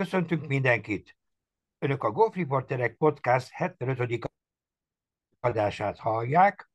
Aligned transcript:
Köszöntünk 0.00 0.46
mindenkit! 0.46 1.16
Önök 1.78 2.02
a 2.02 2.10
Golf 2.10 2.34
Reporterek 2.34 2.96
Podcast 2.96 3.50
75. 3.50 4.30
adását 5.40 5.98
hallják. 5.98 6.70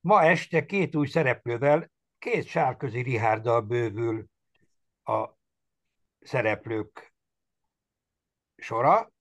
Ma 0.00 0.22
este 0.22 0.64
két 0.64 0.94
új 0.94 1.06
szereplővel, 1.06 1.90
két 2.18 2.46
sárközi 2.46 3.00
Rihárdal 3.00 3.60
bővül 3.60 4.26
a 5.04 5.28
szereplők 6.20 7.14
sora. 8.56 9.12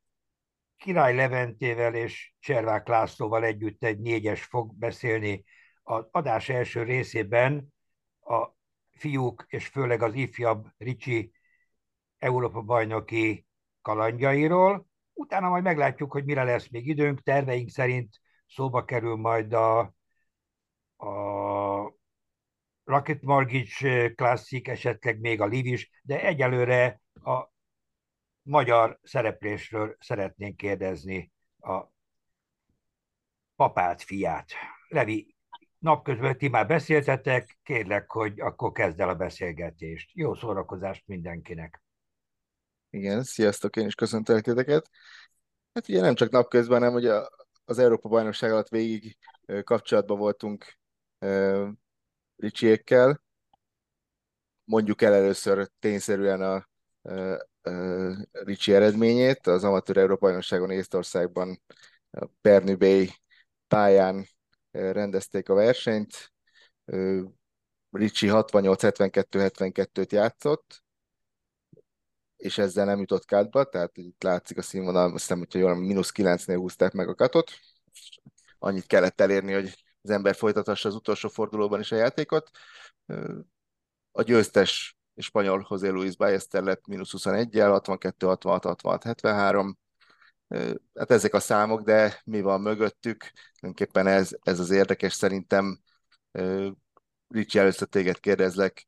Király 0.77 1.15
Leventével 1.15 1.95
és 1.95 2.33
Cservák 2.39 2.87
Lászlóval 2.87 3.43
együtt 3.43 3.83
egy 3.83 3.99
négyes 3.99 4.43
fog 4.43 4.73
beszélni 4.75 5.43
az 5.83 6.05
adás 6.11 6.49
első 6.49 6.83
részében 6.83 7.73
a 8.19 8.47
fiúk 8.91 9.45
és 9.47 9.67
főleg 9.67 10.01
az 10.01 10.13
ifjabb 10.13 10.67
Ricsi 10.77 11.33
Európa 12.23 12.61
bajnoki 12.61 13.45
kalandjairól. 13.81 14.87
Utána 15.13 15.49
majd 15.49 15.63
meglátjuk, 15.63 16.11
hogy 16.11 16.25
mire 16.25 16.43
lesz 16.43 16.69
még 16.69 16.87
időnk. 16.87 17.21
Terveink 17.21 17.69
szerint 17.69 18.21
szóba 18.47 18.85
kerül 18.85 19.15
majd 19.15 19.53
a, 19.53 19.79
a 20.97 21.93
Rocket 22.83 23.21
Mortgage 23.21 24.13
Classic, 24.13 24.67
esetleg 24.67 25.19
még 25.19 25.41
a 25.41 25.45
Liv 25.45 25.65
is, 25.65 26.01
de 26.03 26.21
egyelőre 26.21 27.01
a 27.13 27.51
magyar 28.41 28.99
szereplésről 29.03 29.95
szeretnénk 29.99 30.57
kérdezni 30.57 31.31
a 31.59 31.83
papát 33.55 34.01
fiát. 34.01 34.51
Levi, 34.87 35.35
napközben 35.77 36.37
ti 36.37 36.47
már 36.47 36.67
beszéltetek, 36.67 37.57
kérlek, 37.63 38.11
hogy 38.11 38.39
akkor 38.39 38.71
kezd 38.71 38.99
el 38.99 39.09
a 39.09 39.15
beszélgetést. 39.15 40.09
Jó 40.13 40.33
szórakozást 40.33 41.03
mindenkinek! 41.07 41.82
Igen, 42.93 43.23
sziasztok, 43.23 43.75
én 43.75 43.85
is 43.85 43.95
köszöntelek 43.95 44.43
titeket. 44.43 44.89
Hát 45.73 45.87
ugye 45.87 46.01
nem 46.01 46.15
csak 46.15 46.29
napközben, 46.29 46.79
hanem 46.79 46.93
ugye 46.95 47.13
az 47.65 47.79
Európa 47.79 48.09
bajnokság 48.09 48.51
alatt 48.51 48.67
végig 48.69 49.17
kapcsolatban 49.63 50.17
voltunk 50.17 50.77
uh, 51.19 51.67
Ricsiékkel. 52.35 53.23
Mondjuk 54.63 55.01
el 55.01 55.13
először 55.13 55.69
tényszerűen 55.79 56.41
a 56.41 56.69
uh, 57.01 58.15
Ricsi 58.31 58.73
eredményét. 58.73 59.47
Az 59.47 59.63
amatőr 59.63 59.97
Európa 59.97 60.25
bajnokságon 60.25 60.69
Észtországban 60.69 61.61
a 62.11 62.25
Bay 62.77 63.09
pályán 63.67 64.27
rendezték 64.71 65.49
a 65.49 65.53
versenyt. 65.53 66.33
Ricsi 67.91 68.27
68-72-72-t 68.31 70.11
játszott, 70.11 70.82
és 72.43 72.57
ezzel 72.57 72.85
nem 72.85 72.99
jutott 72.99 73.25
kátba, 73.25 73.63
tehát 73.63 73.97
itt 73.97 74.23
látszik 74.23 74.57
a 74.57 74.61
színvonal, 74.61 75.03
azt 75.03 75.13
hiszem, 75.13 75.37
hogyha 75.37 75.59
jól 75.59 75.75
mínusz 75.75 76.11
9-nél 76.15 76.55
húzták 76.55 76.91
meg 76.91 77.07
a 77.09 77.15
katot. 77.15 77.51
Annyit 78.59 78.85
kellett 78.85 79.21
elérni, 79.21 79.53
hogy 79.53 79.83
az 80.01 80.09
ember 80.09 80.35
folytatassa 80.35 80.89
az 80.89 80.95
utolsó 80.95 81.29
fordulóban 81.29 81.79
is 81.79 81.91
a 81.91 81.95
játékot. 81.95 82.49
A 84.11 84.21
győztes 84.21 84.97
spanyol 85.15 85.67
José 85.69 85.87
Luis 85.87 86.15
Ballester 86.15 86.63
lett 86.63 86.87
mínusz 86.87 87.11
21-jel, 87.17 87.69
62, 87.69 88.27
66, 88.27 88.63
66, 88.63 89.03
73. 89.03 89.77
Hát 90.93 91.11
ezek 91.11 91.33
a 91.33 91.39
számok, 91.39 91.81
de 91.81 92.21
mi 92.25 92.41
van 92.41 92.61
mögöttük? 92.61 93.31
Tulajdonképpen 93.59 94.07
ez, 94.07 94.37
ez 94.41 94.59
az 94.59 94.69
érdekes 94.69 95.13
szerintem. 95.13 95.79
Ricsi, 97.27 97.59
először 97.59 97.87
téged 97.87 98.19
kérdezlek, 98.19 98.87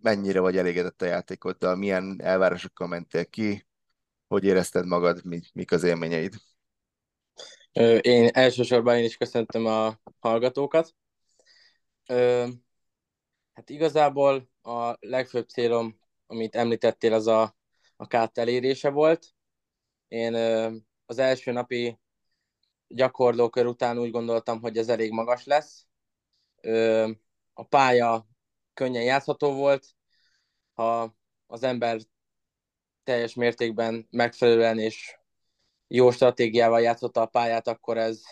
mennyire 0.00 0.40
vagy 0.40 0.56
elégedett 0.56 1.02
a 1.02 1.06
játékoddal, 1.06 1.76
milyen 1.76 2.20
elvárásokkal 2.22 2.86
mentél 2.86 3.26
ki, 3.26 3.66
hogy 4.26 4.44
érezted 4.44 4.86
magad, 4.86 5.24
mik 5.52 5.72
az 5.72 5.82
élményeid? 5.82 6.34
Én 8.00 8.28
elsősorban 8.32 8.96
én 8.96 9.04
is 9.04 9.16
köszöntöm 9.16 9.66
a 9.66 10.00
hallgatókat. 10.18 10.94
Hát 13.54 13.70
igazából 13.70 14.50
a 14.62 14.96
legfőbb 15.00 15.48
célom, 15.48 15.98
amit 16.26 16.56
említettél, 16.56 17.12
az 17.12 17.26
a, 17.26 17.56
a 17.96 18.06
kát 18.06 18.38
elérése 18.38 18.90
volt. 18.90 19.26
Én 20.08 20.34
az 21.06 21.18
első 21.18 21.52
napi 21.52 21.98
gyakorlókör 22.88 23.66
után 23.66 23.98
úgy 23.98 24.10
gondoltam, 24.10 24.60
hogy 24.60 24.78
ez 24.78 24.88
elég 24.88 25.12
magas 25.12 25.44
lesz. 25.44 25.86
A 27.52 27.64
pálya 27.68 28.26
könnyen 28.74 29.02
játszható 29.02 29.52
volt, 29.52 29.86
ha 30.72 31.14
az 31.46 31.62
ember 31.62 32.00
teljes 33.04 33.34
mértékben 33.34 34.06
megfelelően 34.10 34.78
és 34.78 35.18
jó 35.86 36.10
stratégiával 36.10 36.80
játszotta 36.80 37.20
a 37.20 37.26
pályát, 37.26 37.68
akkor 37.68 37.98
ez, 37.98 38.22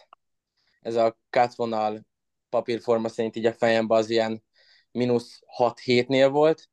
ez 0.81 0.95
a 0.95 1.19
kátvonal 1.31 2.07
papírforma 2.49 3.09
szerint 3.09 3.37
így 3.37 3.47
a 3.47 3.53
fejemben 3.53 3.99
az 3.99 4.11
ilyen 4.11 4.43
mínusz 4.91 5.43
6-7-nél 5.59 6.29
volt. 6.31 6.71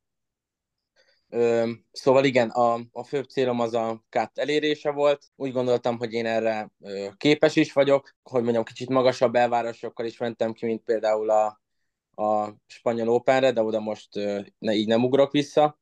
Ö, 1.29 1.71
szóval 1.91 2.25
igen, 2.25 2.49
a, 2.49 2.79
a 2.91 3.03
főbb 3.03 3.25
célom 3.25 3.59
az 3.59 3.73
a 3.73 4.03
kát 4.09 4.37
elérése 4.37 4.91
volt. 4.91 5.25
Úgy 5.35 5.51
gondoltam, 5.51 5.97
hogy 5.97 6.13
én 6.13 6.25
erre 6.25 6.71
ö, 6.79 7.07
képes 7.17 7.55
is 7.55 7.73
vagyok, 7.73 8.15
hogy 8.23 8.43
mondjam, 8.43 8.63
kicsit 8.63 8.89
magasabb 8.89 9.35
elvárásokkal 9.35 10.05
is 10.05 10.17
mentem 10.17 10.53
ki, 10.53 10.65
mint 10.65 10.83
például 10.83 11.29
a, 11.29 11.61
a 12.19 12.55
spanyol 12.67 13.09
Openre, 13.09 13.51
de 13.51 13.63
oda 13.63 13.79
most 13.79 14.09
ne, 14.57 14.73
így 14.73 14.87
nem 14.87 15.03
ugrok 15.03 15.31
vissza. 15.31 15.79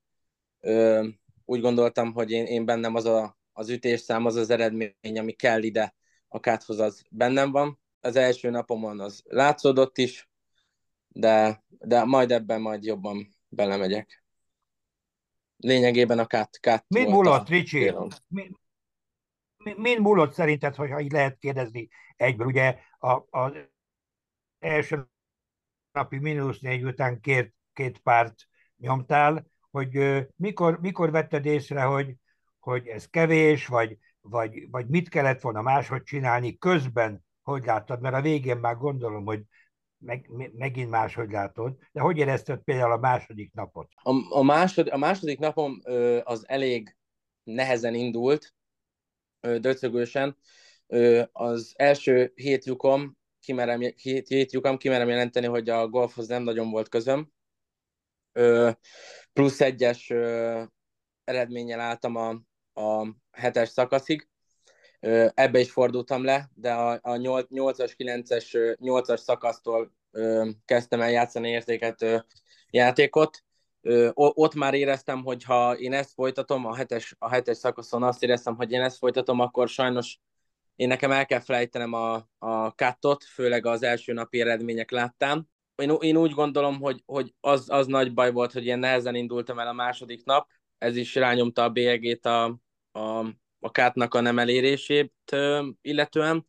Úgy 1.46 1.62
gondoltam, 1.62 2.14
hogy 2.14 2.32
én, 2.32 2.46
én 2.46 2.66
bennem 2.66 2.96
az 2.96 3.06
a, 3.06 3.38
az 3.54 3.70
ütésszám, 3.70 4.26
az 4.26 4.36
az 4.36 4.50
eredmény, 4.50 5.20
ami 5.20 5.32
kell 5.32 5.64
ide 5.64 5.96
a 6.28 6.40
káthoz, 6.40 6.80
az 6.80 7.04
bennem 7.10 7.52
van. 7.52 7.80
Az 8.00 8.16
első 8.16 8.50
napomon 8.50 9.00
az 9.00 9.24
látszódott 9.26 9.98
is, 9.98 10.30
de, 11.08 11.64
de 11.68 12.04
majd 12.04 12.32
ebben 12.32 12.62
majd 12.62 12.84
jobban 12.84 13.36
belemegyek. 13.50 14.24
Lényegében 15.58 16.20
a 16.20 16.26
kát, 16.26 16.60
kát 16.60 16.86
Mind 16.88 17.10
múlott, 17.10 17.48
Ricsi? 17.48 17.94
Mind, 19.58 20.00
múlott 20.00 20.34
szerinted, 20.34 20.76
hogyha 20.76 21.00
így 21.00 21.12
lehet 21.12 21.38
kérdezni 21.38 21.90
egyből? 22.16 22.48
Ugye 22.48 22.76
a, 23.00 23.40
az 23.40 23.52
első 24.60 25.10
napi 25.98 26.18
mínusz 26.18 26.60
négy 26.60 26.84
után 26.84 27.20
két, 27.20 27.54
két 27.74 27.98
párt 28.00 28.36
nyomtál, 28.78 29.48
hogy 29.72 30.26
mikor, 30.36 30.80
mikor 30.80 31.12
vetted 31.12 31.46
észre, 31.46 31.82
hogy, 31.82 32.16
hogy 32.60 32.88
ez 32.88 33.10
kevés, 33.10 33.68
vagy, 33.68 33.98
vagy, 34.22 34.70
vagy 34.72 34.88
mit 34.88 35.10
kellett 35.10 35.42
volna 35.42 35.62
máshogy 35.62 36.04
csinálni 36.04 36.58
közben, 36.58 37.26
hogy 37.44 37.66
láttad, 37.66 38.02
mert 38.02 38.16
a 38.16 38.22
végén 38.22 38.58
már 38.58 38.76
gondolom, 38.76 39.26
hogy 39.26 39.42
meg, 39.98 40.30
megint 40.58 40.90
máshogy 40.90 41.32
látod, 41.32 41.78
de 41.92 42.02
hogy 42.02 42.18
érezted 42.18 42.60
például 42.60 42.92
a 42.92 42.98
második 42.98 43.54
napot? 43.54 43.92
A, 43.96 44.38
a, 44.38 44.44
másod, 44.44 44.88
a 44.88 44.98
második 44.98 45.40
napom 45.40 45.80
az 46.24 46.48
elég 46.48 46.96
nehezen 47.44 47.94
indult, 47.94 48.56
döcögősen. 49.40 50.38
Az 51.32 51.74
első 51.76 52.32
hét 52.36 52.66
lyukom 52.66 53.18
kimerem, 53.48 53.80
hét 54.28 54.52
lyukam, 54.52 54.78
kimerem 54.78 55.10
jelenteni, 55.10 55.46
hogy 55.46 55.70
a 55.70 55.88
golfhoz 55.88 56.28
nem 56.28 56.44
nagyon 56.44 56.70
volt 56.70 56.90
közöm. 56.90 57.32
Ö, 58.32 58.70
plusz 59.34 59.62
egyes 59.62 60.10
ö, 60.10 60.64
eredménnyel 61.24 61.80
álltam 61.80 62.16
a, 62.16 62.30
a 62.82 63.08
hetes 63.32 63.70
szakaszig. 63.70 64.28
Ö, 65.00 65.28
ebbe 65.34 65.60
is 65.60 65.72
fordultam 65.72 66.24
le, 66.24 66.50
de 66.54 66.74
a, 66.74 66.92
a 66.92 67.12
8-as, 67.12 67.94
9-es, 67.98 68.76
8-as 68.82 69.18
szakasztól 69.18 69.94
ö, 70.12 70.50
kezdtem 70.66 71.02
el 71.02 71.12
játszani 71.12 71.50
értéket 71.50 72.02
ö, 72.02 72.18
játékot. 72.70 73.44
Ö, 73.82 74.10
ott 74.14 74.54
már 74.54 74.74
éreztem, 74.74 75.24
hogy 75.24 75.44
ha 75.44 75.78
én 75.78 75.94
ezt 75.94 76.14
folytatom, 76.14 76.66
a 76.66 76.76
hetes, 76.76 77.16
a 77.20 77.30
hetes 77.30 77.58
szakaszon 77.58 78.04
azt 78.04 78.24
éreztem, 78.24 78.56
hogy 78.56 78.72
én 78.72 78.82
ezt 78.82 78.98
folytatom, 78.98 79.40
akkor 79.40 79.70
sajnos 79.70 80.20
én 80.78 80.88
nekem 80.88 81.12
el 81.12 81.26
kell 81.26 81.40
felejtenem 81.40 81.94
a, 81.94 82.28
a 82.38 82.76
kattot, 82.76 83.24
főleg 83.24 83.66
az 83.66 83.84
első 83.84 84.14
napi 84.14 84.42
eredmények 84.42 84.92
láttám. 84.92 85.48
Én, 85.76 85.96
én 86.00 86.18
úgy 86.18 86.32
gondolom, 86.32 86.80
hogy, 86.80 87.04
hogy 87.06 87.34
az, 87.40 87.70
az 87.70 87.88
nagy 87.88 88.14
baj 88.14 88.32
volt, 88.32 88.52
hogy 88.52 88.66
én 88.66 88.80
nehezen 88.80 89.16
indultam 89.16 89.60
el 89.60 89.68
a 89.68 89.74
második 89.74 90.26
nap, 90.26 90.50
ez 90.78 90.96
is 90.96 91.16
rányomta 91.16 91.64
a 91.64 91.70
bélyegét 91.70 92.26
a, 92.26 92.44
a, 92.92 93.20
a 93.60 93.72
kátnak 93.72 94.14
a 94.14 94.22
nem 94.22 94.40
elérését 94.40 95.14
illetően, 95.82 96.48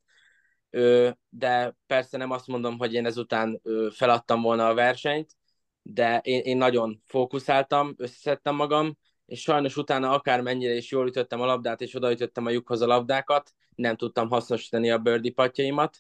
de 1.29 1.77
persze 1.87 2.17
nem 2.17 2.31
azt 2.31 2.47
mondom, 2.47 2.79
hogy 2.79 2.95
én 2.95 3.07
ezután 3.07 3.63
feladtam 3.91 4.43
volna 4.43 4.69
a 4.69 4.75
versenyt, 4.75 5.37
de 5.83 6.21
én, 6.23 6.41
én 6.41 6.57
nagyon 6.57 7.03
fókuszáltam, 7.07 7.95
összeszedtem 7.97 8.55
magam, 8.55 8.99
és 9.27 9.41
sajnos 9.41 9.77
utána 9.77 10.11
akármennyire 10.11 10.75
is 10.75 10.91
jól 10.91 11.07
ütöttem 11.07 11.41
a 11.41 11.47
labdát, 11.47 11.81
és 11.81 11.95
odaütöttem 11.95 12.47
a 12.47 12.51
lyukhoz 12.51 12.81
a 12.81 12.87
labdákat, 12.87 13.53
nem 13.79 13.97
tudtam 13.97 14.29
hasznosítani 14.29 14.91
a 14.91 14.99
birdie 14.99 15.33
patjaimat, 15.33 15.99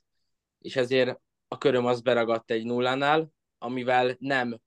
és 0.60 0.76
ezért 0.76 1.20
a 1.48 1.58
köröm 1.58 1.86
az 1.86 2.00
beragadt 2.00 2.50
egy 2.50 2.64
nullánál, 2.64 3.32
amivel 3.58 4.16
nem 4.18 4.60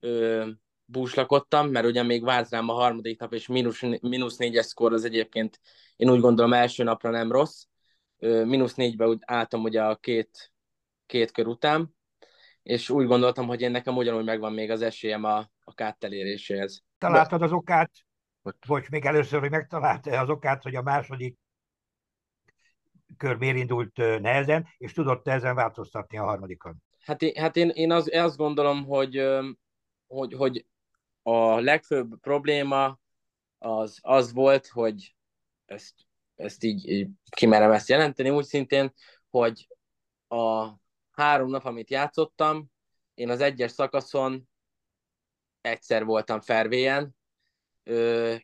ö, 0.00 0.46
búslakodtam, 0.84 1.68
mert 1.68 1.86
ugye 1.86 2.02
még 2.02 2.24
várt 2.24 2.50
rám 2.50 2.68
a 2.68 2.72
harmadik 2.72 3.20
nap, 3.20 3.32
és 3.32 3.46
mínusz, 3.46 3.80
mínusz 4.00 4.36
négyes 4.36 4.66
szkór 4.66 4.92
az 4.92 5.04
egyébként 5.04 5.60
én 5.96 6.10
úgy 6.10 6.20
gondolom 6.20 6.52
első 6.52 6.82
napra 6.82 7.10
nem 7.10 7.32
rossz. 7.32 7.64
Mínusz 8.18 8.74
négybe 8.74 9.06
úgy 9.06 9.18
álltam 9.26 9.62
ugye 9.62 9.82
a 9.82 9.96
két, 9.96 10.52
két 11.06 11.30
kör 11.30 11.46
után, 11.46 11.94
és 12.62 12.90
úgy 12.90 13.06
gondoltam, 13.06 13.46
hogy 13.46 13.60
én 13.60 13.70
nekem 13.70 13.96
ugyanúgy 13.96 14.24
megvan 14.24 14.52
még 14.52 14.70
az 14.70 14.82
esélyem 14.82 15.24
a, 15.24 15.38
a 15.64 15.74
kát 15.74 16.04
eléréséhez. 16.04 16.82
Találtad 16.98 17.42
az 17.42 17.52
okát, 17.52 17.90
vagy 18.66 18.86
még 18.90 19.04
először, 19.04 19.40
hogy 19.40 19.50
megtalálta 19.50 20.20
az 20.20 20.28
okát, 20.28 20.62
hogy 20.62 20.74
a 20.74 20.82
második 20.82 21.38
kör 23.16 23.36
miért 23.36 23.56
indult 23.56 23.96
nehezen, 23.96 24.66
és 24.78 24.92
tudott 24.92 25.28
ezen 25.28 25.54
változtatni 25.54 26.18
a 26.18 26.24
harmadikon? 26.24 26.76
Hát 27.04 27.22
én, 27.22 27.42
hát 27.42 27.56
én, 27.56 27.68
én 27.68 27.92
az, 27.92 28.10
azt 28.12 28.36
gondolom, 28.36 28.84
hogy, 28.84 29.28
hogy, 30.06 30.34
hogy 30.34 30.66
a 31.22 31.60
legfőbb 31.60 32.20
probléma 32.20 32.98
az, 33.58 33.98
az 34.00 34.32
volt, 34.32 34.66
hogy 34.66 35.14
ezt, 35.66 35.94
ezt 36.36 36.64
így, 36.64 36.88
így 36.88 37.08
kimerem 37.30 37.70
ezt 37.70 37.88
jelenteni, 37.88 38.30
úgy 38.30 38.44
szintén, 38.44 38.94
hogy 39.30 39.68
a 40.28 40.68
három 41.10 41.50
nap, 41.50 41.64
amit 41.64 41.90
játszottam, 41.90 42.70
én 43.14 43.30
az 43.30 43.40
egyes 43.40 43.70
szakaszon 43.70 44.48
egyszer 45.60 46.04
voltam 46.04 46.40
fervéjen, 46.40 47.16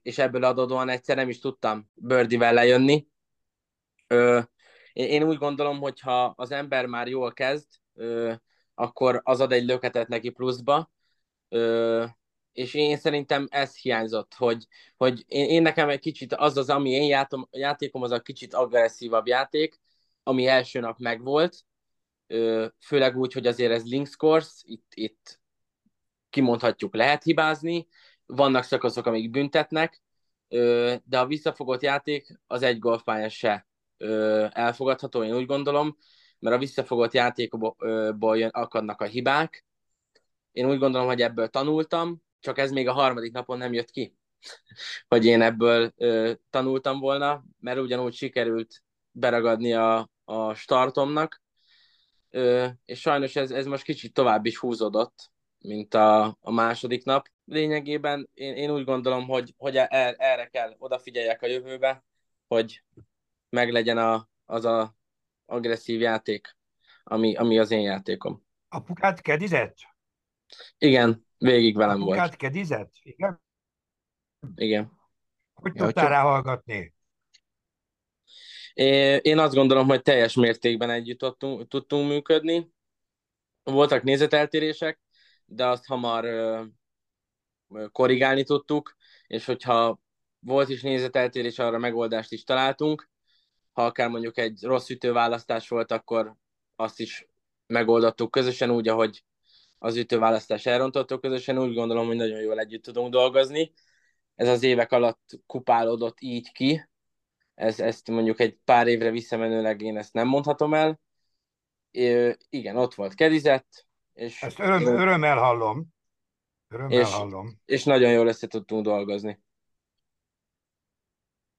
és 0.02 0.18
ebből 0.18 0.44
adódóan 0.44 0.88
egyszer 0.88 1.16
nem 1.16 1.28
is 1.28 1.38
tudtam 1.38 1.90
bőrdivel 1.94 2.52
lejönni. 2.52 3.06
Én 4.94 5.22
úgy 5.22 5.36
gondolom, 5.36 5.80
hogy 5.80 6.00
ha 6.00 6.24
az 6.24 6.50
ember 6.50 6.86
már 6.86 7.08
jól 7.08 7.32
kezd, 7.32 7.66
akkor 8.74 9.20
az 9.24 9.40
ad 9.40 9.52
egy 9.52 9.64
löketet 9.64 10.08
neki 10.08 10.30
pluszba, 10.30 10.90
és 12.52 12.74
én 12.74 12.96
szerintem 12.96 13.46
ez 13.50 13.76
hiányzott, 13.76 14.34
hogy, 14.34 14.66
hogy 14.96 15.24
én, 15.26 15.48
én 15.48 15.62
nekem 15.62 15.88
egy 15.88 15.98
kicsit 15.98 16.34
az 16.34 16.56
az, 16.56 16.70
ami 16.70 16.90
én 16.90 17.06
játom, 17.08 17.48
játékom, 17.50 18.02
az 18.02 18.10
a 18.10 18.20
kicsit 18.20 18.54
agresszívabb 18.54 19.26
játék, 19.26 19.80
ami 20.22 20.46
első 20.46 20.80
nap 20.80 20.98
megvolt, 20.98 21.64
főleg 22.78 23.16
úgy, 23.16 23.32
hogy 23.32 23.46
azért 23.46 23.72
ez 23.72 23.84
links 23.84 24.16
course, 24.16 24.62
itt, 24.62 24.92
itt 24.94 25.40
kimondhatjuk, 26.30 26.94
lehet 26.94 27.22
hibázni, 27.22 27.86
vannak 28.26 28.64
szakaszok, 28.64 29.06
amik 29.06 29.30
büntetnek, 29.30 30.02
de 31.04 31.18
a 31.18 31.26
visszafogott 31.26 31.82
játék 31.82 32.40
az 32.46 32.62
egy 32.62 32.78
golfpályán 32.78 33.28
se 33.28 33.66
elfogadható, 34.50 35.24
én 35.24 35.34
úgy 35.34 35.46
gondolom, 35.46 35.96
mert 36.38 36.56
a 36.56 36.58
visszafogott 36.58 37.12
játékból 37.12 38.38
jön, 38.38 38.48
akadnak 38.48 39.00
a 39.00 39.04
hibák. 39.04 39.64
Én 40.52 40.70
úgy 40.70 40.78
gondolom, 40.78 41.06
hogy 41.06 41.20
ebből 41.20 41.48
tanultam, 41.48 42.22
csak 42.40 42.58
ez 42.58 42.70
még 42.70 42.88
a 42.88 42.92
harmadik 42.92 43.32
napon 43.32 43.58
nem 43.58 43.72
jött 43.72 43.90
ki, 43.90 44.16
hogy 45.08 45.24
én 45.24 45.42
ebből 45.42 45.92
ö, 45.96 46.32
tanultam 46.50 47.00
volna, 47.00 47.44
mert 47.60 47.78
ugyanúgy 47.78 48.14
sikerült 48.14 48.82
beragadni 49.10 49.72
a, 49.72 50.10
a 50.24 50.54
startomnak, 50.54 51.42
ö, 52.30 52.66
és 52.84 53.00
sajnos 53.00 53.36
ez, 53.36 53.50
ez 53.50 53.66
most 53.66 53.84
kicsit 53.84 54.12
tovább 54.12 54.44
is 54.44 54.58
húzódott, 54.58 55.32
mint 55.58 55.94
a, 55.94 56.36
a 56.40 56.50
második 56.50 57.04
nap. 57.04 57.28
Lényegében 57.44 58.30
én, 58.34 58.54
én 58.54 58.70
úgy 58.70 58.84
gondolom, 58.84 59.26
hogy, 59.26 59.54
hogy 59.56 59.76
er, 59.76 60.14
erre 60.18 60.46
kell 60.46 60.74
odafigyeljek 60.78 61.42
a 61.42 61.46
jövőbe, 61.46 62.04
hogy 62.46 62.82
meglegyen 63.54 63.98
a, 63.98 64.28
az 64.44 64.64
a 64.64 64.96
agresszív 65.46 66.00
játék, 66.00 66.56
ami, 67.02 67.36
ami 67.36 67.58
az 67.58 67.70
én 67.70 67.80
játékom. 67.80 68.42
A 68.68 68.80
pukát 68.80 69.20
kedizett? 69.20 69.76
Igen, 70.78 71.26
végig 71.38 71.76
velem 71.76 72.02
a 72.02 72.04
volt. 72.04 72.32
A 72.32 72.36
kedizett? 72.36 72.92
Igen? 73.02 73.42
Igen. 74.54 74.92
Hogy 75.54 75.72
ja, 75.74 75.84
tudtál 75.84 76.08
rá 76.08 76.22
hallgatni? 76.22 76.94
Én 79.22 79.38
azt 79.38 79.54
gondolom, 79.54 79.86
hogy 79.86 80.02
teljes 80.02 80.34
mértékben 80.34 80.90
együtt 80.90 81.18
tudtunk, 81.18 81.68
tudtunk 81.68 82.08
működni. 82.08 82.72
Voltak 83.62 84.02
nézeteltérések, 84.02 85.00
de 85.44 85.66
azt 85.66 85.86
hamar 85.86 86.26
korrigálni 87.92 88.44
tudtuk, 88.44 88.96
és 89.26 89.44
hogyha 89.44 90.00
volt 90.38 90.68
is 90.68 90.82
nézeteltérés, 90.82 91.58
arra 91.58 91.78
megoldást 91.78 92.32
is 92.32 92.44
találtunk. 92.44 93.12
Ha 93.74 93.84
akár 93.84 94.08
mondjuk 94.08 94.38
egy 94.38 94.62
rossz 94.62 94.88
ütőválasztás 94.88 95.68
volt, 95.68 95.92
akkor 95.92 96.34
azt 96.76 97.00
is 97.00 97.28
megoldottuk 97.66 98.30
közösen 98.30 98.70
úgy, 98.70 98.88
ahogy 98.88 99.24
az 99.78 99.96
ütőválasztás 99.96 100.66
elrontottuk 100.66 101.20
közösen. 101.20 101.58
Úgy 101.58 101.74
gondolom, 101.74 102.06
hogy 102.06 102.16
nagyon 102.16 102.40
jól 102.40 102.58
együtt 102.58 102.82
tudunk 102.82 103.10
dolgozni. 103.10 103.72
Ez 104.34 104.48
az 104.48 104.62
évek 104.62 104.92
alatt 104.92 105.40
kupálódott 105.46 106.20
így 106.20 106.52
ki. 106.52 106.88
Ez, 107.54 107.80
ezt 107.80 108.08
mondjuk 108.08 108.40
egy 108.40 108.58
pár 108.64 108.86
évre 108.86 109.10
visszamenőleg 109.10 109.80
én 109.80 109.96
ezt 109.96 110.12
nem 110.12 110.28
mondhatom 110.28 110.74
el. 110.74 111.00
É, 111.90 112.36
igen, 112.48 112.76
ott 112.76 112.94
volt 112.94 113.14
Kedizett, 113.14 113.86
és, 114.12 114.42
Ezt 114.42 114.58
öröm, 114.58 114.86
örömmel 114.86 115.38
hallom. 115.38 115.86
Örömmel 116.68 117.00
és, 117.00 117.12
hallom. 117.12 117.60
és 117.64 117.84
nagyon 117.84 118.12
jól 118.12 118.26
össze 118.26 118.46
tudtunk 118.46 118.84
dolgozni. 118.84 119.43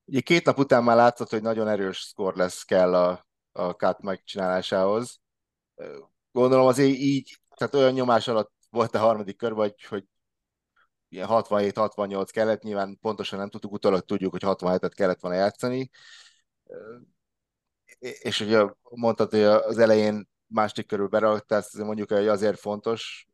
Ugye 0.06 0.20
két 0.20 0.46
nap 0.46 0.58
után 0.58 0.84
már 0.84 0.96
látszott, 0.96 1.30
hogy 1.30 1.42
nagyon 1.42 1.68
erős 1.68 2.00
szkor 2.00 2.36
lesz 2.36 2.64
kell 2.64 2.96
a, 2.96 3.28
a 3.52 3.70
cut 3.70 4.02
megcsinálásához. 4.02 5.20
Gondolom 6.32 6.68
azért 6.68 6.98
így, 6.98 7.40
tehát 7.56 7.74
olyan 7.74 7.94
nyomás 7.94 8.28
alatt 8.28 8.54
volt 8.70 8.96
a 8.96 9.00
harmadik 9.00 9.38
kör, 9.38 9.54
vagy 9.54 9.84
hogy 9.84 10.06
ilyen 11.10 11.28
67-68 11.32 12.28
kellett, 12.32 12.62
nyilván 12.62 12.98
pontosan 13.02 13.40
nem 13.40 13.50
tudtuk, 13.50 13.72
utólag 13.72 14.02
tudjuk, 14.02 14.32
hogy 14.32 14.42
67-et 14.46 14.92
kellett 14.96 15.20
volna 15.20 15.38
játszani. 15.38 15.90
És 18.00 18.40
ugye 18.40 18.66
mondtad, 18.90 19.30
hogy 19.30 19.44
az 19.44 19.78
elején 19.78 20.30
másik 20.48 20.88
körül 20.88 21.10
ezt 21.48 21.78
mondjuk, 21.78 22.12
hogy 22.12 22.28
azért 22.28 22.60
fontos, 22.60 23.28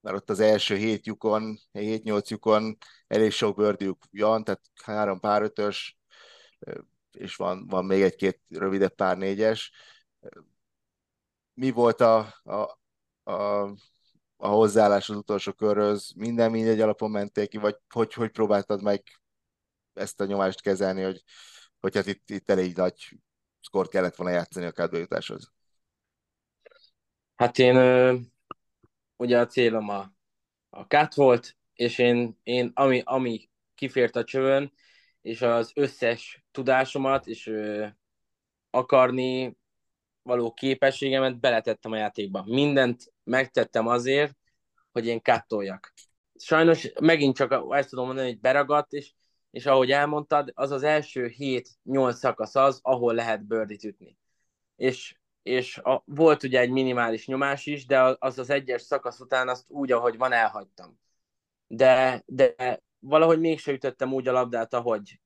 mert 0.00 0.16
ott 0.16 0.30
az 0.30 0.40
első 0.40 0.76
hét 0.76 1.06
lyukon, 1.06 1.58
7-8 1.72 2.28
lyukon 2.28 2.76
elég 3.06 3.30
sok 3.30 3.56
bőrdjük 3.56 3.98
van, 4.10 4.44
tehát 4.44 4.60
három 4.84 5.20
pár 5.20 5.42
ötös, 5.42 5.97
és 7.12 7.36
van, 7.36 7.66
van 7.66 7.84
még 7.84 8.02
egy-két 8.02 8.40
rövidebb 8.48 8.94
pár 8.94 9.16
négyes. 9.16 9.72
Mi 11.54 11.70
volt 11.70 12.00
a, 12.00 12.18
a, 12.42 12.80
a, 13.32 13.62
a 14.36 14.46
hozzáállás 14.46 15.08
az 15.08 15.16
utolsó 15.16 15.52
körhöz? 15.52 16.12
Minden 16.16 16.50
mindegy 16.50 16.80
alapon 16.80 17.10
menték 17.10 17.48
ki, 17.48 17.58
vagy 17.58 17.76
hogy, 17.88 18.12
hogy 18.12 18.30
próbáltad 18.30 18.82
meg 18.82 19.02
ezt 19.92 20.20
a 20.20 20.24
nyomást 20.24 20.60
kezelni, 20.60 21.02
hogy, 21.02 21.22
hogy 21.80 21.94
hát 21.94 22.06
itt, 22.06 22.30
itt 22.30 22.50
elég 22.50 22.76
nagy 22.76 23.18
szkort 23.60 23.90
kellett 23.90 24.16
volna 24.16 24.34
játszani 24.34 24.66
a 24.66 24.72
kádbejutáshoz? 24.72 25.52
Hát 27.36 27.58
én 27.58 27.76
ugye 29.16 29.38
a 29.38 29.46
célom 29.46 29.88
a, 29.88 30.12
a 30.70 30.82
cut 30.82 31.14
volt, 31.14 31.56
és 31.74 31.98
én, 31.98 32.38
én 32.42 32.70
ami, 32.74 33.02
ami 33.04 33.50
kifért 33.74 34.16
a 34.16 34.24
csövön, 34.24 34.72
és 35.28 35.42
az 35.42 35.70
összes 35.74 36.44
tudásomat, 36.50 37.26
és 37.26 37.46
ö, 37.46 37.86
akarni 38.70 39.56
való 40.22 40.52
képességemet 40.52 41.40
beletettem 41.40 41.92
a 41.92 41.96
játékba. 41.96 42.44
Mindent 42.46 43.12
megtettem 43.24 43.86
azért, 43.86 44.36
hogy 44.92 45.06
én 45.06 45.22
kattoljak. 45.22 45.92
Sajnos 46.34 46.92
megint 47.00 47.36
csak 47.36 47.64
ezt 47.70 47.88
tudom 47.88 48.06
mondani, 48.06 48.28
hogy 48.28 48.40
beragadt, 48.40 48.92
és, 48.92 49.12
és 49.50 49.66
ahogy 49.66 49.90
elmondtad, 49.90 50.50
az 50.54 50.70
az 50.70 50.82
első 50.82 51.32
7-8 51.38 52.12
szakasz 52.12 52.54
az, 52.54 52.78
ahol 52.82 53.14
lehet 53.14 53.46
birdit 53.46 53.84
ütni. 53.84 54.18
És 54.76 55.16
és 55.42 55.78
a, 55.78 56.02
volt 56.04 56.42
ugye 56.42 56.60
egy 56.60 56.70
minimális 56.70 57.26
nyomás 57.26 57.66
is, 57.66 57.86
de 57.86 58.16
az 58.18 58.38
az 58.38 58.50
egyes 58.50 58.82
szakasz 58.82 59.20
után 59.20 59.48
azt 59.48 59.64
úgy, 59.68 59.92
ahogy 59.92 60.16
van, 60.16 60.32
elhagytam. 60.32 60.98
De, 61.66 62.22
de 62.26 62.80
valahogy 62.98 63.40
mégse 63.40 63.72
ütöttem 63.72 64.12
úgy 64.12 64.28
a 64.28 64.32
labdát, 64.32 64.74
ahogy 64.74 65.20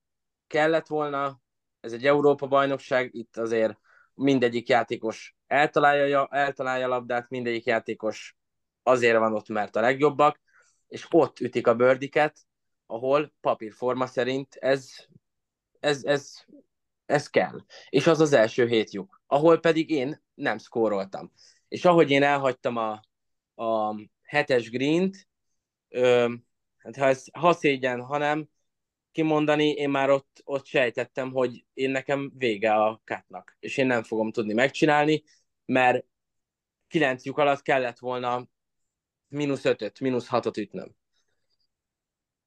kellett 0.46 0.86
volna. 0.86 1.40
Ez 1.80 1.92
egy 1.92 2.06
Európa-bajnokság, 2.06 3.14
itt 3.14 3.36
azért 3.36 3.78
mindegyik 4.14 4.68
játékos 4.68 5.36
eltalálja, 5.46 6.28
eltalálja 6.30 6.86
a 6.86 6.88
labdát, 6.88 7.30
mindegyik 7.30 7.64
játékos 7.64 8.36
azért 8.82 9.18
van 9.18 9.34
ott, 9.34 9.48
mert 9.48 9.76
a 9.76 9.80
legjobbak, 9.80 10.40
és 10.88 11.06
ott 11.10 11.40
ütik 11.40 11.66
a 11.66 11.74
bőrdiket, 11.74 12.38
ahol 12.86 13.32
papírforma 13.40 14.06
szerint 14.06 14.54
ez, 14.54 14.90
ez, 15.80 16.04
ez 16.04 16.44
ez 17.12 17.30
kell. 17.30 17.64
És 17.88 18.06
az 18.06 18.20
az 18.20 18.32
első 18.32 18.66
hét 18.66 18.90
ahol 19.26 19.60
pedig 19.60 19.90
én 19.90 20.22
nem 20.34 20.58
szkóroltam. 20.58 21.32
És 21.68 21.84
ahogy 21.84 22.10
én 22.10 22.22
elhagytam 22.22 22.76
a, 22.76 23.00
a 23.64 23.96
hetes 24.22 24.70
greent, 24.70 25.28
ö, 25.88 26.32
hát 26.82 26.96
ha, 26.96 27.06
ez, 27.06 27.24
ha 27.32 27.52
szégyen, 27.52 28.00
hanem 28.02 28.48
kimondani, 29.12 29.70
én 29.70 29.90
már 29.90 30.10
ott, 30.10 30.40
ott 30.44 30.66
sejtettem, 30.66 31.30
hogy 31.32 31.64
én 31.74 31.90
nekem 31.90 32.32
vége 32.36 32.72
a 32.74 33.00
kátnak, 33.04 33.56
és 33.60 33.76
én 33.76 33.86
nem 33.86 34.02
fogom 34.02 34.32
tudni 34.32 34.52
megcsinálni, 34.52 35.22
mert 35.64 36.04
kilenc 36.88 37.24
lyuk 37.24 37.38
alatt 37.38 37.62
kellett 37.62 37.98
volna 37.98 38.48
mínusz 39.28 39.64
ötöt, 39.64 40.00
mínusz 40.00 40.26
hatot 40.28 40.56
ütnöm. 40.56 40.94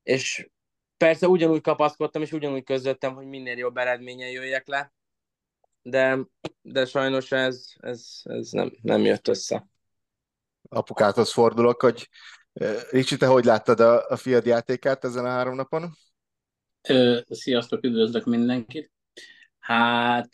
és 0.03 0.49
persze 0.97 1.27
ugyanúgy 1.27 1.61
kapaszkodtam, 1.61 2.21
és 2.21 2.31
ugyanúgy 2.31 2.63
közöttem, 2.63 3.13
hogy 3.15 3.25
minél 3.25 3.57
jobb 3.57 3.77
eredményen 3.77 4.29
jöjjek 4.29 4.67
le, 4.67 4.93
de, 5.81 6.19
de 6.61 6.85
sajnos 6.85 7.31
ez, 7.31 7.65
ez, 7.79 8.21
ez 8.23 8.51
nem, 8.51 8.77
nem 8.81 9.01
jött 9.01 9.27
össze. 9.27 9.67
Apukáthoz 10.69 11.31
fordulok, 11.31 11.81
hogy 11.81 12.09
Ricsi, 12.91 13.17
te 13.17 13.27
hogy 13.27 13.45
láttad 13.45 13.79
a, 13.79 14.09
a 14.09 14.15
fiad 14.15 14.45
játékát 14.45 15.03
ezen 15.03 15.25
a 15.25 15.29
három 15.29 15.55
napon? 15.55 15.97
Sziasztok, 17.29 17.83
üdvözlök 17.83 18.25
mindenkit! 18.25 18.91
Hát 19.59 20.29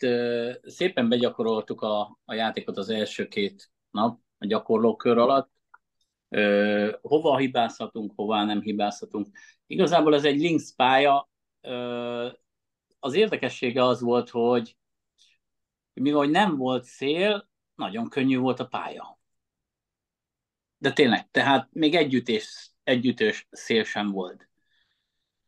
szépen 0.62 1.08
begyakoroltuk 1.08 1.80
a, 1.80 2.18
a 2.24 2.34
játékot 2.34 2.76
az 2.76 2.88
első 2.88 3.28
két 3.28 3.70
nap 3.90 4.20
a 4.38 4.46
gyakorlókör 4.46 5.18
alatt. 5.18 5.50
Hova 7.00 7.36
hibázhatunk, 7.36 8.12
hova 8.16 8.44
nem 8.44 8.60
hibázhatunk. 8.60 9.28
Igazából 9.66 10.14
ez 10.14 10.24
egy 10.24 10.40
links 10.40 10.74
pálya. 10.76 11.30
Az 12.98 13.14
érdekessége 13.14 13.84
az 13.84 14.00
volt, 14.00 14.30
hogy 14.30 14.76
mivel 15.92 16.26
nem 16.26 16.56
volt 16.56 16.84
szél, 16.84 17.48
nagyon 17.74 18.08
könnyű 18.08 18.38
volt 18.38 18.60
a 18.60 18.66
pálya. 18.66 19.20
De 20.82 20.92
tényleg, 20.92 21.30
tehát 21.30 21.68
még 21.72 21.94
együttés, 21.94 22.70
együttős 22.82 23.46
szél 23.50 23.84
sem 23.84 24.10
volt 24.10 24.48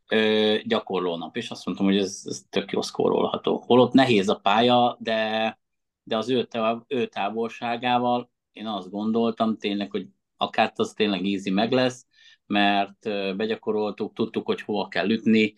ö, 0.09 0.57
gyakorlónap, 0.65 1.37
és 1.37 1.51
azt 1.51 1.67
mondtam, 1.67 1.87
hogy 1.87 1.97
ez, 1.97 2.23
ez 2.25 2.43
tök 2.51 2.73
jó 2.73 2.83
szkórolható. 2.83 3.59
Holott 3.67 3.93
nehéz 3.93 4.29
a 4.29 4.35
pálya, 4.35 4.97
de, 5.01 5.59
de 6.03 6.17
az 6.17 6.29
ő, 6.29 6.49
ő 6.87 7.07
távolságával 7.07 8.31
én 8.53 8.67
azt 8.67 8.91
gondoltam 8.91 9.57
tényleg, 9.57 9.91
hogy 9.91 10.07
akár 10.37 10.73
az 10.75 10.93
tényleg 10.93 11.27
easy 11.27 11.51
meg 11.51 11.73
lesz, 11.73 12.07
mert 12.47 13.03
begyakoroltuk, 13.37 14.15
tudtuk, 14.15 14.47
hogy 14.47 14.61
hova 14.61 14.89
kell 14.89 15.11
ütni, 15.11 15.55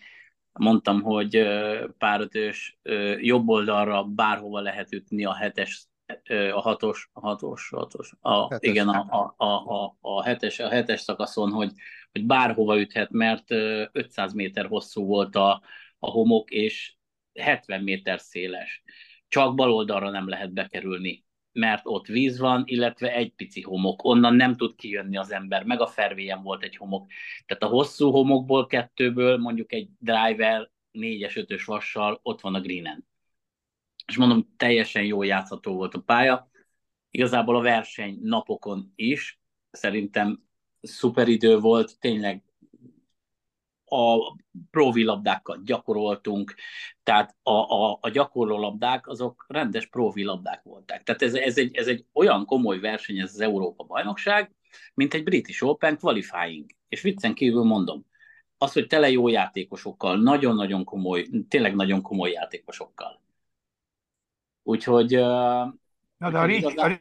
mondtam, 0.53 1.03
hogy 1.03 1.43
párötös 1.99 2.79
jobb 3.21 3.49
oldalra 3.49 4.05
bárhova 4.05 4.61
lehet 4.61 4.93
ütni 4.93 5.25
a 5.25 5.35
hetes 5.35 5.89
a 6.53 6.61
hatos, 6.61 7.11
a 7.13 7.21
hatos, 7.21 7.69
hatos, 7.69 8.13
a, 8.21 8.53
hetes. 8.53 8.71
igen, 8.71 8.89
a, 8.89 9.35
a, 9.37 9.45
a, 9.45 9.97
a, 10.01 10.23
hetes, 10.23 10.59
a 10.59 10.69
hetes 10.69 11.01
szakaszon, 11.01 11.51
hogy, 11.51 11.73
hogy 12.13 12.27
bárhova 12.27 12.79
üthet, 12.79 13.11
mert 13.11 13.51
500 13.93 14.33
méter 14.33 14.67
hosszú 14.67 15.05
volt 15.05 15.37
a, 15.37 15.63
a 15.99 16.11
homok, 16.11 16.51
és 16.51 16.95
70 17.35 17.83
méter 17.83 18.21
széles. 18.21 18.83
Csak 19.29 19.55
bal 19.55 19.73
oldalra 19.73 20.11
nem 20.11 20.29
lehet 20.29 20.53
bekerülni, 20.53 21.25
mert 21.53 21.83
ott 21.85 22.07
víz 22.07 22.39
van, 22.39 22.63
illetve 22.67 23.13
egy 23.13 23.33
pici 23.35 23.63
homok. 23.63 24.05
Onnan 24.05 24.35
nem 24.35 24.57
tud 24.57 24.75
kijönni 24.75 25.17
az 25.17 25.33
ember, 25.33 25.65
meg 25.65 25.81
a 25.81 25.87
fervélyen 25.87 26.43
volt 26.43 26.63
egy 26.63 26.77
homok. 26.77 27.11
Tehát 27.47 27.63
a 27.63 27.67
hosszú 27.67 28.11
homokból, 28.11 28.67
kettőből 28.67 29.37
mondjuk 29.37 29.73
egy 29.73 29.89
driver, 29.99 30.71
négyes, 30.91 31.37
ötös 31.37 31.65
vassal 31.65 32.21
ott 32.23 32.41
van 32.41 32.55
a 32.55 32.61
greenen 32.61 33.07
és 34.07 34.17
mondom, 34.17 34.55
teljesen 34.57 35.05
jól 35.05 35.27
játszható 35.27 35.75
volt 35.75 35.95
a 35.95 36.01
pálya. 36.01 36.51
Igazából 37.11 37.57
a 37.57 37.61
verseny 37.61 38.19
napokon 38.23 38.93
is 38.95 39.41
szerintem 39.71 40.43
szuper 40.81 41.29
idő 41.29 41.59
volt, 41.59 41.99
tényleg 41.99 42.43
a 43.85 44.37
provi 44.71 45.05
labdákkal 45.05 45.61
gyakoroltunk, 45.65 46.55
tehát 47.03 47.37
a, 47.43 47.51
a, 47.51 47.99
a 48.01 48.09
gyakorló 48.09 48.59
labdák 48.59 49.09
azok 49.09 49.45
rendes 49.49 49.87
provi 49.87 50.25
labdák 50.25 50.63
voltak. 50.63 51.03
Tehát 51.03 51.23
ez, 51.23 51.35
ez, 51.35 51.59
egy, 51.59 51.77
ez 51.77 51.87
egy 51.87 52.05
olyan 52.13 52.45
komoly 52.45 52.79
verseny, 52.79 53.19
ez 53.19 53.33
az 53.33 53.41
Európa 53.41 53.85
bajnokság, 53.85 54.55
mint 54.95 55.15
egy 55.15 55.25
British 55.25 55.65
Open 55.65 55.99
qualifying. 55.99 56.71
És 56.89 57.01
viccen 57.01 57.35
kívül 57.35 57.63
mondom, 57.63 58.07
az, 58.59 58.73
hogy 58.73 58.87
tele 58.87 59.11
jó 59.11 59.29
játékosokkal, 59.29 60.19
nagyon-nagyon 60.19 60.85
komoly, 60.85 61.27
tényleg 61.49 61.75
nagyon 61.75 62.03
komoly 62.03 62.31
játékosokkal. 62.31 63.21
Úgyhogy... 64.67 65.11
Na 65.11 66.31
de 66.31 66.39
a, 66.39 66.45
Ricsi, 66.45 66.59
igazán... 66.59 66.93
a 66.93 67.01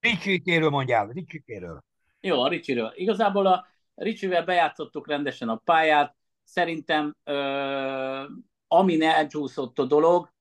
Ricsikéről 0.00 0.70
mondjál, 0.70 1.08
Ricsikéről. 1.08 1.84
Jó, 2.20 2.42
a 2.42 2.48
Ricsiről. 2.48 2.92
Igazából 2.94 3.46
a 3.46 3.66
Ricsivel 3.94 4.44
bejátszottuk 4.44 5.08
rendesen 5.08 5.48
a 5.48 5.56
pályát. 5.56 6.16
Szerintem 6.44 7.16
ö, 7.24 8.24
amin 8.68 9.02
elcsúszott 9.02 9.78
a 9.78 9.84
dolog, 9.84 10.32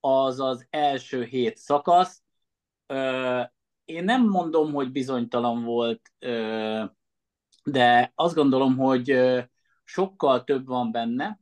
az 0.00 0.40
az 0.40 0.66
első 0.70 1.24
hét 1.24 1.56
szakasz. 1.56 2.22
Ö, 2.86 3.42
én 3.84 4.04
nem 4.04 4.28
mondom, 4.28 4.72
hogy 4.72 4.92
bizonytalan 4.92 5.64
volt, 5.64 6.12
ö, 6.18 6.84
de 7.64 8.12
azt 8.14 8.34
gondolom, 8.34 8.76
hogy 8.76 9.18
sokkal 9.84 10.44
több 10.44 10.66
van 10.66 10.92
benne, 10.92 11.40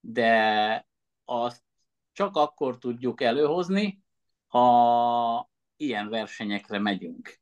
de 0.00 0.86
azt 1.24 1.62
csak 2.12 2.36
akkor 2.36 2.78
tudjuk 2.78 3.20
előhozni, 3.20 4.02
ha 4.46 5.50
ilyen 5.76 6.08
versenyekre 6.08 6.78
megyünk. 6.78 7.40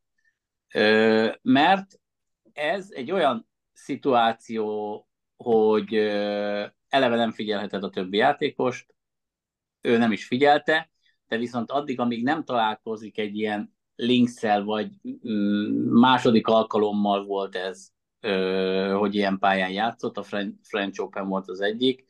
Mert 1.43 2.01
ez 2.53 2.91
egy 2.91 3.11
olyan 3.11 3.49
szituáció, 3.73 5.09
hogy 5.37 5.95
eleve 6.89 7.17
nem 7.17 7.31
figyelheted 7.31 7.85
a 7.85 7.91
többi 7.91 8.17
játékost, 8.17 8.95
ő 9.81 9.97
nem 9.97 10.13
is 10.13 10.27
figyelte, 10.27 10.91
de 11.29 11.37
viszont 11.37 11.71
addig, 11.71 12.01
amíg 12.01 12.23
nem 12.23 12.45
találkozik 12.45 13.19
egy 13.19 13.37
ilyen 13.37 13.77
linkszel, 13.95 14.65
vagy 14.65 14.91
mm, 15.29 15.99
második 16.01 16.47
alkalommal 16.47 17.25
volt 17.25 17.55
ez, 17.57 17.91
hogy 18.93 19.15
ilyen 19.15 19.39
pályán 19.39 19.71
játszott, 19.71 20.17
a 20.17 20.23
French 20.63 21.01
Open 21.03 21.29
volt 21.29 21.49
az 21.49 21.61
egyik, 21.61 22.07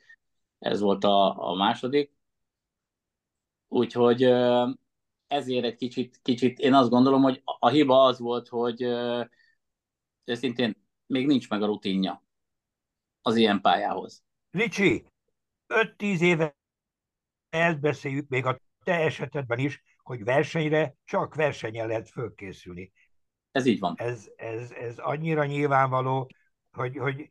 ez 0.58 0.80
volt 0.80 1.04
a, 1.04 1.48
a 1.50 1.54
második, 1.54 2.17
Úgyhogy 3.68 4.22
ezért 5.26 5.64
egy 5.64 5.76
kicsit, 5.76 6.18
kicsit 6.22 6.58
én 6.58 6.75
azt 6.75 6.90
gondolom, 6.90 7.22
hogy 7.22 7.42
a 7.44 7.68
hiba 7.68 8.04
az 8.04 8.18
volt, 8.18 8.48
hogy 8.48 8.82
őszintén 10.25 10.87
még 11.06 11.26
nincs 11.26 11.48
meg 11.48 11.62
a 11.62 11.66
rutinja 11.66 12.25
az 13.22 13.37
ilyen 13.37 13.60
pályához. 13.60 14.25
Ricsi, 14.50 15.04
5-10 15.68 16.20
éve 16.20 16.56
elbeszéljük 17.50 18.28
még 18.28 18.46
a 18.46 18.60
te 18.84 18.94
esetedben 18.94 19.58
is, 19.58 19.82
hogy 20.02 20.25
versenyre 20.25 20.94
csak 21.04 21.34
versenyen 21.34 21.87
lehet 21.87 22.08
fölkészülni. 22.08 22.92
Ez 23.52 23.66
így 23.66 23.78
van. 23.78 23.94
Ez, 23.96 24.30
ez, 24.37 24.70
ez 24.70 24.98
annyira 24.98 25.44
nyilvánvaló, 25.44 26.30
hogy, 26.70 26.96
hogy 26.96 27.28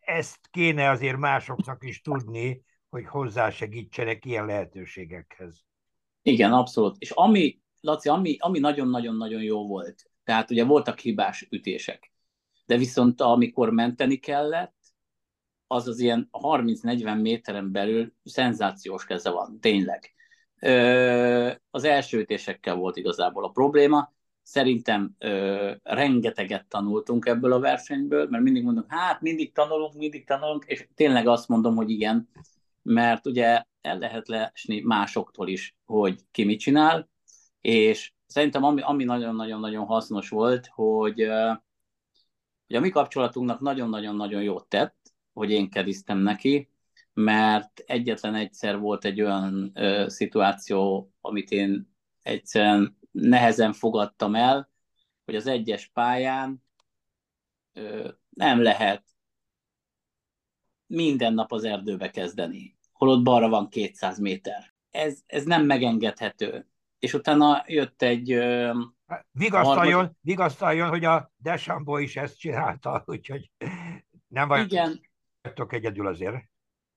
ezt 0.00 0.48
kéne 0.50 0.88
azért 0.88 1.16
másoknak 1.16 1.84
is 1.84 2.00
tudni, 2.00 2.64
hogy 2.88 3.06
hozzásegítsenek 3.06 4.24
ilyen 4.24 4.46
lehetőségekhez. 4.46 5.67
Igen, 6.28 6.52
abszolút. 6.52 6.96
És 6.98 7.10
ami, 7.10 7.60
Laci, 7.80 8.08
ami, 8.08 8.36
ami 8.38 8.58
nagyon-nagyon-nagyon 8.58 9.42
jó 9.42 9.66
volt, 9.66 10.10
tehát 10.24 10.50
ugye 10.50 10.64
voltak 10.64 10.98
hibás 10.98 11.46
ütések, 11.50 12.12
de 12.66 12.76
viszont 12.76 13.20
amikor 13.20 13.70
menteni 13.70 14.16
kellett, 14.16 14.76
az 15.66 15.88
az 15.88 15.98
ilyen 15.98 16.28
30-40 16.32 17.20
méteren 17.20 17.72
belül 17.72 18.12
szenzációs 18.24 19.04
keze 19.04 19.30
van, 19.30 19.60
tényleg. 19.60 20.14
Ö, 20.60 21.50
az 21.70 21.84
első 21.84 22.18
ütésekkel 22.18 22.74
volt 22.74 22.96
igazából 22.96 23.44
a 23.44 23.50
probléma. 23.50 24.12
Szerintem 24.42 25.14
ö, 25.18 25.72
rengeteget 25.82 26.66
tanultunk 26.68 27.26
ebből 27.26 27.52
a 27.52 27.60
versenyből, 27.60 28.28
mert 28.28 28.42
mindig 28.42 28.62
mondom, 28.64 28.84
hát 28.88 29.20
mindig 29.20 29.52
tanulunk, 29.52 29.94
mindig 29.94 30.26
tanulunk, 30.26 30.64
és 30.64 30.88
tényleg 30.94 31.26
azt 31.26 31.48
mondom, 31.48 31.76
hogy 31.76 31.90
igen, 31.90 32.28
mert 32.82 33.26
ugye 33.26 33.64
el 33.80 33.98
lehet 33.98 34.28
lesni 34.28 34.80
másoktól 34.80 35.48
is, 35.48 35.76
hogy 35.84 36.20
ki 36.30 36.44
mit 36.44 36.58
csinál, 36.58 37.08
és 37.60 38.12
szerintem 38.26 38.62
ami, 38.62 38.80
ami 38.80 39.04
nagyon-nagyon-nagyon 39.04 39.86
hasznos 39.86 40.28
volt, 40.28 40.66
hogy, 40.66 41.20
hogy 42.66 42.76
a 42.76 42.80
mi 42.80 42.88
kapcsolatunknak 42.88 43.60
nagyon-nagyon-nagyon 43.60 44.42
jót 44.42 44.68
tett, 44.68 44.96
hogy 45.32 45.50
én 45.50 45.70
kediztem 45.70 46.18
neki, 46.18 46.68
mert 47.12 47.78
egyetlen 47.86 48.34
egyszer 48.34 48.78
volt 48.78 49.04
egy 49.04 49.20
olyan 49.20 49.70
ö, 49.74 50.04
szituáció, 50.08 51.10
amit 51.20 51.50
én 51.50 51.94
egyszerűen 52.22 52.98
nehezen 53.10 53.72
fogadtam 53.72 54.34
el, 54.34 54.70
hogy 55.24 55.34
az 55.34 55.46
egyes 55.46 55.86
pályán 55.86 56.62
ö, 57.72 58.08
nem 58.30 58.62
lehet 58.62 59.04
minden 60.88 61.34
nap 61.34 61.52
az 61.52 61.64
erdőbe 61.64 62.10
kezdeni 62.10 62.78
holott 62.98 63.22
balra 63.22 63.48
van 63.48 63.68
200 63.68 64.18
méter. 64.18 64.74
Ez, 64.90 65.22
ez 65.26 65.44
nem 65.44 65.64
megengedhető. 65.64 66.66
És 66.98 67.14
utána 67.14 67.64
jött 67.66 68.02
egy... 68.02 68.32
Hát, 69.06 69.26
vigasztaljon, 69.30 69.94
harmad... 69.94 70.12
vigasztaljon, 70.20 70.88
hogy 70.88 71.04
a 71.04 71.32
Desambó 71.36 71.98
is 71.98 72.16
ezt 72.16 72.38
csinálta, 72.38 73.02
úgyhogy 73.06 73.50
nem 74.28 74.48
vagyok 74.48 74.72
igen. 74.72 75.00
egyedül 75.68 76.06
azért. 76.06 76.36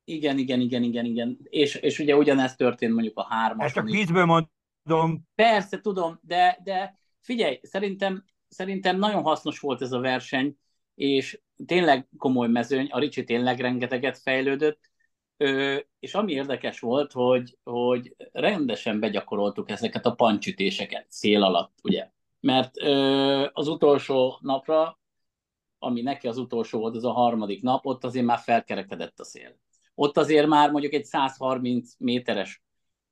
Igen, 0.03 0.37
igen, 0.37 0.59
igen, 0.59 0.83
igen, 0.83 1.05
igen. 1.05 1.37
És, 1.43 1.75
és 1.75 1.99
ugye 1.99 2.15
ugyanezt 2.15 2.57
történt 2.57 2.93
mondjuk 2.93 3.17
a 3.17 3.25
hármas. 3.29 3.65
Ezt 3.65 3.73
csak 3.73 3.89
vízből 3.89 4.25
mondom. 4.25 5.27
Persze, 5.35 5.81
tudom, 5.81 6.19
de, 6.21 6.59
de 6.63 6.99
figyelj, 7.19 7.59
szerintem, 7.63 8.23
szerintem 8.47 8.97
nagyon 8.97 9.21
hasznos 9.21 9.59
volt 9.59 9.81
ez 9.81 9.91
a 9.91 9.99
verseny, 9.99 10.57
és 10.95 11.41
tényleg 11.65 12.07
komoly 12.17 12.47
mezőny, 12.47 12.87
a 12.89 12.99
Ricsi 12.99 13.23
tényleg 13.23 13.59
rengeteget 13.59 14.17
fejlődött, 14.17 14.89
és 15.99 16.13
ami 16.13 16.31
érdekes 16.31 16.79
volt, 16.79 17.11
hogy, 17.11 17.57
hogy 17.63 18.15
rendesen 18.31 18.99
begyakoroltuk 18.99 19.69
ezeket 19.69 20.05
a 20.05 20.15
pancsütéseket 20.15 21.05
szél 21.09 21.43
alatt, 21.43 21.79
ugye? 21.83 22.09
Mert 22.39 22.77
az 23.53 23.67
utolsó 23.67 24.37
napra, 24.41 24.99
ami 25.79 26.01
neki 26.01 26.27
az 26.27 26.37
utolsó 26.37 26.79
volt, 26.79 26.95
az 26.95 27.05
a 27.05 27.11
harmadik 27.11 27.61
nap, 27.61 27.85
ott 27.85 28.03
azért 28.03 28.25
már 28.25 28.39
felkerekedett 28.39 29.19
a 29.19 29.23
szél. 29.23 29.59
Ott 29.95 30.17
azért 30.17 30.47
már 30.47 30.71
mondjuk 30.71 30.93
egy 30.93 31.05
130 31.05 31.93
méteres 31.97 32.63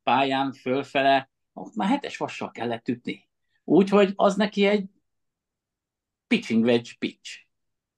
pályán 0.04 0.52
fölfele, 0.52 1.30
ott 1.54 1.76
már 1.76 1.90
hetes 1.90 2.18
vassal 2.18 2.52
kellett 2.52 2.88
ütni. 2.88 3.28
Úgyhogy 3.64 4.14
az 4.16 4.36
neki 4.36 4.66
egy 4.66 4.86
pitching 6.28 6.64
wedge 6.64 6.92
pitch. 7.00 7.48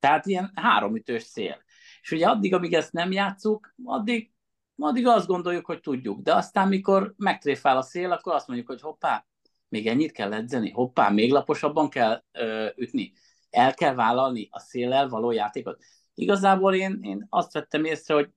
Tehát 0.01 0.25
ilyen 0.25 0.51
háromütős 0.55 1.23
szél. 1.23 1.63
És 2.01 2.11
ugye 2.11 2.27
addig, 2.27 2.53
amíg 2.53 2.73
ezt 2.73 2.93
nem 2.93 3.11
játszuk, 3.11 3.75
addig, 3.83 4.31
addig 4.77 5.07
azt 5.07 5.27
gondoljuk, 5.27 5.65
hogy 5.65 5.79
tudjuk. 5.79 6.21
De 6.21 6.35
aztán, 6.35 6.67
mikor 6.67 7.13
megtréfál 7.17 7.77
a 7.77 7.81
szél, 7.81 8.11
akkor 8.11 8.33
azt 8.33 8.47
mondjuk, 8.47 8.69
hogy 8.69 8.81
hoppá, 8.81 9.25
még 9.69 9.87
ennyit 9.87 10.11
kell 10.11 10.33
edzeni, 10.33 10.71
hoppá, 10.71 11.09
még 11.09 11.31
laposabban 11.31 11.89
kell 11.89 12.23
ö, 12.31 12.67
ütni. 12.75 13.13
El 13.49 13.73
kell 13.73 13.93
vállalni 13.93 14.47
a 14.51 14.59
széllel 14.59 15.07
való 15.07 15.31
játékot. 15.31 15.83
Igazából 16.13 16.75
én, 16.75 16.99
én 17.01 17.25
azt 17.29 17.53
vettem 17.53 17.85
észre, 17.85 18.13
hogy 18.13 18.29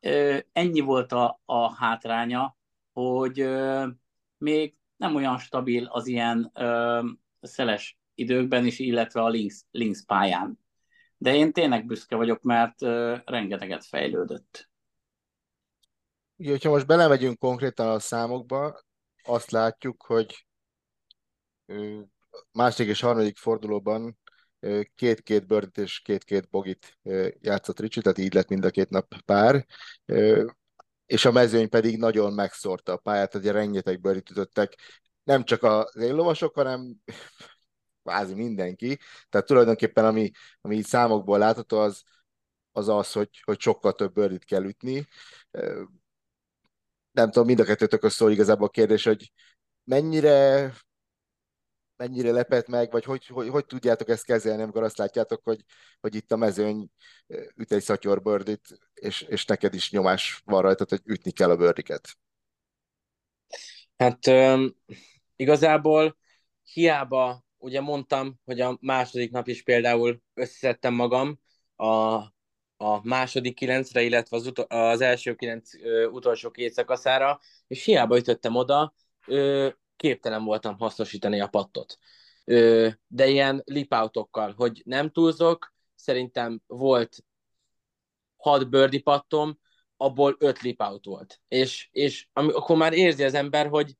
ö, 0.00 0.38
ennyi 0.52 0.80
volt 0.80 1.12
a, 1.12 1.40
a 1.44 1.74
hátránya, 1.74 2.56
hogy 2.92 3.40
ö, 3.40 3.86
még 4.38 4.76
nem 4.96 5.14
olyan 5.14 5.38
stabil 5.38 5.84
az 5.84 6.06
ilyen 6.06 6.50
ö, 6.54 7.00
szeles 7.40 7.98
időkben 8.14 8.66
is, 8.66 8.78
illetve 8.78 9.22
a 9.22 9.28
links, 9.28 9.60
links 9.70 10.04
pályán. 10.04 10.63
De 11.24 11.34
én 11.34 11.52
tényleg 11.52 11.86
büszke 11.86 12.16
vagyok, 12.16 12.42
mert 12.42 12.80
rengeteget 13.24 13.84
fejlődött. 13.84 14.70
Ugye, 16.36 16.50
hogyha 16.50 16.70
most 16.70 16.86
belemegyünk 16.86 17.38
konkrétan 17.38 17.88
a 17.88 17.98
számokba, 17.98 18.80
azt 19.22 19.50
látjuk, 19.50 20.04
hogy 20.06 20.46
második 22.52 22.90
és 22.90 23.00
harmadik 23.00 23.36
fordulóban 23.36 24.18
két-két 24.94 25.46
birdit 25.46 25.78
és 25.78 26.00
két-két 26.00 26.48
bogit 26.50 26.98
játszott 27.40 27.80
Ricsi, 27.80 28.00
tehát 28.00 28.18
így 28.18 28.34
lett 28.34 28.48
mind 28.48 28.64
a 28.64 28.70
két 28.70 28.90
nap 28.90 29.14
pár, 29.24 29.66
és 31.06 31.24
a 31.24 31.32
mezőny 31.32 31.68
pedig 31.68 31.98
nagyon 31.98 32.32
megszórta 32.32 32.92
a 32.92 32.96
pályát, 32.96 33.30
tehát 33.30 33.46
rengeteg 33.46 34.00
birdit 34.00 34.30
ütöttek, 34.30 34.76
nem 35.22 35.44
csak 35.44 35.62
az 35.62 35.96
éllovasok, 35.96 36.54
hanem 36.54 36.96
kvázi 38.04 38.34
mindenki. 38.34 38.98
Tehát 39.28 39.46
tulajdonképpen 39.46 40.04
ami, 40.04 40.30
ami 40.60 40.76
így 40.76 40.86
számokból 40.86 41.38
látható, 41.38 41.78
az 41.78 42.02
az, 42.76 42.88
az 42.88 43.12
hogy, 43.12 43.40
hogy 43.44 43.60
sokkal 43.60 43.92
több 43.92 44.12
birdit 44.12 44.44
kell 44.44 44.64
ütni. 44.64 45.06
Nem 47.10 47.30
tudom, 47.30 47.46
mind 47.46 47.60
a 47.60 47.64
kettőtök 47.64 48.10
szól 48.10 48.30
igazából 48.30 48.66
a 48.66 48.70
kérdés, 48.70 49.04
hogy 49.04 49.32
mennyire 49.84 50.72
mennyire 51.96 52.30
lepett 52.30 52.66
meg, 52.66 52.90
vagy 52.90 53.04
hogy, 53.04 53.26
hogy, 53.26 53.48
hogy 53.48 53.66
tudjátok 53.66 54.08
ezt 54.08 54.24
kezelni, 54.24 54.62
amikor 54.62 54.82
azt 54.82 54.96
látjátok, 54.96 55.40
hogy, 55.44 55.64
hogy 56.00 56.14
itt 56.14 56.32
a 56.32 56.36
mezőny 56.36 56.90
üt 57.56 57.72
egy 57.72 57.82
szatyor 57.82 58.22
birdit, 58.22 58.78
és, 58.94 59.20
és 59.20 59.44
neked 59.44 59.74
is 59.74 59.90
nyomás 59.90 60.42
van 60.44 60.62
rajta, 60.62 60.84
hogy 60.88 61.00
ütni 61.04 61.30
kell 61.30 61.50
a 61.50 61.56
birdiket? 61.56 62.16
Hát 63.96 64.26
um, 64.26 64.76
igazából 65.36 66.16
hiába, 66.62 67.44
ugye 67.64 67.80
mondtam, 67.80 68.40
hogy 68.44 68.60
a 68.60 68.78
második 68.80 69.30
nap 69.30 69.48
is 69.48 69.62
például 69.62 70.22
összeszedtem 70.34 70.94
magam 70.94 71.40
a, 71.76 71.86
a 72.76 73.00
második 73.02 73.54
kilencre, 73.54 74.02
illetve 74.02 74.36
az, 74.36 74.46
utol, 74.46 74.64
az 74.64 75.00
első 75.00 75.34
kilenc 75.34 75.74
ö, 75.74 76.06
utolsó 76.06 76.50
két 76.50 76.72
szakaszára, 76.72 77.40
és 77.66 77.84
hiába 77.84 78.16
ütöttem 78.16 78.54
oda, 78.54 78.94
ö, 79.26 79.68
képtelen 79.96 80.44
voltam 80.44 80.78
hasznosítani 80.78 81.40
a 81.40 81.46
pattot. 81.48 81.98
Ö, 82.44 82.88
de 83.06 83.26
ilyen 83.26 83.62
lipautokkal, 83.64 84.52
hogy 84.56 84.82
nem 84.84 85.10
túlzok, 85.10 85.74
szerintem 85.94 86.62
volt 86.66 87.24
hat 88.36 88.70
birdie 88.70 89.02
pattom, 89.02 89.58
abból 89.96 90.36
öt 90.38 90.60
lipout 90.60 91.04
volt. 91.04 91.40
És, 91.48 91.88
és 91.92 92.28
akkor 92.32 92.76
már 92.76 92.92
érzi 92.92 93.24
az 93.24 93.34
ember, 93.34 93.68
hogy 93.68 93.96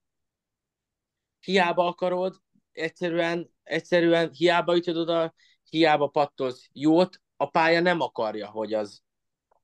hiába 1.41 1.87
akarod, 1.87 2.43
egyszerűen, 2.73 3.54
egyszerűen 3.65 4.31
hiába 4.33 4.77
ütöd 4.77 4.97
oda, 4.97 5.35
hiába 5.71 6.07
pattolsz 6.07 6.69
jót, 6.73 7.21
a 7.37 7.47
pálya 7.47 7.81
nem 7.81 8.01
akarja, 8.01 8.51
hogy 8.51 8.75
az, 8.75 9.03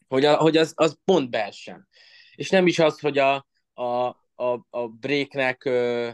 hogy, 0.08 0.24
a, 0.24 0.36
hogy 0.36 0.56
az, 0.56 0.72
az 0.76 0.98
pont 1.04 1.30
beessen. 1.30 1.88
És 2.34 2.50
nem 2.50 2.66
is 2.66 2.78
az, 2.78 3.00
hogy 3.00 3.18
a, 3.18 3.46
a, 3.72 3.82
a, 4.34 4.66
a 4.70 4.88
breaknek 4.88 5.64
ö, 5.64 6.10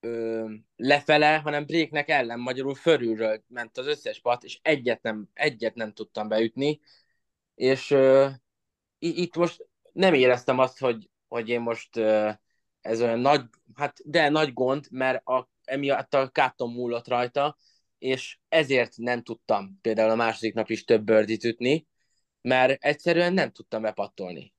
ö, 0.00 0.44
lefele, 0.76 1.36
hanem 1.36 1.66
breaknek 1.66 2.08
ellen, 2.08 2.40
magyarul 2.40 2.74
fölülről 2.74 3.44
ment 3.48 3.78
az 3.78 3.86
összes 3.86 4.20
pat, 4.20 4.44
és 4.44 4.58
egyet 4.62 5.02
nem, 5.02 5.28
egyet 5.32 5.74
nem 5.74 5.92
tudtam 5.92 6.28
beütni, 6.28 6.80
és 7.54 7.90
ö, 7.90 8.28
itt 8.98 9.36
most 9.36 9.68
nem 9.92 10.14
éreztem 10.14 10.58
azt, 10.58 10.78
hogy, 10.78 11.10
hogy 11.28 11.48
én 11.48 11.60
most 11.60 11.96
ö, 11.96 12.30
ez 12.80 13.02
olyan 13.02 13.18
nagy, 13.18 13.44
hát 13.74 14.00
de 14.04 14.28
nagy 14.28 14.52
gond, 14.52 14.86
mert 14.90 15.26
a, 15.26 15.48
emiatt 15.64 16.14
a 16.14 16.28
kátom 16.28 16.72
múlott 16.72 17.08
rajta, 17.08 17.56
és 17.98 18.38
ezért 18.48 18.96
nem 18.96 19.22
tudtam 19.22 19.78
például 19.80 20.10
a 20.10 20.14
második 20.14 20.54
nap 20.54 20.70
is 20.70 20.84
több 20.84 21.04
birdit 21.04 21.44
ütni, 21.44 21.86
mert 22.40 22.84
egyszerűen 22.84 23.32
nem 23.32 23.50
tudtam 23.50 23.82
bepattolni. 23.82 24.54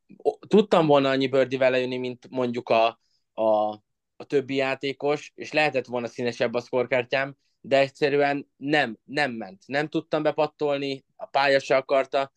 Tudtam 0.47 0.85
volna 0.85 1.09
annyi 1.09 1.27
birdivel 1.27 1.79
jönni, 1.79 1.97
mint 1.97 2.29
mondjuk 2.29 2.69
a, 2.69 2.99
a, 3.33 3.69
a 4.15 4.23
többi 4.27 4.55
játékos, 4.55 5.31
és 5.35 5.51
lehetett 5.51 5.85
volna 5.85 6.07
színesebb 6.07 6.53
a 6.53 6.59
szkorkártyám, 6.59 7.35
de 7.61 7.79
egyszerűen 7.79 8.49
nem, 8.57 8.97
nem 9.03 9.31
ment. 9.31 9.63
Nem 9.65 9.87
tudtam 9.87 10.23
bepattolni, 10.23 11.05
a 11.15 11.25
pálya 11.25 11.59
se 11.59 11.75
akarta, 11.75 12.31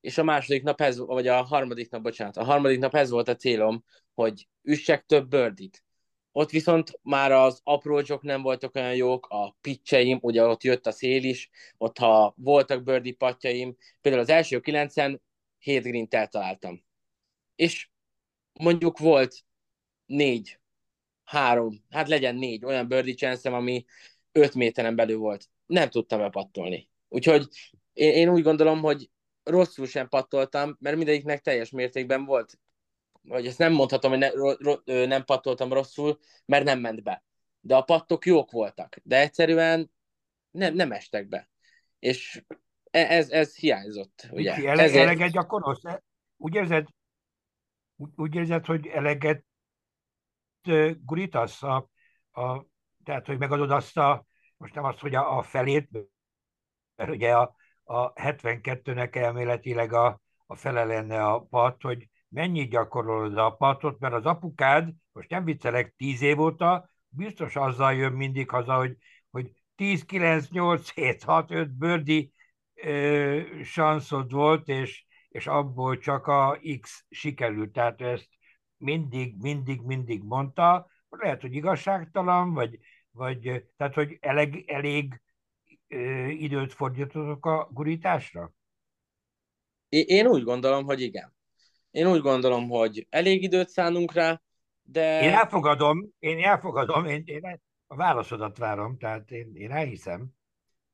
és 0.00 0.18
a 0.18 0.22
második 0.22 0.62
nap 0.62 0.80
ez, 0.80 0.98
vagy 0.98 1.26
a 1.26 1.42
harmadik 1.42 1.90
nap, 1.90 2.02
bocsánat, 2.02 2.36
a 2.36 2.44
harmadik 2.44 2.78
nap 2.78 2.94
ez 2.94 3.10
volt 3.10 3.28
a 3.28 3.36
célom, 3.36 3.84
hogy 4.14 4.48
üssek 4.62 5.04
több 5.06 5.28
birdit. 5.28 5.84
Ott 6.32 6.50
viszont 6.50 6.98
már 7.02 7.32
az 7.32 7.60
aprócsok 7.64 8.22
nem 8.22 8.42
voltak 8.42 8.74
olyan 8.74 8.94
jók, 8.94 9.26
a 9.26 9.56
pitcheim, 9.60 10.18
ugye 10.22 10.44
ott 10.44 10.62
jött 10.62 10.86
a 10.86 10.90
szél 10.90 11.24
is, 11.24 11.50
ott 11.76 11.98
ha 11.98 12.34
voltak 12.36 12.82
birdie 12.82 13.14
patjaim, 13.14 13.76
például 14.00 14.22
az 14.22 14.30
első 14.30 14.60
kilencen 14.60 15.22
7 15.58 15.82
green 15.82 16.06
eltaláltam. 16.10 16.84
És 17.56 17.90
mondjuk 18.52 18.98
volt 18.98 19.44
négy, 20.06 20.60
három, 21.24 21.84
hát 21.90 22.08
legyen 22.08 22.34
négy 22.34 22.64
olyan 22.64 22.88
birdie 22.88 23.14
chance 23.14 23.50
ami 23.50 23.84
5 24.32 24.54
méteren 24.54 24.96
belül 24.96 25.18
volt. 25.18 25.48
Nem 25.66 25.88
tudtam 25.88 26.18
bepattolni. 26.18 26.88
Úgyhogy 27.08 27.48
én, 27.92 28.12
én 28.12 28.28
úgy 28.28 28.42
gondolom, 28.42 28.80
hogy 28.80 29.10
rosszul 29.42 29.86
sem 29.86 30.08
pattoltam, 30.08 30.76
mert 30.80 30.96
mindegyiknek 30.96 31.40
teljes 31.40 31.70
mértékben 31.70 32.24
volt 32.24 32.58
vagy 33.28 33.46
ezt 33.46 33.58
nem 33.58 33.72
mondhatom, 33.72 34.10
hogy 34.10 34.20
ne, 34.20 34.30
ro, 34.30 34.52
ro, 34.52 34.74
nem 35.06 35.24
pattoltam 35.24 35.72
rosszul, 35.72 36.18
mert 36.44 36.64
nem 36.64 36.80
ment 36.80 37.02
be. 37.02 37.24
De 37.60 37.76
a 37.76 37.82
pattok 37.82 38.26
jók 38.26 38.50
voltak, 38.50 38.96
de 39.02 39.20
egyszerűen 39.20 39.90
nem, 40.50 40.74
nem 40.74 40.92
estek 40.92 41.28
be. 41.28 41.50
És 41.98 42.44
e, 42.90 42.98
ez, 42.98 43.30
ez 43.30 43.56
hiányzott. 43.56 44.28
Ugye? 44.30 44.54
Miki, 44.54 44.66
ele, 44.66 44.82
Ezért... 44.82 45.04
Eleget 45.04 45.30
gyakorolsz? 45.30 45.82
Úgy 46.36 46.54
érzed, 46.54 46.86
úgy, 47.96 48.10
úgy 48.16 48.34
érzed, 48.34 48.64
hogy 48.64 48.86
eleget 48.86 49.44
gurítasz? 51.04 51.62
A, 51.62 51.90
a, 52.32 52.66
tehát, 53.04 53.26
hogy 53.26 53.38
megadod 53.38 53.70
azt 53.70 53.96
a, 53.96 54.26
most 54.56 54.74
nem 54.74 54.84
azt, 54.84 54.98
hogy 54.98 55.14
a, 55.14 55.38
a 55.38 55.42
felét, 55.42 55.88
mert 56.96 57.10
ugye 57.10 57.34
a, 57.34 57.54
a 57.84 58.12
72-nek 58.12 59.14
elméletileg 59.14 59.92
a, 59.92 60.20
a 60.46 60.54
fele 60.54 60.84
lenne 60.84 61.24
a 61.24 61.40
pat, 61.40 61.82
hogy 61.82 62.08
mennyit 62.28 62.70
gyakorolod 62.70 63.38
a 63.38 63.50
patot, 63.50 63.98
mert 63.98 64.14
az 64.14 64.26
apukád, 64.26 64.92
most 65.12 65.30
nem 65.30 65.44
viccelek, 65.44 65.94
tíz 65.96 66.22
év 66.22 66.40
óta, 66.40 66.90
biztos 67.08 67.56
azzal 67.56 67.94
jön 67.94 68.12
mindig 68.12 68.50
haza, 68.50 68.76
hogy, 68.76 68.96
hogy 69.30 69.52
10, 69.74 70.04
9, 70.04 70.48
8, 70.48 70.90
7, 70.90 71.22
6, 71.22 71.50
5 71.50 71.70
bőrdi 71.70 72.32
ö, 72.74 73.40
sanszod 73.64 74.32
volt, 74.32 74.68
és, 74.68 75.04
és 75.28 75.46
abból 75.46 75.98
csak 75.98 76.26
a 76.26 76.58
X 76.80 77.04
sikerült. 77.10 77.72
Tehát 77.72 78.00
ezt 78.00 78.28
mindig, 78.76 79.34
mindig, 79.40 79.80
mindig 79.80 80.22
mondta. 80.22 80.90
Lehet, 81.08 81.40
hogy 81.40 81.54
igazságtalan, 81.54 82.52
vagy, 82.52 82.78
vagy 83.10 83.64
tehát, 83.76 83.94
hogy 83.94 84.18
elég, 84.20 84.64
elég 84.66 85.22
ö, 85.88 86.26
időt 86.26 86.72
fordítotok 86.72 87.46
a 87.46 87.68
gurításra? 87.72 88.52
Én 89.88 90.26
úgy 90.26 90.42
gondolom, 90.42 90.84
hogy 90.84 91.00
igen. 91.00 91.36
Én 91.90 92.06
úgy 92.06 92.20
gondolom, 92.20 92.68
hogy 92.68 93.06
elég 93.10 93.42
időt 93.42 93.68
szánunk 93.68 94.12
rá, 94.12 94.42
de... 94.82 95.22
Én 95.22 95.32
elfogadom, 95.32 96.14
én 96.18 96.44
elfogadom, 96.44 97.04
én, 97.04 97.22
én 97.26 97.60
a 97.86 97.96
válaszodat 97.96 98.58
várom, 98.58 98.98
tehát 98.98 99.30
én, 99.30 99.50
én 99.54 99.70
elhiszem. 99.70 100.26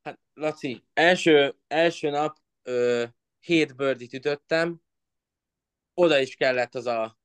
Hát, 0.02 0.18
Laci, 0.35 0.85
első, 0.92 1.57
első 1.66 2.11
nap 2.11 2.37
ö, 2.62 3.04
hét 3.40 3.76
birdit 3.76 4.12
ütöttem, 4.12 4.80
oda 5.94 6.18
is 6.18 6.35
kellett 6.37 6.74
az 6.74 6.87
a, 6.87 7.18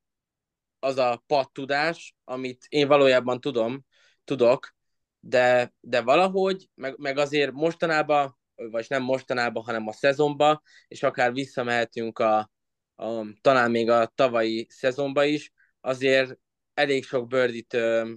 az 0.79 0.97
a 0.97 1.23
pattudás, 1.27 2.15
amit 2.23 2.65
én 2.69 2.87
valójában 2.87 3.41
tudom, 3.41 3.85
tudok, 4.23 4.75
de, 5.19 5.73
de 5.79 6.01
valahogy, 6.01 6.69
meg, 6.75 6.97
meg 6.97 7.17
azért 7.17 7.51
mostanában, 7.51 8.37
vagy 8.55 8.85
nem 8.89 9.03
mostanában, 9.03 9.63
hanem 9.63 9.87
a 9.87 9.91
szezonba, 9.91 10.61
és 10.87 11.03
akár 11.03 11.33
visszamehetünk 11.33 12.19
a, 12.19 12.51
a, 12.99 13.25
talán 13.41 13.71
még 13.71 13.89
a 13.89 14.11
tavalyi 14.15 14.67
szezonba 14.69 15.23
is, 15.23 15.53
azért 15.81 16.37
elég 16.73 17.05
sok 17.05 17.27
birdit 17.27 17.73
ö, 17.73 18.11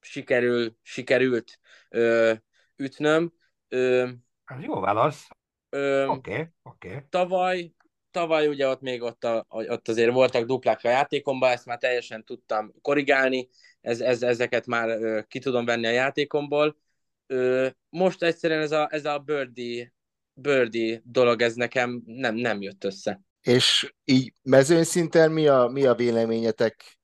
sikerül, 0.00 0.76
sikerült 0.82 1.58
ö, 1.88 2.32
ütnöm. 2.76 3.32
Ö, 3.68 4.08
Ez 4.44 4.62
jó 4.62 4.80
válasz. 4.80 5.26
ö, 5.70 6.06
Oké, 6.06 6.32
okay, 6.32 6.46
oké. 6.62 6.88
Okay. 6.88 7.00
tavaly, 7.08 7.74
tavaly 8.10 8.46
ugye 8.46 8.68
ott 8.68 8.80
még 8.80 9.02
ott, 9.02 9.24
a, 9.24 9.46
ott 9.48 9.88
azért 9.88 10.12
voltak 10.12 10.44
duplák 10.44 10.80
a 10.82 10.88
játékomban, 10.88 11.50
ezt 11.50 11.66
már 11.66 11.78
teljesen 11.78 12.24
tudtam 12.24 12.72
korrigálni, 12.80 13.48
ez, 13.80 14.00
ez, 14.00 14.22
ezeket 14.22 14.66
már 14.66 14.88
ö, 14.88 15.20
ki 15.28 15.38
tudom 15.38 15.64
venni 15.64 15.86
a 15.86 15.90
játékomból. 15.90 16.76
Ö, 17.26 17.68
most 17.88 18.22
egyszerűen 18.22 18.60
ez 18.60 18.72
a, 18.72 18.88
ez 18.90 19.04
a 19.04 19.18
birdie, 19.18 19.92
birdie 20.34 21.00
dolog, 21.04 21.42
ez 21.42 21.54
nekem 21.54 22.02
nem, 22.06 22.34
nem 22.34 22.62
jött 22.62 22.84
össze. 22.84 23.25
És 23.46 23.94
így 24.04 24.32
mezőny 24.42 24.84
szinten 24.84 25.32
mi 25.32 25.46
a, 25.48 25.66
mi 25.66 25.86
a 25.86 25.94
véleményetek? 25.94 26.98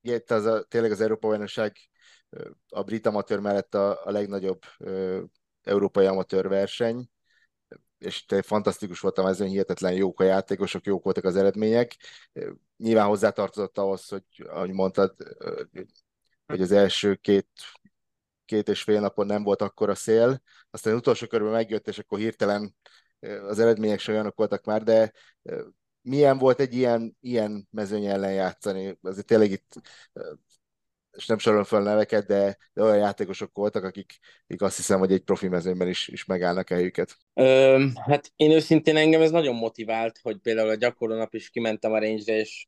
Itt 0.00 0.30
az 0.30 0.44
a, 0.44 0.62
tényleg 0.62 0.90
az 0.90 1.00
Európa 1.00 1.28
bajnokság 1.28 1.76
a 2.68 2.82
brit 2.82 3.06
amatőr 3.06 3.38
mellett 3.38 3.74
a, 3.74 4.06
a 4.06 4.10
legnagyobb 4.10 4.62
ö, 4.78 5.22
európai 5.62 6.06
amatőr 6.06 6.48
verseny, 6.48 7.10
és 7.98 8.24
te 8.24 8.42
fantasztikus 8.42 9.00
volt 9.00 9.18
a 9.18 9.22
mezőny, 9.22 9.48
hihetetlen 9.48 9.92
jók 9.92 10.20
a 10.20 10.24
játékosok, 10.24 10.84
jók 10.84 11.04
voltak 11.04 11.24
az 11.24 11.36
eredmények. 11.36 11.96
Nyilván 12.76 13.06
hozzátartozott 13.06 13.78
ahhoz, 13.78 14.08
hogy 14.08 14.24
ahogy 14.46 14.72
mondtad, 14.72 15.14
hogy 16.46 16.62
az 16.62 16.72
első 16.72 17.14
két, 17.14 17.48
két 18.44 18.68
és 18.68 18.82
fél 18.82 19.00
napon 19.00 19.26
nem 19.26 19.42
volt 19.42 19.62
akkor 19.62 19.90
a 19.90 19.94
szél, 19.94 20.42
aztán 20.70 20.92
az 20.92 20.98
utolsó 20.98 21.26
körben 21.26 21.52
megjött, 21.52 21.88
és 21.88 21.98
akkor 21.98 22.18
hirtelen 22.18 22.74
az 23.48 23.58
eredmények 23.58 23.98
se 23.98 24.12
olyanok 24.12 24.36
voltak 24.36 24.64
már, 24.64 24.82
de 24.82 25.12
milyen 26.02 26.38
volt 26.38 26.60
egy 26.60 26.74
ilyen, 26.74 27.16
ilyen 27.20 27.68
mezőny 27.70 28.06
ellen 28.06 28.32
játszani? 28.32 28.98
Azért 29.02 29.26
tényleg 29.26 29.50
itt 29.50 29.80
és 31.16 31.26
nem 31.26 31.38
sorolom 31.38 31.64
fel 31.64 31.82
neveket, 31.82 32.26
de, 32.26 32.56
de 32.72 32.82
olyan 32.82 32.96
játékosok 32.96 33.50
voltak, 33.54 33.84
akik, 33.84 34.18
akik 34.44 34.62
azt 34.62 34.76
hiszem, 34.76 34.98
hogy 34.98 35.12
egy 35.12 35.22
profi 35.22 35.48
mezőnyben 35.48 35.88
is, 35.88 36.08
is 36.08 36.24
megállnak 36.24 36.68
helyüket. 36.68 37.16
Hát 37.94 38.32
én 38.36 38.50
őszintén 38.50 38.96
engem 38.96 39.20
ez 39.20 39.30
nagyon 39.30 39.54
motivált, 39.54 40.18
hogy 40.22 40.38
például 40.38 40.68
a 40.68 40.74
gyakorló 40.74 41.16
nap 41.16 41.34
is 41.34 41.50
kimentem 41.50 41.92
a 41.92 41.98
range 41.98 42.36
és 42.36 42.66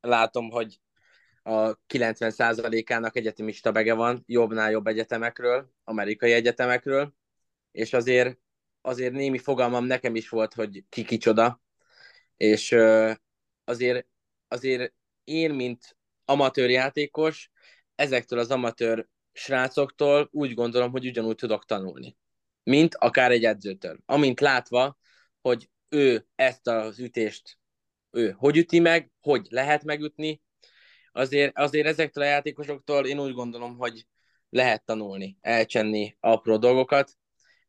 látom, 0.00 0.50
hogy 0.50 0.80
a 1.42 1.78
90%-ának 1.88 3.16
egyetemista 3.16 3.72
bege 3.72 3.94
van, 3.94 4.22
jobbnál 4.26 4.70
jobb 4.70 4.86
egyetemekről, 4.86 5.70
amerikai 5.84 6.32
egyetemekről, 6.32 7.14
és 7.72 7.92
azért, 7.92 8.38
azért 8.80 9.12
némi 9.12 9.38
fogalmam 9.38 9.84
nekem 9.84 10.14
is 10.14 10.28
volt, 10.28 10.54
hogy 10.54 10.84
ki 10.88 11.04
kicsoda, 11.04 11.60
és 12.36 12.76
azért, 13.64 14.06
azért 14.48 14.94
én, 15.24 15.54
mint 15.54 15.96
amatőr 16.24 16.70
játékos, 16.70 17.50
ezektől 17.94 18.38
az 18.38 18.50
amatőr 18.50 19.08
srácoktól 19.32 20.28
úgy 20.32 20.54
gondolom, 20.54 20.90
hogy 20.90 21.06
ugyanúgy 21.06 21.36
tudok 21.36 21.64
tanulni, 21.64 22.16
mint 22.62 22.94
akár 22.94 23.30
egy 23.30 23.44
edzőtől. 23.44 23.98
Amint 24.06 24.40
látva, 24.40 24.96
hogy 25.40 25.70
ő 25.88 26.26
ezt 26.34 26.66
az 26.66 26.98
ütést 26.98 27.60
ő 28.10 28.34
hogy 28.38 28.56
üti 28.56 28.78
meg, 28.78 29.10
hogy 29.20 29.46
lehet 29.50 29.84
megütni, 29.84 30.42
azért, 31.12 31.58
azért 31.58 31.86
ezektől 31.86 32.24
a 32.24 32.26
játékosoktól 32.26 33.06
én 33.06 33.20
úgy 33.20 33.32
gondolom, 33.32 33.76
hogy 33.76 34.06
lehet 34.50 34.84
tanulni, 34.84 35.38
elcsenni 35.40 36.16
apró 36.20 36.56
dolgokat. 36.56 37.12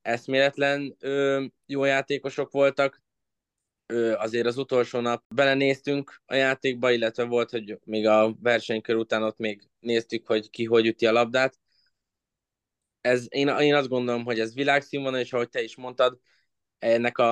Eszméletlen 0.01 0.95
ö, 0.99 1.45
jó 1.65 1.83
játékosok 1.83 2.51
voltak, 2.51 3.01
ö, 3.85 4.13
azért 4.13 4.45
az 4.45 4.57
utolsó 4.57 4.99
nap 4.99 5.23
belenéztünk 5.35 6.21
a 6.25 6.35
játékba, 6.35 6.91
illetve 6.91 7.23
volt, 7.23 7.49
hogy 7.49 7.79
még 7.83 8.07
a 8.07 8.35
versenykör 8.39 8.95
után 8.95 9.23
ott 9.23 9.37
még 9.37 9.61
néztük, 9.79 10.27
hogy 10.27 10.49
ki 10.49 10.65
hogy 10.65 10.85
üti 10.85 11.05
a 11.05 11.11
labdát. 11.11 11.59
Ez, 13.01 13.25
én, 13.29 13.47
én 13.47 13.75
azt 13.75 13.87
gondolom, 13.87 14.23
hogy 14.23 14.39
ez 14.39 14.53
világszínvonal, 14.53 15.19
és 15.19 15.33
ahogy 15.33 15.49
te 15.49 15.61
is 15.61 15.75
mondtad, 15.75 16.19
ennek 16.79 17.17
a, 17.17 17.31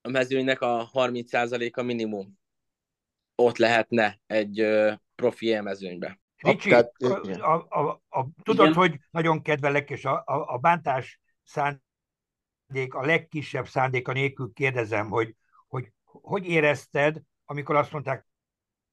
a 0.00 0.08
mezőnynek 0.08 0.60
a 0.60 0.90
30%-a 0.92 1.82
minimum 1.82 2.38
ott 3.34 3.56
lehetne 3.56 4.20
egy 4.26 4.60
ö, 4.60 4.92
profi 5.14 5.46
élmezőnybe. 5.46 6.20
Ricsi, 6.36 6.72
a, 6.72 6.92
a, 7.38 7.66
a, 7.68 8.02
a, 8.08 8.26
tudod, 8.42 8.66
Igen? 8.66 8.78
hogy 8.78 8.98
nagyon 9.10 9.42
kedvelek, 9.42 9.90
és 9.90 10.04
a, 10.04 10.22
a, 10.26 10.54
a 10.54 10.58
bántás 10.58 11.20
szándék, 11.48 12.94
a 12.94 13.04
legkisebb 13.04 13.68
szándéka 13.68 14.12
nélkül 14.12 14.52
kérdezem, 14.52 15.08
hogy 15.08 15.36
hogy 15.68 15.92
hogy 16.04 16.46
érezted, 16.46 17.22
amikor 17.44 17.76
azt 17.76 17.92
mondták, 17.92 18.26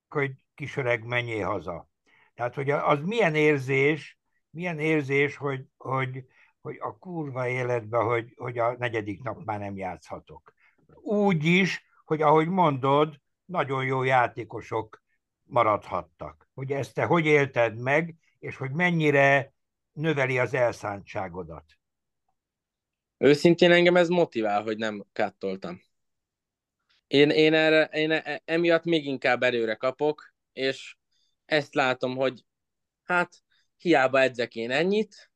hogy 0.07 0.31
kisöreg, 0.53 1.03
menjél 1.03 1.45
haza. 1.45 1.89
Tehát, 2.33 2.55
hogy 2.55 2.69
az 2.69 2.99
milyen 3.01 3.35
érzés, 3.35 4.19
milyen 4.49 4.79
érzés, 4.79 5.35
hogy, 5.35 5.65
hogy, 5.77 6.25
hogy 6.61 6.77
a 6.79 6.97
kurva 6.97 7.47
életben, 7.47 8.03
hogy, 8.03 8.33
hogy 8.35 8.57
a 8.57 8.75
negyedik 8.77 9.23
nap 9.23 9.43
már 9.43 9.59
nem 9.59 9.77
játszhatok. 9.77 10.53
Úgy 11.01 11.45
is, 11.45 11.85
hogy 12.05 12.21
ahogy 12.21 12.47
mondod, 12.47 13.21
nagyon 13.45 13.85
jó 13.85 14.03
játékosok 14.03 15.03
maradhattak. 15.43 16.49
Hogy 16.53 16.71
ezt 16.71 16.93
te 16.93 17.05
hogy 17.05 17.25
élted 17.25 17.77
meg, 17.77 18.15
és 18.39 18.55
hogy 18.55 18.71
mennyire 18.71 19.53
növeli 19.91 20.39
az 20.39 20.53
elszántságodat. 20.53 21.65
Őszintén 23.17 23.71
engem 23.71 23.95
ez 23.95 24.07
motivál, 24.07 24.61
hogy 24.61 24.77
nem 24.77 25.05
kattoltam. 25.13 25.81
Én, 27.07 27.29
én, 27.29 27.53
erre, 27.53 27.83
én 27.83 28.11
e, 28.11 28.41
emiatt 28.45 28.83
még 28.83 29.05
inkább 29.05 29.43
erőre 29.43 29.75
kapok, 29.75 30.33
és 30.53 30.95
ezt 31.45 31.73
látom, 31.73 32.15
hogy 32.15 32.45
hát 33.03 33.43
hiába 33.77 34.21
edzek 34.21 34.55
én 34.55 34.71
ennyit, 34.71 35.31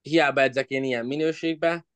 hiába 0.00 0.40
edzek 0.40 0.68
én 0.68 0.84
ilyen 0.84 1.06
minőségbe, 1.06 1.86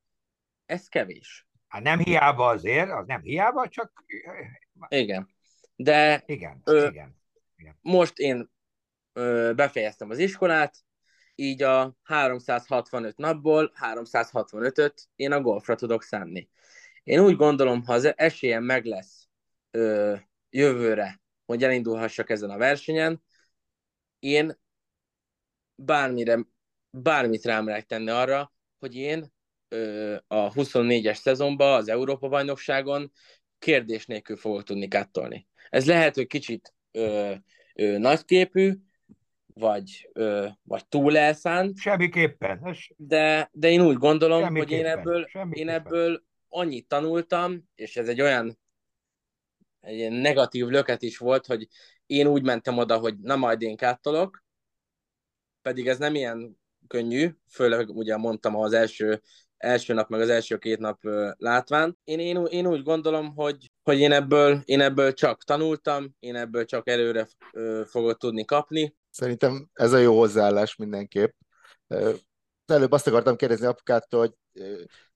ez 0.67 0.89
kevés. 0.89 1.47
Hát 1.69 1.83
nem 1.83 1.99
hiába 1.99 2.47
azért, 2.47 2.91
az 2.91 3.07
nem 3.07 3.21
hiába, 3.21 3.69
csak... 3.69 4.05
Igen. 4.89 5.29
De 5.77 6.23
igen, 6.27 6.61
ö, 6.65 6.89
igen, 6.89 7.17
igen. 7.57 7.79
most 7.81 8.19
én 8.19 8.51
ö, 9.13 9.53
befejeztem 9.55 10.11
az 10.11 10.19
iskolát, 10.19 10.86
így 11.37 11.63
a 11.63 11.97
365 12.03 13.17
napból 13.17 13.73
365-öt 13.81 15.09
én 15.17 15.33
a 15.33 15.41
golfra 15.41 15.75
tudok 15.75 16.03
szánni. 16.03 16.49
Én 17.03 17.21
úgy 17.21 17.37
gondolom, 17.37 17.85
ha 17.85 17.93
az 17.93 18.13
esélyem 18.17 18.65
meg 18.65 18.85
lesz 18.85 19.29
ö, 19.71 20.15
jövőre, 20.51 21.21
hogy 21.47 21.65
elindulhassak 21.65 22.31
ezen 22.31 22.51
a 22.51 22.57
versenyen, 22.57 23.23
én 24.19 24.59
bármire, 25.75 26.39
bármit 26.91 27.45
rám 27.45 27.67
lehet 27.67 27.87
tenni 27.87 28.11
arra, 28.11 28.53
hogy 28.79 28.95
én 28.95 29.33
ö, 29.69 30.17
a 30.27 30.53
24-es 30.53 31.15
szezonban, 31.15 31.77
az 31.77 31.89
Európa-bajnokságon 31.89 33.13
kérdés 33.59 34.07
nélkül 34.07 34.37
fogok 34.37 34.63
tudni 34.63 34.89
kattolni. 34.89 35.49
Ez 35.69 35.87
lehet, 35.87 36.15
hogy 36.15 36.27
kicsit 36.27 36.75
ö, 36.91 37.35
ö, 37.75 37.99
nagyképű, 37.99 38.73
vagy, 39.61 40.09
ö, 40.13 40.47
vagy 40.63 40.87
túl 40.89 41.17
elszánt. 41.17 41.79
Semmiképpen. 41.79 42.77
De, 42.97 43.49
de 43.53 43.71
én 43.71 43.81
úgy 43.81 43.97
gondolom, 43.97 44.57
hogy 44.57 44.71
én 44.71 44.87
ebből, 44.87 45.27
én 45.51 45.69
ebből 45.69 46.23
annyit 46.49 46.89
tanultam, 46.89 47.69
és 47.75 47.97
ez 47.97 48.09
egy 48.09 48.21
olyan 48.21 48.59
egy 49.81 49.97
ilyen 49.97 50.13
negatív 50.13 50.67
löket 50.67 51.03
is 51.03 51.19
volt, 51.19 51.47
hogy 51.47 51.69
én 52.07 52.27
úgy 52.27 52.43
mentem 52.43 52.79
oda, 52.79 52.99
hogy 52.99 53.19
na 53.19 53.37
majd 53.37 53.63
én 53.63 53.77
káttolok, 53.77 54.45
pedig 55.63 55.89
ez 55.89 55.99
nem 55.99 56.15
ilyen 56.15 56.59
könnyű, 56.87 57.31
főleg 57.51 57.89
ugye 57.89 58.17
mondtam 58.17 58.57
az 58.57 58.73
első, 58.73 59.23
első 59.57 59.95
nap, 59.95 60.09
meg 60.09 60.21
az 60.21 60.29
első 60.29 60.59
két 60.59 60.79
nap 60.79 60.99
látván. 61.37 61.99
Én, 62.05 62.19
én, 62.19 62.45
én 62.45 62.67
úgy 62.67 62.83
gondolom, 62.83 63.35
hogy, 63.35 63.71
hogy 63.83 63.99
én, 63.99 64.13
ebből, 64.13 64.63
én 64.65 64.81
ebből 64.81 65.13
csak 65.13 65.45
tanultam, 65.45 66.15
én 66.19 66.35
ebből 66.35 66.65
csak 66.65 66.89
előre 66.89 67.29
fogok 67.85 68.19
tudni 68.19 68.45
kapni. 68.45 68.95
Szerintem 69.17 69.69
ez 69.73 69.93
a 69.93 69.99
jó 69.99 70.19
hozzáállás 70.19 70.77
mindenképp. 70.77 71.33
Előbb 72.67 72.93
azt 72.93 73.07
akartam 73.07 73.37
kérdezni 73.37 73.67
apukától, 73.67 74.21
hogy 74.21 74.35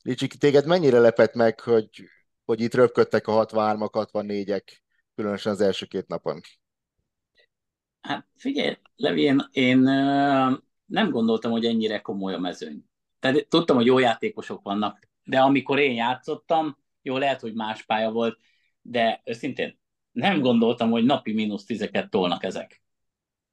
Ricsi, 0.02 0.26
téged 0.26 0.66
mennyire 0.66 0.98
lepett 0.98 1.34
meg, 1.34 1.60
hogy, 1.60 1.88
hogy 2.44 2.60
itt 2.60 2.74
röpködtek 2.74 3.26
a 3.26 3.46
63-ak, 3.46 4.08
64-ek, 4.12 4.62
különösen 5.14 5.52
az 5.52 5.60
első 5.60 5.86
két 5.86 6.06
napon? 6.06 6.40
Hát 8.00 8.26
figyelj, 8.36 8.76
Levi, 8.96 9.20
én, 9.20 9.48
én 9.52 9.78
nem 10.86 11.10
gondoltam, 11.10 11.50
hogy 11.50 11.64
ennyire 11.64 12.00
komoly 12.00 12.34
a 12.34 12.38
mezőny. 12.38 12.84
Tehát 13.18 13.46
tudtam, 13.48 13.76
hogy 13.76 13.86
jó 13.86 13.98
játékosok 13.98 14.62
vannak, 14.62 15.08
de 15.24 15.40
amikor 15.40 15.78
én 15.78 15.94
játszottam, 15.94 16.78
jó, 17.02 17.16
lehet, 17.16 17.40
hogy 17.40 17.54
más 17.54 17.82
pálya 17.82 18.10
volt, 18.10 18.38
de 18.82 19.22
őszintén 19.24 19.78
nem 20.12 20.40
gondoltam, 20.40 20.90
hogy 20.90 21.04
napi 21.04 21.32
mínusz 21.32 21.64
tizeket 21.64 22.10
tolnak 22.10 22.44
ezek. 22.44 22.80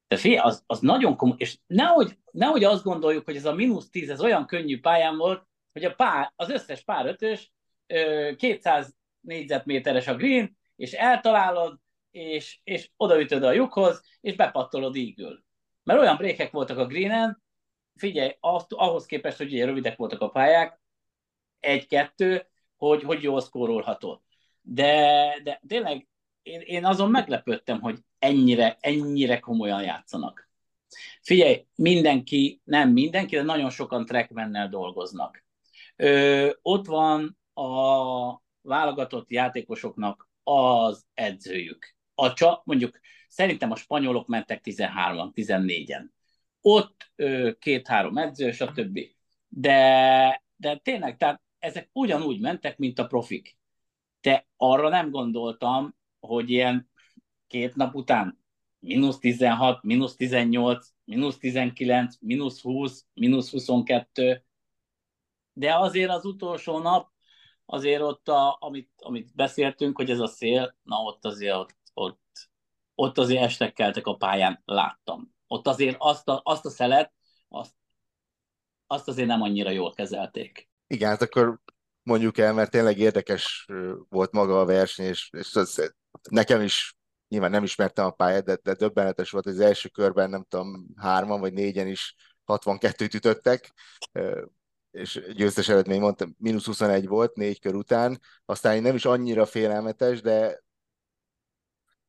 De 0.07 0.17
fél, 0.17 0.39
az, 0.39 0.63
az 0.65 0.79
nagyon 0.79 1.15
komoly, 1.15 1.35
és 1.39 1.57
nehogy, 1.67 2.17
nehogy 2.31 2.63
azt 2.63 2.83
gondoljuk, 2.83 3.25
hogy 3.25 3.35
ez 3.35 3.45
a 3.45 3.53
mínusz 3.53 3.89
tíz, 3.89 4.09
ez 4.09 4.21
olyan 4.21 4.45
könnyű 4.45 4.79
pályán 4.79 5.17
volt, 5.17 5.47
hogy 5.73 5.83
a 5.83 5.95
pár, 5.95 6.33
az 6.35 6.49
összes 6.49 6.83
pár 6.83 7.05
ötös 7.05 7.51
200 8.35 8.95
négyzetméteres 9.19 10.07
a 10.07 10.15
green, 10.15 10.57
és 10.75 10.93
eltalálod, 10.93 11.79
és, 12.11 12.59
és 12.63 12.89
odaütöd 12.97 13.43
a 13.43 13.51
lyukhoz, 13.51 14.01
és 14.21 14.35
bepattolod 14.35 14.95
ígül. 14.95 15.43
Mert 15.83 15.99
olyan 15.99 16.17
brékek 16.17 16.51
voltak 16.51 16.77
a 16.77 16.85
greenen, 16.85 17.43
figyelj, 17.95 18.37
ahhoz 18.67 19.05
képest, 19.05 19.37
hogy 19.37 19.53
ugye 19.53 19.65
rövidek 19.65 19.97
voltak 19.97 20.21
a 20.21 20.29
pályák, 20.29 20.79
egy-kettő, 21.59 22.47
hogy, 22.75 23.03
hogy 23.03 23.23
jól 23.23 23.41
szkórolhatod. 23.41 24.21
De, 24.61 25.39
de 25.43 25.61
tényleg 25.67 26.07
én, 26.47 26.61
én 26.61 26.85
azon 26.85 27.09
meglepődtem, 27.09 27.81
hogy 27.81 27.99
ennyire, 28.19 28.77
ennyire 28.79 29.39
komolyan 29.39 29.83
játszanak. 29.83 30.49
Figyelj, 31.21 31.65
mindenki, 31.75 32.61
nem 32.63 32.89
mindenki, 32.89 33.35
de 33.35 33.41
nagyon 33.41 33.69
sokan 33.69 34.05
trackmennel 34.05 34.69
dolgoznak. 34.69 35.45
Ö, 35.95 36.49
ott 36.61 36.85
van 36.85 37.37
a 37.53 38.41
válogatott 38.61 39.31
játékosoknak 39.31 40.29
az 40.43 41.05
edzőjük. 41.13 41.95
A 42.15 42.33
csa, 42.33 42.61
mondjuk 42.65 42.99
szerintem 43.27 43.71
a 43.71 43.75
spanyolok 43.75 44.27
mentek 44.27 44.61
13-an, 44.63 45.31
14-en. 45.35 46.05
Ott 46.61 47.11
két-három 47.59 48.17
edző, 48.17 48.51
stb. 48.51 48.99
De, 49.47 50.43
de 50.55 50.77
tényleg, 50.77 51.17
tehát 51.17 51.41
ezek 51.59 51.89
ugyanúgy 51.93 52.39
mentek, 52.39 52.77
mint 52.77 52.99
a 52.99 53.07
profik. 53.07 53.57
De 54.21 54.47
arra 54.57 54.89
nem 54.89 55.09
gondoltam, 55.09 55.96
hogy 56.27 56.49
ilyen 56.49 56.89
két 57.47 57.75
nap 57.75 57.95
után 57.95 58.45
mínusz 58.79 59.17
16, 59.19 59.83
mínusz 59.83 60.15
18, 60.15 60.87
mínusz 61.05 61.37
19, 61.37 62.15
mínusz 62.19 62.61
20, 62.61 63.05
mínusz 63.13 63.51
22, 63.51 64.45
de 65.53 65.75
azért 65.75 66.09
az 66.09 66.25
utolsó 66.25 66.79
nap, 66.79 67.11
azért 67.65 68.01
ott, 68.01 68.27
a, 68.27 68.57
amit, 68.59 68.91
amit 68.97 69.35
beszéltünk, 69.35 69.97
hogy 69.97 70.09
ez 70.09 70.19
a 70.19 70.27
szél, 70.27 70.75
na 70.83 70.95
ott 70.95 71.25
azért 71.25 71.55
ott, 71.55 71.75
ott, 71.93 72.49
ott 72.95 73.17
azért 73.17 73.43
estekkeltek 73.43 74.07
a 74.07 74.15
pályán, 74.15 74.61
láttam. 74.65 75.35
Ott 75.47 75.67
azért 75.67 75.95
azt 75.99 76.27
a, 76.29 76.41
azt 76.43 76.65
a 76.65 76.69
szelet, 76.69 77.13
azt, 77.47 77.73
azt 78.87 79.07
azért 79.07 79.27
nem 79.27 79.41
annyira 79.41 79.69
jól 79.69 79.93
kezelték. 79.93 80.69
Igen, 80.87 81.09
hát 81.09 81.21
akkor 81.21 81.59
mondjuk 82.07 82.37
el, 82.37 82.53
mert 82.53 82.71
tényleg 82.71 82.97
érdekes 82.97 83.65
volt 84.09 84.31
maga 84.31 84.59
a 84.59 84.65
verseny, 84.65 85.05
és, 85.05 85.29
és 85.31 85.55
az, 85.55 85.93
nekem 86.29 86.61
is 86.61 86.95
nyilván 87.27 87.51
nem 87.51 87.63
ismertem 87.63 88.05
a 88.05 88.11
pályát, 88.11 88.43
de, 88.43 88.55
de 88.63 88.73
döbbenetes 88.73 89.29
volt, 89.29 89.45
az 89.45 89.59
első 89.59 89.89
körben 89.89 90.29
nem 90.29 90.43
tudom, 90.49 90.87
hárman 90.95 91.39
vagy 91.39 91.53
négyen 91.53 91.87
is 91.87 92.15
62-t 92.45 93.13
ütöttek, 93.13 93.73
és 94.91 95.21
győztes 95.33 95.69
eredmény 95.69 95.99
mondtam, 95.99 96.35
mínusz 96.37 96.65
21 96.65 97.07
volt 97.07 97.35
négy 97.35 97.59
kör 97.59 97.75
után, 97.75 98.19
aztán 98.45 98.81
nem 98.81 98.95
is 98.95 99.05
annyira 99.05 99.45
félelmetes, 99.45 100.21
de 100.21 100.65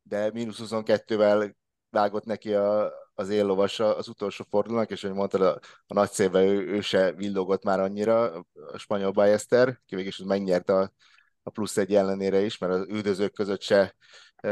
de 0.02 0.30
mínusz 0.32 0.60
22-vel 0.62 1.54
vágott 1.90 2.24
neki 2.24 2.54
a, 2.54 2.92
az 3.18 3.28
éllovas 3.28 3.80
az 3.80 4.08
utolsó 4.08 4.44
fordulónak, 4.50 4.90
és 4.90 5.02
hogy 5.02 5.12
mondtad, 5.12 5.40
a, 5.40 5.58
a 5.86 5.94
nagy 5.94 6.10
széve 6.10 6.42
ő, 6.42 6.66
ő 6.66 6.80
se 6.80 7.12
villogott 7.12 7.64
már 7.64 7.80
annyira, 7.80 8.32
a 8.72 8.78
spanyol 8.78 9.10
Ballester, 9.10 9.80
ki 9.86 9.94
végig 9.94 10.10
is 10.10 10.18
megnyerte 10.18 10.74
a, 10.74 10.92
a 11.42 11.50
plusz 11.50 11.76
egy 11.76 11.94
ellenére 11.94 12.40
is, 12.40 12.58
mert 12.58 12.72
az 12.72 12.86
üldözők 12.88 13.32
között 13.32 13.62
se 13.62 13.94
e, 14.36 14.50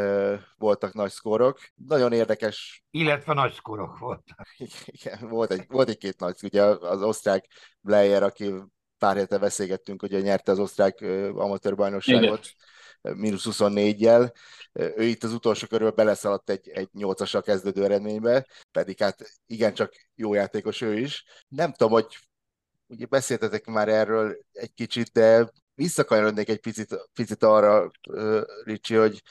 voltak 0.57 0.95
nagy 0.95 1.11
szkórok. 1.11 1.59
Nagyon 1.75 2.13
érdekes. 2.13 2.85
Illetve 2.91 3.35
nagy 3.35 3.53
szkórok 3.53 3.99
voltak. 3.99 4.47
Igen, 4.87 5.29
volt 5.29 5.51
egy, 5.51 5.65
volt 5.69 5.89
egy 5.89 5.99
két 5.99 6.21
nagy, 6.21 6.37
ugye 6.43 6.63
az 6.63 7.03
osztrák 7.03 7.47
Blair, 7.81 8.23
aki 8.23 8.55
pár 8.99 9.17
hete 9.17 9.39
beszélgettünk, 9.39 10.01
hogy 10.01 10.23
nyerte 10.23 10.53
az 10.53 10.59
osztrák 10.59 11.01
amatőrbajnokságot 11.35 12.49
mínusz 13.15 13.47
24-jel. 13.51 14.33
Ő 14.73 15.03
itt 15.03 15.25
az 15.25 15.33
utolsó 15.33 15.67
körül 15.67 15.91
beleszaladt 15.91 16.51
egy, 16.51 16.69
egy 16.69 16.89
8 16.93 17.43
kezdődő 17.43 17.85
eredménybe, 17.85 18.47
pedig 18.71 18.99
hát 18.99 19.39
igencsak 19.47 19.93
jó 20.15 20.35
játékos 20.35 20.81
ő 20.81 20.99
is. 20.99 21.25
Nem 21.49 21.73
tudom, 21.73 21.93
hogy 21.93 22.19
ugye 22.87 23.07
beszéltetek 23.07 23.67
már 23.67 23.89
erről 23.89 24.39
egy 24.53 24.75
kicsit, 24.75 25.13
de 25.13 25.51
visszakanyarodnék 25.75 26.49
egy 26.49 26.61
picit, 26.61 27.09
picit 27.13 27.43
arra, 27.43 27.91
Ricsi, 28.65 28.95
hogy 28.95 29.23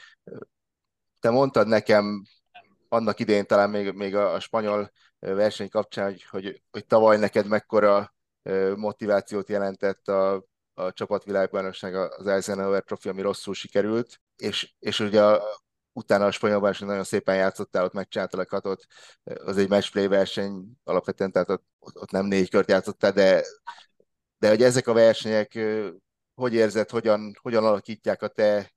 te 1.20 1.30
mondtad 1.30 1.68
nekem 1.68 2.24
annak 2.90 3.20
idején 3.20 3.46
talán 3.46 3.70
még, 3.70 3.92
még 3.92 4.16
a, 4.16 4.34
a 4.34 4.40
spanyol 4.40 4.92
verseny 5.20 5.70
kapcsán, 5.70 6.06
hogy, 6.06 6.24
hogy, 6.24 6.62
hogy 6.72 6.86
tavaly 6.86 7.18
neked 7.18 7.48
mekkora 7.48 8.14
motivációt 8.76 9.50
jelentett 9.50 10.08
a, 10.08 10.46
a 10.76 10.94
csapatvilágbajnokság 10.94 11.96
az 11.96 12.28
Eisenhower 12.28 12.84
Trophy, 12.84 13.10
ami 13.10 13.22
rosszul 13.22 13.54
sikerült, 13.54 14.22
és, 14.36 14.74
és 14.80 15.00
ugye 15.00 15.24
a, 15.24 15.44
utána 15.94 16.26
a 16.26 16.32
spanyolban 16.32 16.72
is 16.72 16.80
nagyon 16.80 17.04
szépen 17.04 17.36
játszottál, 17.36 17.84
ott 17.84 17.94
megcsináltál 17.94 18.42
a 18.42 18.46
katot, 18.46 18.86
az 19.24 19.58
egy 19.58 19.70
matchplay 19.70 20.08
verseny 20.08 20.66
alapvetően, 20.84 21.32
tehát 21.32 21.50
ott, 21.50 21.66
ott 21.80 22.12
nem 22.12 22.26
négy 22.26 22.50
kört 22.50 22.70
játszottál, 22.70 23.12
de, 23.12 23.44
de 24.38 24.50
hogy 24.50 24.64
ezek 24.64 24.88
a 24.88 24.94
versenyek, 24.94 25.60
hogy 26.34 26.54
érzed, 26.54 26.90
hogyan, 26.90 27.34
hogyan 27.42 27.64
alakítják 27.64 28.22
a 28.22 28.28
te, 28.28 28.74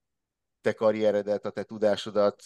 te 0.61 0.73
karrieredet, 0.73 1.45
a 1.45 1.51
te 1.51 1.63
tudásodat, 1.63 2.43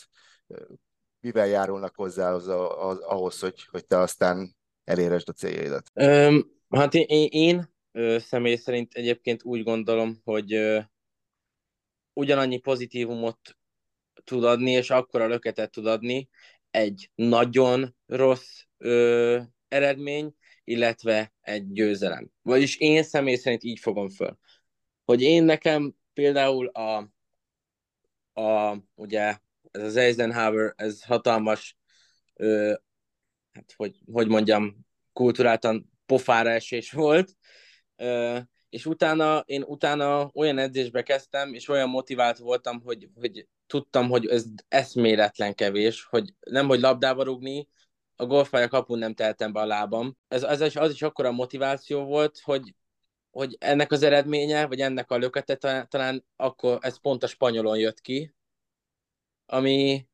mivel 1.20 1.46
járulnak 1.46 1.94
hozzá 1.94 2.32
az, 2.32 2.48
az, 2.78 2.98
ahhoz, 2.98 3.40
hogy, 3.40 3.66
hogy 3.70 3.86
te 3.86 3.98
aztán 3.98 4.56
eléresd 4.84 5.28
a 5.28 5.32
céljaidat? 5.32 5.90
Um, 5.94 6.60
hát 6.68 6.94
én, 6.94 7.28
én 7.30 7.71
ö, 7.92 8.18
személy 8.18 8.56
szerint 8.56 8.94
egyébként 8.94 9.44
úgy 9.44 9.62
gondolom, 9.62 10.20
hogy 10.24 10.80
ugyanannyi 12.12 12.58
pozitívumot 12.58 13.56
tud 14.24 14.44
adni, 14.44 14.70
és 14.70 14.90
akkora 14.90 15.26
löketet 15.26 15.70
tud 15.70 15.86
adni 15.86 16.28
egy 16.70 17.10
nagyon 17.14 17.96
rossz 18.06 18.62
ö, 18.78 19.40
eredmény, 19.68 20.34
illetve 20.64 21.32
egy 21.40 21.72
győzelem. 21.72 22.30
Vagyis 22.42 22.76
én 22.76 23.02
személy 23.02 23.36
szerint 23.36 23.62
így 23.64 23.78
fogom 23.78 24.08
föl. 24.08 24.38
Hogy 25.04 25.22
én 25.22 25.44
nekem 25.44 25.94
például 26.12 26.66
a, 26.66 27.12
a 28.40 28.76
ugye 28.94 29.38
ez 29.70 29.82
az 29.82 29.96
Eisenhower, 29.96 30.72
ez 30.76 31.02
hatalmas, 31.02 31.76
ö, 32.34 32.74
hát 33.52 33.72
hogy, 33.76 33.98
hogy 34.12 34.28
mondjam, 34.28 34.86
kulturáltan 35.12 35.90
pofára 36.06 36.50
esés 36.50 36.92
volt, 36.92 37.36
és 38.68 38.86
utána 38.86 39.42
én 39.46 39.62
utána 39.62 40.30
olyan 40.34 40.58
edzésbe 40.58 41.02
kezdtem, 41.02 41.54
és 41.54 41.68
olyan 41.68 41.88
motivált 41.88 42.38
voltam, 42.38 42.80
hogy, 42.80 43.08
hogy 43.14 43.46
tudtam, 43.66 44.08
hogy 44.08 44.26
ez 44.26 44.44
eszméletlen 44.68 45.54
kevés, 45.54 46.04
hogy 46.04 46.34
nem, 46.40 46.66
hogy 46.66 46.80
labdába 46.80 47.22
rugni, 47.22 47.68
a 48.16 48.26
golfpálya 48.26 48.68
kapun 48.68 48.98
nem 48.98 49.14
teltem 49.14 49.52
be 49.52 49.60
a 49.60 49.66
lábam. 49.66 50.16
Ez, 50.28 50.42
az, 50.42 50.60
az 50.76 50.92
is 50.92 51.02
akkora 51.02 51.32
motiváció 51.32 52.04
volt, 52.04 52.38
hogy, 52.38 52.74
hogy 53.30 53.56
ennek 53.60 53.92
az 53.92 54.02
eredménye, 54.02 54.66
vagy 54.66 54.80
ennek 54.80 55.10
a 55.10 55.16
lökete 55.16 55.56
talán, 55.56 55.88
talán 55.88 56.24
akkor 56.36 56.78
ez 56.80 57.00
pont 57.00 57.22
a 57.22 57.26
spanyolon 57.26 57.78
jött 57.78 58.00
ki, 58.00 58.34
ami 59.46 60.06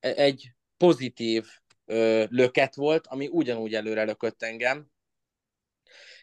e, 0.00 0.12
egy 0.16 0.52
pozitív 0.76 1.46
ö, 1.84 2.24
löket 2.28 2.74
volt, 2.74 3.06
ami 3.06 3.28
ugyanúgy 3.28 3.74
előre 3.74 4.04
lökött 4.04 4.42
engem, 4.42 4.90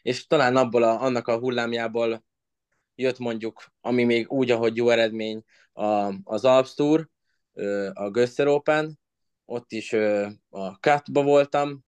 és 0.03 0.27
talán 0.27 0.55
abból 0.55 0.83
a, 0.83 1.01
annak 1.01 1.27
a 1.27 1.37
hullámjából 1.37 2.23
jött 2.95 3.17
mondjuk, 3.17 3.63
ami 3.81 4.03
még 4.03 4.31
úgy, 4.31 4.51
ahogy 4.51 4.75
jó 4.75 4.89
eredmény, 4.89 5.43
a, 5.73 6.13
az 6.23 6.45
Alps 6.45 6.73
Tour, 6.73 7.09
a 7.93 8.09
Gösser 8.09 8.47
Open, 8.47 8.99
ott 9.45 9.71
is 9.71 9.93
a 10.49 10.77
Katba 10.79 11.23
voltam, 11.23 11.83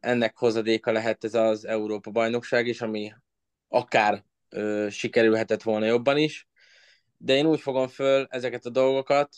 ennek 0.00 0.36
hozadéka 0.36 0.92
lehet 0.92 1.24
ez 1.24 1.34
az 1.34 1.64
Európa 1.64 2.10
bajnokság 2.10 2.66
is, 2.66 2.80
ami 2.80 3.12
akár 3.68 4.24
sikerülhetett 4.88 5.62
volna 5.62 5.86
jobban 5.86 6.16
is, 6.16 6.48
de 7.16 7.34
én 7.34 7.46
úgy 7.46 7.60
fogom 7.60 7.88
föl 7.88 8.26
ezeket 8.30 8.64
a 8.64 8.70
dolgokat, 8.70 9.34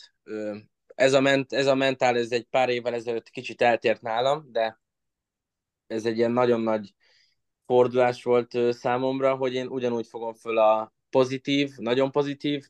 ez 0.95 1.13
a, 1.13 1.21
ment, 1.21 1.53
ez 1.53 1.65
a 1.65 1.75
mentál, 1.75 2.17
ez 2.17 2.31
egy 2.31 2.47
pár 2.49 2.69
évvel 2.69 2.93
ezelőtt 2.93 3.29
kicsit 3.29 3.61
eltért 3.61 4.01
nálam, 4.01 4.51
de 4.51 4.79
ez 5.87 6.05
egy 6.05 6.17
ilyen 6.17 6.31
nagyon 6.31 6.61
nagy 6.61 6.93
fordulás 7.71 8.23
volt 8.23 8.57
számomra, 8.69 9.35
hogy 9.35 9.53
én 9.53 9.67
ugyanúgy 9.67 10.07
fogom 10.07 10.33
föl 10.33 10.57
a 10.57 10.93
pozitív, 11.09 11.71
nagyon 11.77 12.11
pozitív 12.11 12.67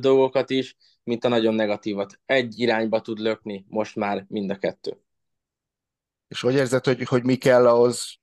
dolgokat 0.00 0.50
is, 0.50 0.76
mint 1.02 1.24
a 1.24 1.28
nagyon 1.28 1.54
negatívat. 1.54 2.20
Egy 2.26 2.58
irányba 2.58 3.00
tud 3.00 3.18
lökni 3.18 3.64
most 3.68 3.96
már 3.96 4.24
mind 4.28 4.50
a 4.50 4.56
kettő. 4.56 5.00
És 6.28 6.40
hogy 6.40 6.54
érzed, 6.54 6.84
hogy, 6.84 7.02
hogy 7.02 7.24
mi 7.24 7.36
kell 7.36 7.66
ahhoz, 7.66 8.18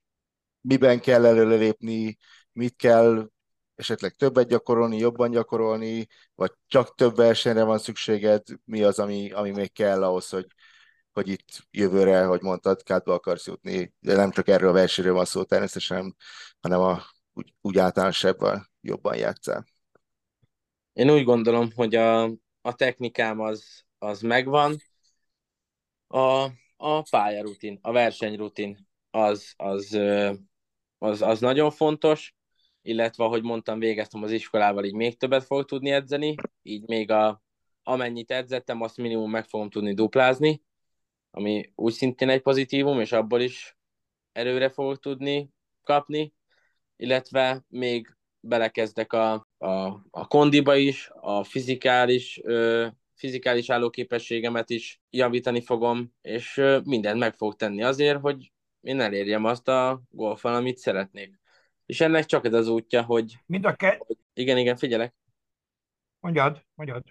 miben 0.61 0.99
kell 0.99 1.25
előrelépni, 1.25 2.17
mit 2.51 2.75
kell 2.75 3.29
esetleg 3.75 4.13
többet 4.13 4.47
gyakorolni, 4.47 4.97
jobban 4.97 5.31
gyakorolni, 5.31 6.07
vagy 6.35 6.51
csak 6.67 6.95
több 6.95 7.15
versenyre 7.15 7.63
van 7.63 7.77
szükséged, 7.77 8.43
mi 8.63 8.83
az, 8.83 8.99
ami, 8.99 9.31
ami 9.31 9.51
még 9.51 9.71
kell 9.73 10.03
ahhoz, 10.03 10.29
hogy, 10.29 10.45
hogy 11.15 11.27
itt 11.27 11.67
jövőre, 11.71 12.25
hogy 12.25 12.41
mondtad, 12.41 12.83
kádba 12.83 13.13
akarsz 13.13 13.47
jutni, 13.47 13.93
de 13.99 14.15
nem 14.15 14.31
csak 14.31 14.47
erről 14.47 14.69
a 14.69 14.73
versenyről 14.73 15.13
van 15.13 15.25
szó 15.25 15.43
természetesen, 15.43 16.15
hanem 16.61 16.81
a, 16.81 17.01
úgy, 17.33 17.53
úgy 17.61 17.77
általánosabban 17.77 18.69
jobban 18.81 19.17
játszál. 19.17 19.65
Én 20.93 21.11
úgy 21.11 21.23
gondolom, 21.23 21.71
hogy 21.75 21.95
a, 21.95 22.23
a 22.61 22.73
technikám 22.75 23.39
az, 23.39 23.83
az 23.97 24.21
megvan, 24.21 24.75
a, 26.07 26.49
a 26.77 27.01
pályarutin, 27.09 27.79
a 27.81 27.91
versenyrutin 27.91 28.87
az, 29.11 29.53
az, 29.57 29.99
az, 30.97 31.21
az 31.21 31.39
nagyon 31.39 31.71
fontos, 31.71 32.35
illetve, 32.81 33.23
ahogy 33.23 33.43
mondtam, 33.43 33.79
végeztem 33.79 34.23
az 34.23 34.31
iskolával, 34.31 34.83
így 34.83 34.93
még 34.93 35.17
többet 35.17 35.43
fogok 35.43 35.65
tudni 35.65 35.91
edzeni, 35.91 36.35
így 36.61 36.87
még 36.87 37.11
a, 37.11 37.43
amennyit 37.83 38.31
edzettem, 38.31 38.81
azt 38.81 38.97
minimum 38.97 39.31
meg 39.31 39.45
fogom 39.45 39.69
tudni 39.69 39.93
duplázni, 39.93 40.63
ami 41.35 41.71
úgy 41.75 41.93
szintén 41.93 42.29
egy 42.29 42.41
pozitívum, 42.41 42.99
és 42.99 43.11
abból 43.11 43.41
is 43.41 43.77
erőre 44.31 44.69
fogok 44.69 44.99
tudni 44.99 45.49
kapni, 45.83 46.33
illetve 46.95 47.65
még 47.67 48.15
belekezdek 48.39 49.13
a, 49.13 49.33
a, 49.57 49.75
a 50.11 50.27
kondiba 50.27 50.75
is, 50.75 51.09
a 51.13 51.43
fizikális, 51.43 52.39
ö, 52.43 52.87
fizikális 53.13 53.69
állóképességemet 53.69 54.69
is 54.69 55.01
javítani 55.09 55.61
fogom, 55.61 56.13
és 56.21 56.57
ö, 56.57 56.79
mindent 56.83 57.19
meg 57.19 57.33
fogok 57.33 57.55
tenni 57.55 57.83
azért, 57.83 58.19
hogy 58.19 58.51
én 58.81 58.99
elérjem 58.99 59.43
azt 59.45 59.67
a 59.67 60.01
golfon, 60.09 60.53
amit 60.53 60.77
szeretnék. 60.77 61.39
És 61.85 62.01
ennek 62.01 62.25
csak 62.25 62.45
ez 62.45 62.53
az 62.53 62.67
útja, 62.67 63.03
hogy... 63.03 63.37
Mind 63.45 63.65
a 63.65 63.75
ke... 63.75 63.99
Igen, 64.33 64.57
igen, 64.57 64.75
figyelek. 64.75 65.15
Mondjad, 66.19 66.65
mondjad. 66.73 67.03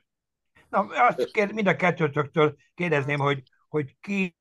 Na, 0.69 0.81
azt 0.81 1.31
kér, 1.31 1.53
mind 1.53 1.67
a 1.67 1.77
kettőtöktől 1.77 2.57
kérdezném, 2.75 3.19
hogy, 3.19 3.43
hogy 3.75 3.97
ki, 4.01 4.37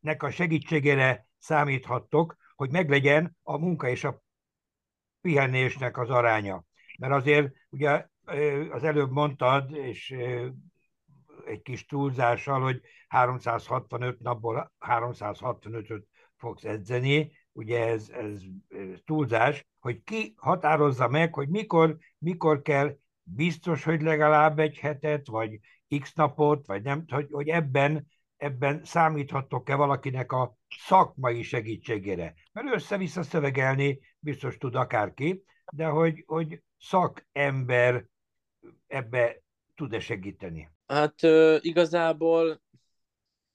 nek 0.00 0.22
a 0.22 0.30
segítségére 0.30 1.26
számíthattok, 1.38 2.36
hogy 2.54 2.70
meglegyen 2.70 3.36
a 3.42 3.56
munka 3.56 3.88
és 3.88 4.04
a 4.04 4.22
pihenésnek 5.20 5.98
az 5.98 6.10
aránya. 6.10 6.64
Mert 6.98 7.12
azért 7.12 7.52
ugye 7.68 8.06
az 8.70 8.84
előbb 8.84 9.10
mondtad, 9.10 9.74
és 9.74 10.10
egy 11.46 11.62
kis 11.62 11.86
túlzással, 11.86 12.60
hogy 12.60 12.80
365 13.08 14.20
napból 14.20 14.72
365-öt 14.80 16.06
fogsz 16.36 16.64
edzeni, 16.64 17.32
ugye 17.52 17.86
ez, 17.86 18.08
ez 18.08 18.42
túlzás, 19.04 19.66
hogy 19.78 20.02
ki 20.02 20.34
határozza 20.36 21.08
meg, 21.08 21.34
hogy 21.34 21.48
mikor, 21.48 21.96
mikor 22.18 22.62
kell 22.62 22.96
biztos, 23.22 23.84
hogy 23.84 24.02
legalább 24.02 24.58
egy 24.58 24.78
hetet, 24.78 25.26
vagy 25.26 25.60
x 25.98 26.12
napot, 26.14 26.66
vagy 26.66 26.82
nem, 26.82 27.04
hogy, 27.08 27.26
hogy 27.30 27.48
ebben, 27.48 28.06
ebben 28.36 28.84
számíthatok-e 28.84 29.74
valakinek 29.74 30.32
a 30.32 30.56
szakmai 30.86 31.42
segítségére. 31.42 32.34
Mert 32.52 32.74
össze-vissza 32.74 33.22
szövegelni 33.22 34.00
biztos 34.18 34.56
tud 34.56 34.74
akárki, 34.74 35.44
de 35.72 35.86
hogy, 35.86 36.22
hogy 36.26 36.62
szakember 36.78 38.06
ebbe 38.86 39.42
tud-e 39.74 40.00
segíteni? 40.00 40.70
Hát 40.86 41.14
igazából 41.60 42.62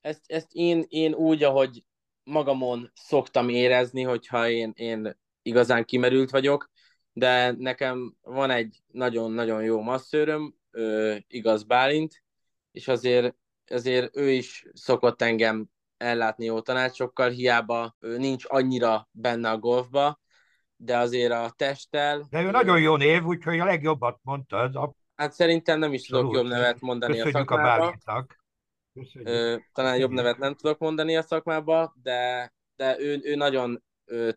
ezt, 0.02 0.22
ezt 0.26 0.52
én, 0.52 0.86
én 0.88 1.14
úgy, 1.14 1.44
ahogy 1.44 1.86
magamon 2.24 2.92
szoktam 2.94 3.50
érezni, 3.50 4.02
hogyha 4.02 4.50
én, 4.50 4.72
én 4.76 5.18
igazán 5.42 5.86
kimerült 5.86 6.30
vagyok, 6.30 6.72
de 7.14 7.52
nekem 7.52 8.16
van 8.22 8.50
egy 8.50 8.82
nagyon-nagyon 8.88 9.64
jó 9.64 9.82
masszőröm, 9.82 10.56
igaz 11.28 11.64
Bálint, 11.64 12.24
és 12.76 12.88
azért, 12.88 13.36
azért 13.68 14.18
ő 14.18 14.30
is 14.30 14.66
szokott 14.74 15.22
engem 15.22 15.66
ellátni 15.98 16.46
jó 16.46 16.62
tanácsokkal, 16.62 17.30
hiába 17.30 17.96
ő 18.00 18.18
nincs 18.18 18.44
annyira 18.48 19.08
benne 19.12 19.50
a 19.50 19.58
golfba, 19.58 20.20
de 20.76 20.98
azért 20.98 21.32
a 21.32 21.54
testtel... 21.56 22.28
De 22.30 22.42
ő 22.42 22.52
nagyon 22.52 22.82
jó 22.82 22.96
név, 22.96 23.24
úgyhogy 23.24 23.60
a 23.60 23.66
legjobbat 23.66 24.20
mondtad. 24.24 24.76
A... 24.76 24.96
Hát 25.16 25.34
szerintem 25.34 25.80
nem 25.80 25.94
is 25.94 26.08
tudok 26.08 26.34
jobb 26.34 26.46
nevet 26.46 26.80
mondani 26.80 27.18
Köszönjük 27.18 27.52
a 27.52 27.56
szakmába. 27.56 27.96
a. 28.06 28.26
Ö, 29.24 29.56
talán 29.74 29.98
jobb 29.98 30.12
nevet 30.12 30.38
nem 30.38 30.56
tudok 30.56 30.80
mondani 30.80 31.16
a 31.18 31.22
szakmába, 31.22 31.94
de, 32.02 32.54
de 32.76 33.00
ő, 33.00 33.20
ő 33.24 33.36
nagyon 33.36 33.84
ö, 34.06 34.30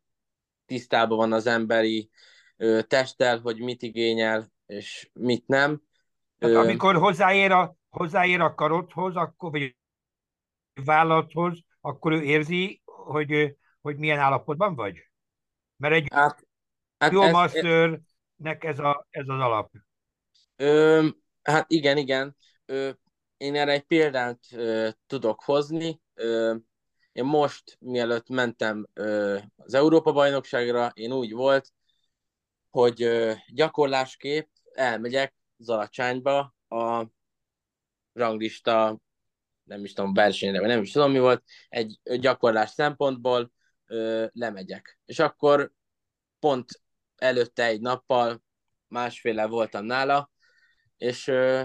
tisztában 0.67 1.17
van 1.17 1.33
az 1.33 1.47
emberi 1.47 2.11
ö, 2.57 2.83
testtel, 2.83 3.39
hogy 3.39 3.61
mit 3.61 3.83
igényel, 3.83 4.53
és 4.67 5.11
mit 5.13 5.47
nem. 5.47 5.83
Hát, 6.41 6.55
amikor 6.55 6.97
hozzáér 6.97 7.51
a, 7.53 7.77
hozzáér 7.99 8.41
a 8.41 8.55
karodhoz, 8.55 9.17
akkor, 9.17 9.51
vagy 9.51 9.77
vállalathoz, 10.85 11.59
akkor 11.81 12.13
ő 12.13 12.23
érzi, 12.23 12.83
hogy, 12.85 13.57
hogy 13.81 13.97
milyen 13.97 14.19
állapotban 14.19 14.75
vagy? 14.75 15.11
Mert 15.77 15.95
egy 15.95 16.09
hát, 16.13 16.47
hát 16.99 17.13
jó 17.13 17.23
ez, 17.23 17.33
masszörnek 17.33 18.65
ez, 18.65 18.79
a, 18.79 19.07
ez 19.11 19.29
az 19.29 19.41
alap. 19.41 19.71
Ö, 20.57 21.07
hát 21.43 21.71
igen, 21.71 21.97
igen. 21.97 22.37
Ö, 22.67 22.91
én 23.37 23.55
erre 23.55 23.73
egy 23.73 23.83
példát 23.83 24.41
ö, 24.53 24.89
tudok 25.07 25.43
hozni. 25.45 26.01
Ö, 26.15 26.55
én 27.13 27.25
most, 27.25 27.77
mielőtt 27.81 28.29
mentem 28.29 28.87
ö, 28.93 29.39
az 29.57 29.75
Európa-bajnokságra, 29.75 30.91
én 30.95 31.13
úgy 31.13 31.33
volt, 31.33 31.73
hogy 32.71 33.03
ö, 33.03 33.33
gyakorlásképp 33.53 34.49
elmegyek 34.73 35.35
Zalacsányba 35.57 36.55
a 36.69 37.07
ranglista, 38.19 38.99
nem 39.63 39.85
is 39.85 39.93
tudom, 39.93 40.15
versenyre, 40.15 40.59
vagy 40.61 40.69
nem 40.69 40.83
is 40.83 40.91
tudom 40.91 41.11
mi 41.11 41.19
volt, 41.19 41.43
egy 41.69 42.01
gyakorlás 42.21 42.71
szempontból 42.71 43.53
ö, 43.87 44.27
lemegyek. 44.33 44.99
És 45.05 45.19
akkor 45.19 45.73
pont 46.39 46.83
előtte 47.17 47.65
egy 47.65 47.81
nappal, 47.81 48.43
másféle 48.89 49.47
voltam 49.47 49.85
nála, 49.85 50.31
és 50.97 51.27
ö, 51.27 51.63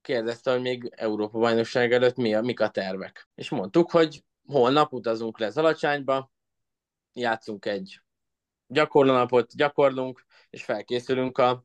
kérdezte, 0.00 0.50
hogy 0.50 0.60
még 0.60 0.92
Európa 0.96 1.38
bajnokság 1.38 1.92
előtt 1.92 2.16
mi 2.16 2.34
a, 2.34 2.40
mik 2.40 2.60
a 2.60 2.70
tervek. 2.70 3.28
És 3.34 3.48
mondtuk, 3.48 3.90
hogy 3.90 4.24
holnap 4.46 4.92
utazunk 4.92 5.38
le 5.38 5.50
Zalacsányba, 5.50 6.30
játszunk 7.12 7.66
egy 7.66 8.00
gyakorlanapot, 8.66 9.56
gyakorlunk, 9.56 10.24
és 10.50 10.64
felkészülünk 10.64 11.38
a, 11.38 11.64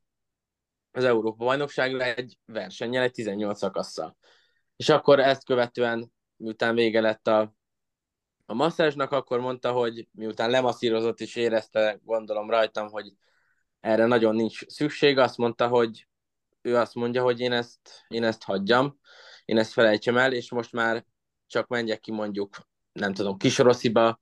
az 0.96 1.04
Európa 1.04 1.46
bajnokságra 1.46 2.04
egy 2.04 2.38
versennyel, 2.46 3.04
egy 3.04 3.12
18 3.12 3.58
szakasszal. 3.58 4.18
És 4.76 4.90
akkor 4.90 5.20
ezt 5.20 5.46
követően, 5.46 6.12
miután 6.36 6.76
vége 6.76 7.02
lett 7.02 7.28
a, 7.28 7.56
a 8.46 8.54
masszázsnak, 8.54 9.12
akkor 9.12 9.40
mondta, 9.40 9.72
hogy 9.72 10.08
miután 10.12 10.50
lemasszírozott 10.50 11.20
és 11.20 11.36
érezte, 11.36 12.00
gondolom 12.04 12.50
rajtam, 12.50 12.88
hogy 12.88 13.14
erre 13.80 14.06
nagyon 14.06 14.36
nincs 14.36 14.68
szükség, 14.68 15.18
azt 15.18 15.38
mondta, 15.38 15.68
hogy 15.68 16.08
ő 16.62 16.76
azt 16.76 16.96
mondja, 16.96 17.24
hogy 17.24 17.40
én 17.40 17.52
ezt, 17.52 18.06
én 18.08 18.24
ezt 18.24 18.44
hagyjam, 18.44 19.00
én 19.46 19.58
ezt 19.58 19.72
felejtsem 19.72 20.18
el, 20.18 20.34
és 20.34 20.52
most 20.52 20.72
már 20.72 21.06
csak 21.48 21.68
menjek 21.68 22.00
ki 22.00 22.12
mondjuk, 22.12 22.58
nem 22.92 23.14
tudom, 23.14 23.38
Kisorossziba, 23.38 24.20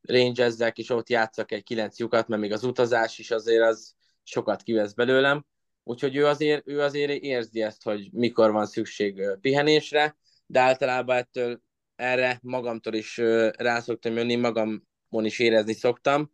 rangezzek, 0.00 0.78
és 0.78 0.90
ott 0.90 1.08
játszak 1.08 1.52
egy 1.52 1.62
kilenc 1.62 1.98
lyukat, 1.98 2.28
mert 2.28 2.40
még 2.40 2.52
az 2.52 2.64
utazás 2.64 3.18
is 3.18 3.30
azért 3.30 3.62
az 3.62 3.94
sokat 4.22 4.62
kivesz 4.62 4.92
belőlem. 4.92 5.44
Úgyhogy 5.88 6.16
ő 6.16 6.26
azért, 6.26 6.68
ő 6.68 6.80
azért 6.80 7.22
érzi 7.22 7.62
ezt, 7.62 7.82
hogy 7.82 8.08
mikor 8.12 8.50
van 8.50 8.66
szükség 8.66 9.22
pihenésre, 9.40 10.16
de 10.46 10.60
általában 10.60 11.16
ettől 11.16 11.60
erre 11.94 12.38
magamtól 12.42 12.94
is 12.94 13.16
rá 13.56 13.80
szoktam 13.80 14.16
jönni, 14.16 14.34
magamon 14.34 15.24
is 15.24 15.38
érezni 15.38 15.72
szoktam, 15.72 16.32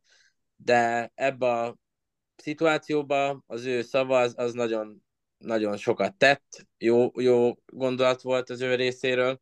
de 0.56 1.12
ebbe 1.14 1.46
a 1.46 1.78
szituációba 2.36 3.42
az 3.46 3.64
ő 3.64 3.82
szava 3.82 4.18
az, 4.18 4.34
az 4.36 4.52
nagyon 4.52 5.02
nagyon 5.38 5.76
sokat 5.76 6.16
tett, 6.16 6.66
jó, 6.78 7.20
jó 7.20 7.54
gondolat 7.66 8.22
volt 8.22 8.50
az 8.50 8.60
ő 8.60 8.74
részéről, 8.74 9.40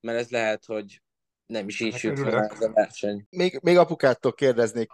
mert 0.00 0.18
ez 0.18 0.30
lehet, 0.30 0.64
hogy 0.64 1.02
nem 1.46 1.68
is 1.68 1.80
így 1.80 1.96
süt 1.96 2.18
ez 2.18 2.60
a 2.60 2.72
verseny. 2.72 3.26
Még, 3.30 3.58
még 3.62 3.78
apukától 3.78 4.32
kérdeznék 4.32 4.90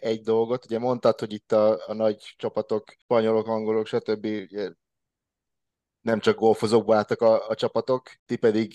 egy 0.00 0.22
dolgot. 0.22 0.64
Ugye 0.64 0.78
mondtad, 0.78 1.20
hogy 1.20 1.32
itt 1.32 1.52
a, 1.52 1.88
a 1.88 1.92
nagy 1.92 2.34
csapatok, 2.36 2.94
spanyolok, 2.98 3.46
angolok, 3.46 3.86
stb. 3.86 4.26
nem 6.00 6.20
csak 6.20 6.38
golfozókból 6.38 6.96
álltak 6.96 7.20
a, 7.20 7.48
a 7.48 7.54
csapatok, 7.54 8.10
ti 8.26 8.36
pedig, 8.36 8.74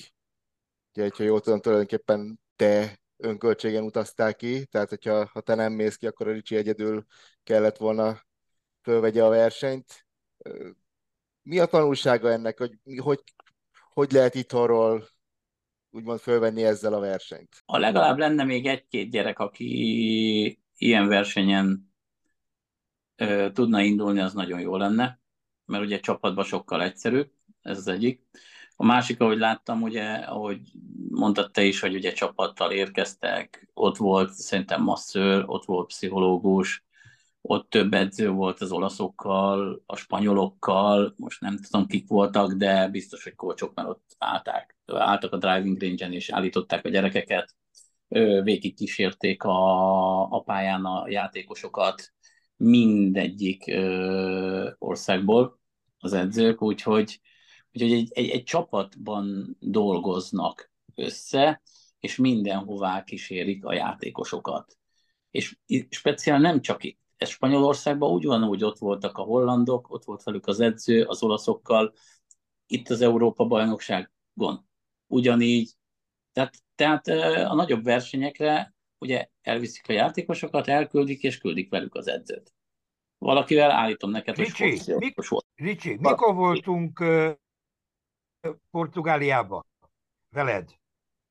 ugye, 0.93 1.03
hogyha 1.03 1.23
jól 1.23 1.41
tudom, 1.41 1.61
tulajdonképpen 1.61 2.39
te 2.55 2.99
önköltségen 3.17 3.83
utaztál 3.83 4.35
ki, 4.35 4.65
tehát 4.65 4.89
hogyha 4.89 5.29
ha 5.33 5.41
te 5.41 5.55
nem 5.55 5.73
mész 5.73 5.95
ki, 5.95 6.07
akkor 6.07 6.27
a 6.27 6.31
Ricsi 6.31 6.55
egyedül 6.55 7.05
kellett 7.43 7.77
volna 7.77 8.21
fölvegye 8.81 9.23
a 9.23 9.29
versenyt 9.29 10.05
mi 11.41 11.59
a 11.59 11.65
tanulsága 11.65 12.31
ennek, 12.31 12.57
hogy 12.57 12.79
hogy, 12.97 13.23
hogy 13.89 14.11
lehet 14.11 14.35
itthonról 14.35 15.07
úgymond 15.95 16.19
fölvenni 16.19 16.63
ezzel 16.63 16.93
a 16.93 16.99
versenyt? 16.99 17.63
Ha 17.65 17.77
legalább 17.77 18.17
lenne 18.17 18.43
még 18.43 18.65
egy-két 18.65 19.09
gyerek, 19.09 19.39
aki 19.39 20.59
ilyen 20.77 21.07
versenyen 21.07 21.93
ö, 23.15 23.47
tudna 23.53 23.81
indulni, 23.81 24.19
az 24.19 24.33
nagyon 24.33 24.59
jó 24.59 24.77
lenne, 24.77 25.19
mert 25.65 25.83
ugye 25.83 25.99
csapatban 25.99 26.43
sokkal 26.43 26.83
egyszerűbb, 26.83 27.31
ez 27.61 27.77
az 27.77 27.87
egyik. 27.87 28.21
A 28.75 28.85
másik, 28.85 29.21
ahogy 29.21 29.37
láttam, 29.37 29.81
ugye, 29.81 30.13
ahogy 30.13 30.71
mondtad 31.09 31.51
te 31.51 31.63
is, 31.63 31.79
hogy 31.79 31.95
ugye 31.95 32.11
csapattal 32.11 32.71
érkeztek, 32.71 33.69
ott 33.73 33.97
volt 33.97 34.31
szerintem 34.31 34.83
masször, 34.83 35.43
ott 35.47 35.65
volt 35.65 35.87
pszichológus, 35.87 36.84
ott 37.47 37.69
több 37.69 37.93
edző 37.93 38.29
volt 38.29 38.61
az 38.61 38.71
olaszokkal, 38.71 39.83
a 39.85 39.95
spanyolokkal, 39.95 41.13
most 41.17 41.41
nem 41.41 41.57
tudom 41.57 41.87
kik 41.87 42.07
voltak, 42.07 42.51
de 42.51 42.87
biztos, 42.87 43.23
hogy 43.23 43.35
kócsok, 43.35 43.73
mert 43.73 43.87
ott 43.87 44.15
állták, 44.17 44.77
álltak 44.85 45.33
a 45.33 45.37
driving 45.37 45.81
range-en 45.81 46.13
és 46.13 46.29
állították 46.29 46.85
a 46.85 46.89
gyerekeket, 46.89 47.55
végig 48.43 48.75
kísérték 48.75 49.43
a, 49.43 50.21
a 50.31 50.41
pályán 50.41 50.85
a 50.85 51.09
játékosokat 51.09 52.13
mindegyik 52.57 53.67
ö, 53.67 54.69
országból 54.77 55.59
az 55.99 56.13
edzők, 56.13 56.61
úgyhogy, 56.61 57.21
úgyhogy 57.71 57.91
egy, 57.91 58.09
egy, 58.13 58.29
egy 58.29 58.43
csapatban 58.43 59.57
dolgoznak 59.59 60.71
össze, 60.95 61.61
és 61.99 62.15
mindenhová 62.15 63.03
kísérik 63.03 63.65
a 63.65 63.73
játékosokat. 63.73 64.77
És 65.31 65.57
speciál 65.89 66.39
nem 66.39 66.61
csak 66.61 66.83
itt, 66.83 66.99
ez 67.17 67.29
Spanyolországban 67.29 68.11
úgy 68.11 68.25
van, 68.25 68.41
hogy 68.43 68.63
ott 68.63 68.77
voltak 68.77 69.17
a 69.17 69.21
hollandok, 69.21 69.89
ott 69.89 70.03
volt 70.03 70.23
velük 70.23 70.47
az 70.47 70.59
edző, 70.59 71.03
az 71.03 71.23
olaszokkal, 71.23 71.93
itt 72.67 72.89
az 72.89 73.01
Európa-bajnokságon. 73.01 74.67
Ugyanígy, 75.07 75.73
tehát, 76.31 76.55
tehát 76.75 77.07
a 77.47 77.53
nagyobb 77.53 77.83
versenyekre 77.83 78.75
ugye 78.97 79.29
elviszik 79.41 79.89
a 79.89 79.93
játékosokat, 79.93 80.67
elküldik, 80.67 81.23
és 81.23 81.37
küldik 81.37 81.69
velük 81.69 81.95
az 81.95 82.07
edzőt. 82.07 82.53
Valakivel 83.17 83.71
állítom 83.71 84.09
neked, 84.09 84.35
hogy 84.35 84.45
Ricsi, 84.57 84.93
mik, 84.93 85.29
volt. 85.29 85.45
Ricsi, 85.55 85.97
mikor 85.99 86.35
voltunk 86.35 86.99
uh, 86.99 87.31
Portugáliában 88.71 89.65
veled? 90.29 90.69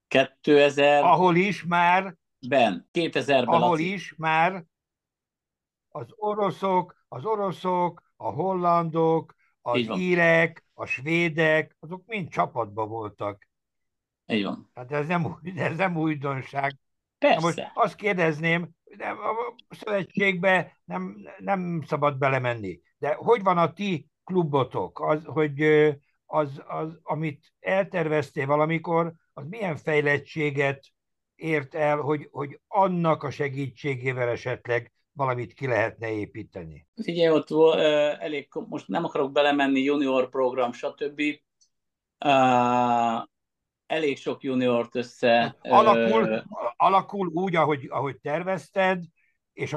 2000... 0.09 1.03
Ahol 1.03 1.37
is 1.37 1.65
már... 1.65 2.17
Ben, 2.49 2.89
2000-ben. 2.93 3.45
Ahol 3.45 3.71
Laci. 3.71 3.93
is 3.93 4.15
már 4.17 4.65
az 5.97 6.07
oroszok, 6.17 6.97
az 7.09 7.25
oroszok, 7.25 8.03
a 8.17 8.31
hollandok, 8.31 9.35
az 9.63 9.79
írek, 9.99 10.65
a 10.75 10.85
svédek, 10.85 11.77
azok 11.81 12.03
mind 12.07 12.29
csapatban 12.29 12.89
voltak. 12.89 13.49
Így 14.27 14.45
van. 14.45 14.71
Hát 14.75 14.93
ez 14.93 15.07
nem, 15.07 15.39
ez 15.57 15.77
nem 15.77 15.97
újdonság. 15.97 16.79
Persze. 17.19 17.41
most 17.41 17.71
azt 17.75 17.95
kérdezném, 17.95 18.71
de 18.97 19.09
a 19.09 19.55
szövetségbe 19.69 20.81
nem, 20.85 21.17
nem 21.39 21.83
szabad 21.87 22.19
belemenni. 22.19 22.81
De 22.99 23.15
hogy 23.15 23.43
van 23.43 23.59
a 23.59 23.73
ti 23.73 24.09
klubotok? 24.25 25.01
Az, 25.01 25.25
hogy 25.25 25.63
az, 26.27 26.63
az, 26.67 26.99
amit 27.03 27.53
elterveztél 27.61 28.47
valamikor, 28.47 29.15
az 29.33 29.47
milyen 29.49 29.77
fejlettséget 29.77 30.85
ért 31.35 31.75
el, 31.75 31.97
hogy, 31.97 32.29
hogy 32.31 32.61
annak 32.69 33.23
a 33.23 33.31
segítségével 33.31 34.29
esetleg 34.29 34.94
valamit 35.15 35.53
ki 35.53 35.67
lehetne 35.67 36.11
építeni? 36.11 36.87
Figyelj, 37.03 37.35
ott 37.35 37.51
uh, 37.51 38.23
elég, 38.23 38.49
most 38.69 38.89
nem 38.89 39.05
akarok 39.05 39.33
belemenni, 39.33 39.81
junior 39.81 40.29
program, 40.29 40.73
stb. 40.73 41.21
Uh, 42.25 43.23
elég 43.87 44.17
sok 44.17 44.43
juniort 44.43 44.95
össze... 44.95 45.57
Alakul, 45.61 46.23
uh, 46.23 46.43
alakul 46.77 47.27
úgy, 47.27 47.57
ahogy, 47.57 47.87
ahogy 47.91 48.21
tervezted, 48.21 49.05
és 49.53 49.77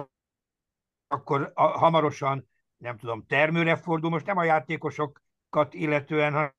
akkor 1.07 1.51
a, 1.55 1.63
hamarosan, 1.63 2.49
nem 2.77 2.97
tudom, 2.97 3.25
termőre 3.27 3.75
fordul, 3.75 4.09
most 4.09 4.25
nem 4.25 4.37
a 4.37 4.43
játékosokat 4.43 5.73
illetően, 5.73 6.55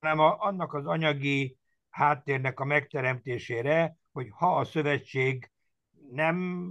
hanem 0.00 0.18
a, 0.18 0.36
annak 0.38 0.74
az 0.74 0.86
anyagi 0.86 1.58
háttérnek 1.90 2.60
a 2.60 2.64
megteremtésére, 2.64 3.96
hogy 4.12 4.28
ha 4.30 4.56
a 4.56 4.64
szövetség 4.64 5.50
nem 6.10 6.66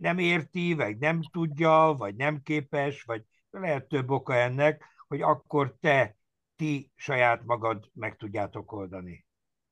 nem 0.00 0.18
érti, 0.18 0.74
vagy 0.74 0.98
nem 0.98 1.20
tudja, 1.32 1.94
vagy 1.98 2.14
nem 2.14 2.42
képes, 2.42 3.02
vagy 3.02 3.22
lehet 3.50 3.88
több 3.88 4.10
oka 4.10 4.34
ennek, 4.34 4.84
hogy 5.08 5.20
akkor 5.22 5.76
te, 5.80 6.16
ti 6.56 6.90
saját 6.94 7.44
magad 7.44 7.90
meg 7.94 8.16
tudjátok 8.16 8.72
oldani. 8.72 9.26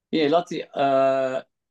Igen, 0.09 0.31
Laci, 0.31 0.61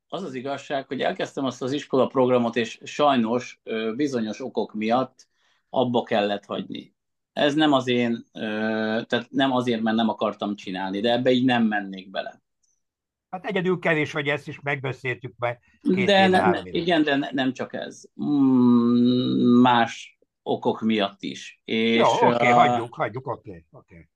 az 0.08 0.24
az 0.24 0.34
igazság, 0.34 0.88
hogy 0.88 1.02
elkezdtem 1.02 1.46
azt 1.46 1.62
az 1.62 1.72
iskola 1.72 2.08
programot, 2.08 2.56
és 2.56 2.80
sajnos 2.84 3.62
bizonyos 3.96 4.42
okok 4.42 4.74
miatt 4.74 5.28
abba 5.70 6.04
kellett 6.04 6.46
hagyni. 6.46 6.96
Ez 7.34 7.54
nem 7.54 7.74
az 7.74 7.88
én, 7.88 8.26
tehát 8.32 9.28
nem 9.30 9.52
azért, 9.52 9.82
mert 9.82 9.96
nem 9.96 10.10
akartam 10.10 10.56
csinálni, 10.56 11.00
de 11.00 11.12
ebbe 11.12 11.32
így 11.32 11.46
nem 11.46 11.64
mennék 11.64 12.10
bele. 12.10 12.42
Hát 13.30 13.46
egyedül 13.46 13.80
kevés 13.80 14.12
vagy, 14.12 14.28
ezt 14.28 14.48
is 14.48 14.60
megbeszéltük 14.62 15.34
meg. 15.38 15.60
De 15.82 16.28
ne, 16.28 16.50
ne, 16.50 16.62
igen, 16.64 17.04
de 17.04 17.16
ne, 17.16 17.30
nem 17.32 17.54
csak 17.54 17.74
ez. 17.74 18.04
Mm, 18.24 19.62
más 19.62 20.20
okok 20.42 20.82
miatt 20.82 21.24
is. 21.24 21.62
És, 21.66 21.98
Jó, 21.98 22.06
oké, 22.06 22.26
okay, 22.26 22.48
uh, 22.48 22.54
hagyjuk, 22.54 22.94
hagyjuk, 22.94 23.28
oké. 23.28 23.50
Okay, 23.50 23.66
okay. 23.72 24.10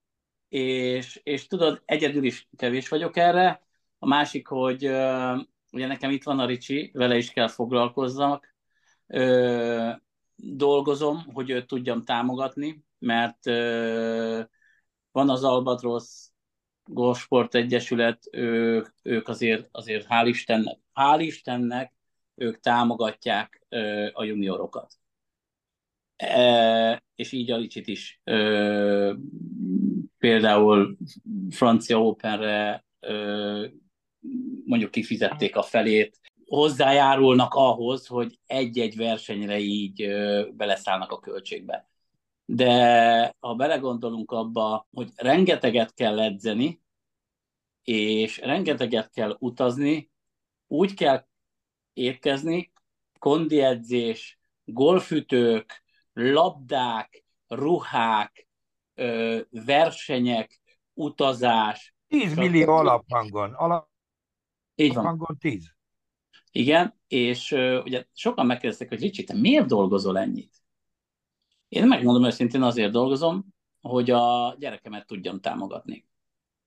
És, 0.50 1.20
és 1.24 1.48
tudod, 1.48 1.82
egyedül 1.86 2.24
is 2.24 2.48
kevés 2.58 2.90
vagyok 2.90 3.18
erre. 3.18 3.62
A 4.00 4.08
másik, 4.08 4.48
hogy 4.48 4.88
uh, 4.88 5.40
ugye 5.72 5.88
nekem 5.88 6.12
itt 6.12 6.24
van 6.24 6.40
a 6.40 6.46
Ricsi, 6.46 6.92
vele 6.94 7.18
is 7.18 7.32
kell 7.32 7.48
foglalkozzak. 7.48 8.56
Uh, 9.08 9.92
dolgozom, 10.36 11.24
hogy 11.34 11.50
őt 11.50 11.68
tudjam 11.68 12.04
támogatni, 12.04 12.84
mert 13.00 13.46
uh, 13.46 14.40
van 15.12 15.30
az 15.30 15.44
Albatrosz 15.44 16.31
Golfsport 16.86 17.56
Egyesület, 17.56 18.28
ők, 18.32 18.88
ők 19.02 19.28
azért, 19.28 19.70
azért 19.72 20.06
hál' 20.10 20.28
Istennek, 20.28 20.80
hál' 20.94 21.20
Istennek 21.20 21.94
ők 22.36 22.60
támogatják 22.60 23.66
ö, 23.70 24.10
a 24.14 24.24
juniorokat. 24.24 24.94
E, 26.16 27.04
és 27.16 27.32
így 27.32 27.52
Alicsit 27.52 27.88
is 27.88 28.22
ö, 28.24 29.14
például 30.18 30.98
Francia 31.50 32.04
Openre 32.04 32.86
ö, 33.00 33.68
mondjuk 34.66 34.92
kifizették 34.92 35.56
a 35.56 35.62
felét, 35.62 36.20
hozzájárulnak 36.46 37.54
ahhoz, 37.54 38.08
hogy 38.08 38.40
egy-egy 38.46 38.96
versenyre 38.96 39.60
így 39.60 40.02
ö, 40.02 40.48
beleszállnak 40.54 41.12
a 41.12 41.20
költségbe 41.20 41.91
de 42.54 43.36
ha 43.40 43.56
belegondolunk 43.56 44.32
abba, 44.32 44.88
hogy 44.92 45.12
rengeteget 45.16 45.94
kell 45.94 46.20
edzeni, 46.20 46.82
és 47.84 48.38
rengeteget 48.38 49.10
kell 49.10 49.36
utazni, 49.40 50.12
úgy 50.68 50.94
kell 50.94 51.26
étkezni, 51.94 52.72
kondiedzés, 53.20 54.40
golfütők, 54.64 55.84
labdák, 56.14 57.24
ruhák, 57.48 58.48
versenyek, 59.50 60.60
utazás. 60.94 61.96
10 62.08 62.36
millió 62.36 62.72
alaphangon. 62.72 63.54
Alap... 63.54 63.90
Így 64.76 64.94
van. 64.94 65.06
Alaphangon 65.06 65.38
10. 65.38 65.74
Igen, 66.52 67.00
és 67.08 67.52
uh, 67.52 67.82
ugye 67.84 68.06
sokan 68.14 68.46
megkérdeztek, 68.46 68.90
hogy 68.90 69.00
Ricsi, 69.00 69.24
te 69.24 69.34
miért 69.34 69.68
dolgozol 69.68 70.18
ennyit? 70.18 70.61
Én 71.72 71.88
megmondom 71.88 72.26
őszintén 72.26 72.62
azért 72.62 72.92
dolgozom, 72.92 73.46
hogy 73.82 74.10
a 74.10 74.56
gyerekemet 74.60 75.06
tudjam 75.06 75.40
támogatni. 75.40 76.08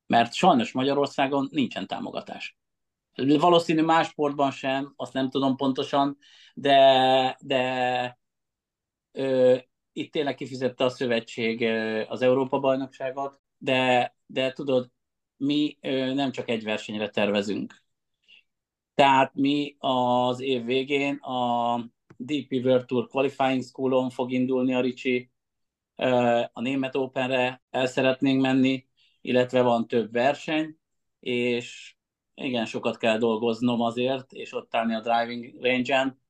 Mert 0.07 0.33
sajnos 0.33 0.73
Magyarországon 0.73 1.49
nincsen 1.51 1.87
támogatás. 1.87 2.59
Valószínű 3.15 3.83
más 3.83 4.09
sportban 4.09 4.51
sem, 4.51 4.93
azt 4.97 5.13
nem 5.13 5.31
tudom 5.31 5.57
pontosan, 5.57 6.19
de, 6.55 7.39
de 7.41 8.19
ö, 9.13 9.57
itt 9.93 10.13
tényleg 10.13 10.35
kifizette 10.35 10.85
a 10.85 10.89
szövetség 10.89 11.63
az 12.09 12.23
Európa-bajnokságot, 12.23 13.41
de, 13.59 14.15
de 14.27 14.53
tudod, 14.53 14.91
mi 15.37 15.79
nem 16.15 16.33
csak 16.33 16.49
egy 16.49 16.65
versenyre 16.65 17.09
tervezünk. 17.09 17.83
Tehát 18.95 19.35
mi 19.35 19.77
az 19.79 20.41
év 20.41 20.65
végén 20.65 21.15
a 21.17 21.94
DP 22.25 22.64
World 22.64 22.87
Tour 22.87 23.09
Qualifying 23.09 23.62
Schoolon 23.62 24.11
fog 24.11 24.31
indulni 24.33 24.75
a 24.75 24.81
Ricsi, 24.81 25.31
a 26.53 26.61
Német 26.61 26.95
Openre 26.97 27.62
el 27.70 27.87
szeretnénk 27.87 28.41
menni, 28.41 28.87
illetve 29.20 29.62
van 29.62 29.87
több 29.87 30.12
verseny, 30.12 30.79
és 31.20 31.95
igen, 32.35 32.64
sokat 32.64 32.97
kell 32.97 33.18
dolgoznom 33.18 33.81
azért, 33.81 34.33
és 34.33 34.53
ott 34.53 34.75
állni 34.75 34.95
a 34.95 35.01
driving 35.01 35.62
range-en, 35.62 36.22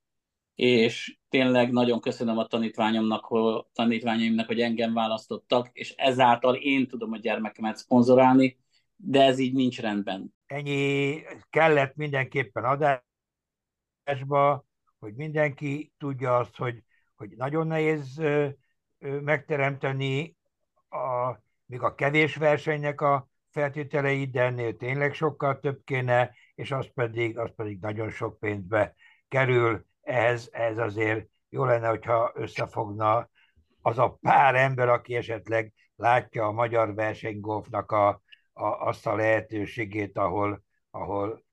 és 0.55 1.19
tényleg 1.29 1.73
nagyon 1.73 2.01
köszönöm 2.01 2.39
a 2.39 2.47
tanítványomnak, 2.47 3.25
hogy, 3.25 3.65
tanítványaimnak, 3.73 4.47
hogy 4.47 4.61
engem 4.61 4.95
választottak, 4.95 5.71
és 5.73 5.91
ezáltal 5.91 6.55
én 6.55 6.89
tudom 6.89 7.13
a 7.13 7.19
gyermekemet 7.19 7.77
szponzorálni, 7.77 8.59
de 8.97 9.23
ez 9.23 9.39
így 9.39 9.53
nincs 9.53 9.81
rendben. 9.81 10.35
Ennyi 10.47 11.23
kellett 11.51 11.95
mindenképpen 11.95 12.65
adásba, 14.05 14.64
hogy 15.05 15.15
mindenki 15.15 15.93
tudja 15.99 16.37
azt, 16.37 16.57
hogy, 16.57 16.83
hogy 17.15 17.31
nagyon 17.37 17.67
nehéz 17.67 18.21
megteremteni 18.99 20.37
a, 20.89 21.39
még 21.67 21.83
a 21.83 21.95
kevés 21.95 22.37
versenynek 22.37 23.01
a 23.01 23.29
feltételeit, 23.51 24.31
de 24.31 24.43
ennél 24.43 24.77
tényleg 24.77 25.15
sokkal 25.15 25.61
több 25.61 25.81
kéne, 25.85 26.35
és 26.55 26.71
az 26.71 26.89
pedig, 26.95 27.39
az 27.39 27.51
pedig 27.57 27.81
nagyon 27.81 28.11
sok 28.11 28.39
pénzbe 28.39 28.95
kerül. 29.29 29.87
Ehhez, 30.03 30.49
ez 30.53 30.79
azért 30.79 31.29
jó 31.49 31.65
lenne, 31.65 31.89
hogyha 31.89 32.33
összefogna 32.35 33.31
az 33.83 33.99
a 33.99 34.19
pár 34.21 34.55
ember, 34.55 34.89
aki 34.89 35.15
esetleg 35.17 35.73
látja 35.97 36.47
a 36.47 36.53
magyar 36.53 36.95
versenygolfnak 36.95 37.93
a, 37.93 38.09
a, 38.53 38.67
azt 38.67 39.07
a 39.07 39.15
lehetőségét, 39.15 40.19
ahol, 40.19 40.63
ahol 40.91 41.44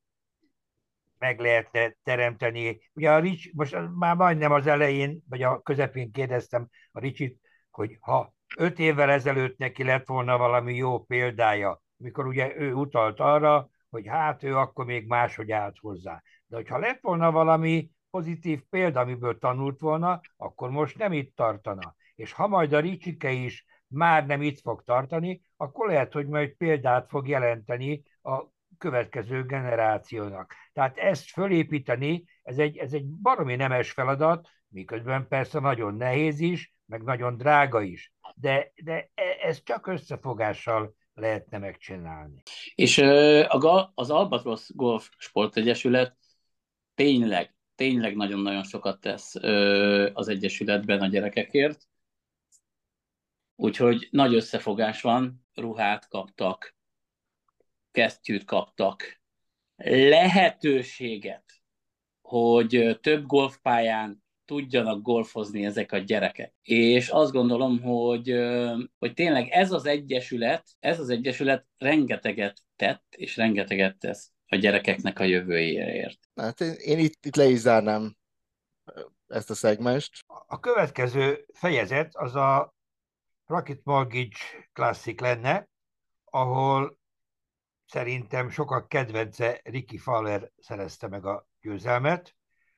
meg 1.22 1.40
lehetne 1.40 1.96
teremteni. 2.04 2.80
Ugye 2.94 3.12
a 3.12 3.20
Rich, 3.20 3.50
most 3.54 3.78
már 4.00 4.16
majdnem 4.16 4.52
az 4.52 4.68
elején, 4.68 5.24
vagy 5.30 5.42
a 5.42 5.62
közepén 5.62 6.12
kérdeztem 6.12 6.70
a 6.92 7.00
Ricsit, 7.00 7.40
hogy 7.70 7.98
ha 8.00 8.34
öt 8.58 8.80
évvel 8.80 9.10
ezelőtt 9.10 9.58
neki 9.58 9.84
lett 9.84 10.08
volna 10.08 10.38
valami 10.38 10.76
jó 10.76 11.04
példája, 11.04 11.82
mikor 11.98 12.28
ugye 12.28 12.56
ő 12.58 12.74
utalt 12.74 13.20
arra, 13.20 13.70
hogy 13.90 14.08
hát 14.08 14.44
ő 14.44 14.58
akkor 14.58 14.86
még 14.86 15.08
máshogy 15.08 15.52
állt 15.52 15.78
hozzá. 15.78 16.22
De 16.48 16.56
hogyha 16.56 16.78
lett 16.78 17.00
volna 17.02 17.32
valami 17.32 17.90
pozitív 18.10 18.62
példa, 18.70 19.00
amiből 19.00 19.38
tanult 19.38 19.80
volna, 19.80 20.22
akkor 20.38 20.70
most 20.70 20.98
nem 20.98 21.14
itt 21.14 21.36
tartana. 21.36 21.96
És 22.16 22.32
ha 22.32 22.48
majd 22.48 22.74
a 22.74 22.80
Ricsike 22.80 23.32
is 23.32 23.66
már 23.88 24.26
nem 24.26 24.42
itt 24.42 24.60
fog 24.60 24.84
tartani, 24.84 25.42
akkor 25.58 25.88
lehet, 25.88 26.14
hogy 26.14 26.28
majd 26.28 26.52
példát 26.52 27.10
fog 27.10 27.28
jelenteni 27.28 28.04
a 28.22 28.44
következő 28.82 29.46
generációnak. 29.46 30.54
Tehát 30.74 30.98
ezt 30.98 31.30
fölépíteni, 31.30 32.24
ez 32.44 32.58
egy, 32.58 32.78
ez 32.78 32.94
egy 32.94 33.06
baromi 33.06 33.56
nemes 33.56 33.92
feladat, 33.92 34.50
miközben 34.68 35.28
persze 35.28 35.60
nagyon 35.60 35.96
nehéz 35.96 36.40
is, 36.40 36.74
meg 36.86 37.04
nagyon 37.04 37.38
drága 37.38 37.82
is. 37.82 38.14
De, 38.36 38.72
de 38.84 39.10
e, 39.14 39.24
ez 39.42 39.64
csak 39.64 39.88
összefogással 39.88 40.96
lehetne 41.14 41.58
megcsinálni. 41.58 42.42
És 42.76 42.98
az 43.94 44.10
Albatrosz 44.10 44.72
Golf 44.74 45.10
Sportegyesület 45.18 46.18
tényleg, 46.96 47.56
tényleg 47.76 48.16
nagyon-nagyon 48.16 48.64
sokat 48.64 49.00
tesz 49.00 49.36
az 50.14 50.28
Egyesületben 50.28 51.02
a 51.02 51.08
gyerekekért. 51.08 51.88
Úgyhogy 53.56 54.08
nagy 54.12 54.34
összefogás 54.34 55.02
van, 55.02 55.46
ruhát 55.54 56.08
kaptak, 56.08 56.76
kesztyűt 57.92 58.46
kaptak, 58.46 59.22
lehetőséget, 59.84 61.44
hogy 62.22 63.00
több 63.02 63.26
golfpályán 63.26 64.24
tudjanak 64.46 65.02
golfozni 65.02 65.66
ezek 65.66 65.92
a 65.92 65.98
gyerekek. 65.98 66.54
És 66.62 67.10
azt 67.10 67.32
gondolom, 67.32 67.82
hogy, 67.82 68.30
hogy 69.00 69.14
tényleg 69.14 69.50
ez 69.50 69.72
az 69.72 69.86
egyesület, 69.86 70.64
ez 70.80 71.00
az 71.00 71.10
egyesület 71.10 71.66
rengeteget 71.78 72.62
tett, 72.76 73.06
és 73.10 73.38
rengeteget 73.38 73.98
tesz 73.98 74.32
a 74.48 74.56
gyerekeknek 74.56 75.20
a 75.20 75.24
jövőjéért. 75.24 76.20
Hát 76.36 76.62
én, 76.62 76.74
én 76.74 77.00
itt, 77.00 77.26
itt 77.26 77.36
le 77.36 77.46
is 77.46 77.60
zárnám 77.60 78.16
ezt 79.28 79.50
a 79.50 79.54
szegmest. 79.54 80.24
A 80.48 80.60
következő 80.60 81.46
fejezet 81.54 82.16
az 82.16 82.36
a 82.36 82.76
Rocket 83.46 83.80
Mortgage 83.84 84.38
Classic 84.74 85.22
lenne, 85.22 85.70
ahol 86.26 87.00
szerintem 87.92 88.50
sokak 88.50 88.88
kedvence 88.88 89.62
Ricky 89.64 89.98
Fowler 89.98 90.52
szerezte 90.60 91.08
meg 91.08 91.26
a 91.26 91.48
győzelmet. 91.62 92.36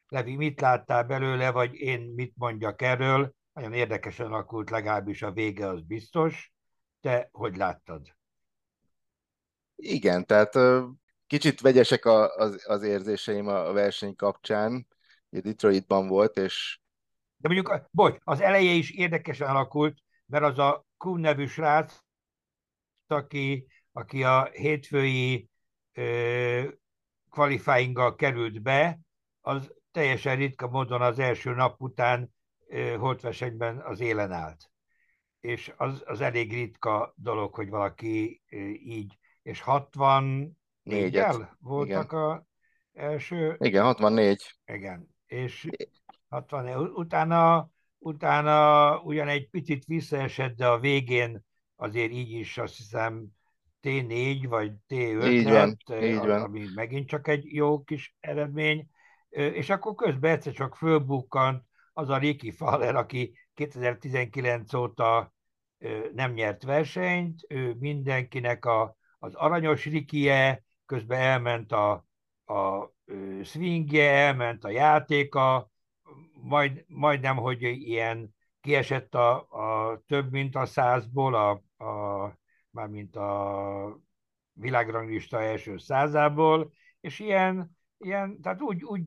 Levi, 0.08 0.36
mit 0.36 0.62
láttál 0.62 1.04
belőle, 1.04 1.52
vagy 1.52 1.74
én 1.74 2.02
mit 2.02 2.34
mondjak 2.36 2.82
erről? 2.82 3.34
Nagyon 3.54 3.74
érdekesen 3.74 4.26
alakult, 4.26 4.70
legalábbis 4.70 5.22
a 5.22 5.32
vége 5.32 5.68
az 5.68 5.82
biztos. 5.82 6.54
Te 7.02 7.30
hogy 7.32 7.56
láttad? 7.56 8.16
Igen, 9.76 10.26
tehát 10.26 10.54
kicsit 11.28 11.62
vegyesek 11.62 12.06
az, 12.06 12.64
az 12.68 12.84
érzéseim 12.84 13.48
a 13.48 13.72
verseny 13.72 14.16
kapcsán. 14.16 14.88
Detroitban 15.30 16.08
volt, 16.08 16.38
és... 16.38 16.80
De 17.38 17.48
mondjuk, 17.48 17.88
bocs, 17.92 18.18
az 18.24 18.42
eleje 18.42 18.72
is 18.72 18.92
érdekesen 18.92 19.48
alakult, 19.48 19.98
mert 20.26 20.44
az 20.44 20.60
a 20.60 20.86
Kuhn 20.98 21.20
nevű 21.20 21.46
srác, 21.46 21.98
aki, 23.08 23.68
aki 23.94 24.24
a 24.24 24.50
hétfői 24.52 25.50
qualifyinggal 27.30 28.16
került 28.16 28.62
be, 28.62 29.00
az 29.42 29.74
teljesen 29.92 30.36
ritka 30.36 30.68
módon 30.68 31.02
az 31.02 31.20
első 31.20 31.54
nap 31.54 31.82
után 31.82 32.34
holtversenyben 32.98 33.80
az 33.80 34.00
élen 34.00 34.32
állt. 34.32 34.72
És 35.40 35.74
az, 35.78 36.04
az 36.06 36.22
elég 36.22 36.54
ritka 36.54 37.14
dolog, 37.16 37.54
hogy 37.54 37.70
valaki 37.70 38.42
így, 38.84 39.18
és 39.42 39.62
64 39.62 40.56
el 41.16 41.58
voltak 41.60 42.12
Igen. 42.12 42.24
a 42.24 42.46
első... 42.94 43.56
Igen, 43.60 43.84
64. 43.84 44.60
Igen, 44.66 45.08
és 45.26 45.70
60, 46.30 46.92
utána, 46.94 47.70
utána 47.98 49.00
ugyan 49.02 49.28
egy 49.28 49.50
picit 49.50 49.86
visszaesett, 49.86 50.56
de 50.56 50.68
a 50.68 50.80
végén 50.80 51.46
azért 51.76 52.12
így 52.12 52.32
is 52.32 52.58
azt 52.58 52.78
hiszem 52.78 53.28
T4 53.84 54.46
vagy 54.48 54.72
T5 54.90 55.32
így 55.32 55.46
lett, 55.46 55.78
van, 55.86 56.04
így 56.04 56.18
van. 56.18 56.42
ami 56.42 56.66
megint 56.76 57.08
csak 57.08 57.28
egy 57.28 57.54
jó 57.54 57.84
kis 57.84 58.16
eredmény, 58.20 58.90
és 59.30 59.70
akkor 59.70 59.96
közben 59.96 60.32
egyszer 60.32 60.54
csak 60.54 60.76
fölbukkant 60.76 61.64
az 61.94 62.10
a 62.10 62.18
Ricky 62.18 62.52
Fowler, 62.52 62.96
aki 62.96 63.38
2019 63.54 64.74
óta 64.74 65.34
nem 66.14 66.34
nyert 66.34 66.64
versenyt, 66.64 67.46
ő 67.48 67.76
mindenkinek 67.80 68.66
a, 68.66 68.96
az 69.20 69.34
aranyos 69.36 69.86
Rikie, 69.86 70.64
közben 70.86 71.20
elment 71.20 71.72
a, 71.72 71.92
a 72.46 72.92
swingje, 73.44 74.12
elment 74.12 74.64
a 74.64 74.70
játéka, 74.70 75.72
majd, 76.34 76.86
majdnem, 76.88 77.38
hogy 77.38 77.62
ilyen 77.62 78.36
kiesett 78.62 79.16
a, 79.16 79.36
a 79.50 80.02
több 80.08 80.32
mint 80.32 80.56
a 80.56 80.66
százból, 80.66 81.36
a, 81.36 81.50
a, 81.86 82.38
mármint 82.74 83.16
a 83.16 84.00
világranglista 84.54 85.42
első 85.42 85.78
százából, 85.78 86.74
és 87.00 87.20
ilyen, 87.20 87.78
ilyen 87.98 88.42
tehát 88.42 88.62
úgy, 88.62 88.84
úgy 88.84 89.06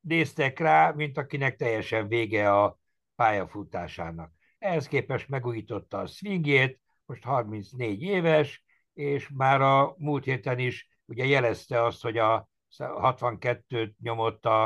néztek 0.00 0.58
rá, 0.58 0.90
mint 0.90 1.18
akinek 1.18 1.56
teljesen 1.56 2.08
vége 2.08 2.52
a 2.52 2.78
pályafutásának. 3.14 4.32
Ehhez 4.58 4.88
képest 4.88 5.28
megújította 5.28 5.98
a 5.98 6.06
swingjét, 6.06 6.80
most 7.06 7.24
34 7.24 8.02
éves, 8.02 8.64
és 8.94 9.28
már 9.34 9.60
a 9.60 9.94
múlt 9.98 10.24
héten 10.24 10.58
is 10.58 10.88
ugye 11.04 11.24
jelezte 11.24 11.84
azt, 11.84 12.02
hogy 12.02 12.18
a 12.18 12.48
62-t 12.78 13.92
nyomott 13.98 14.46
a, 14.46 14.62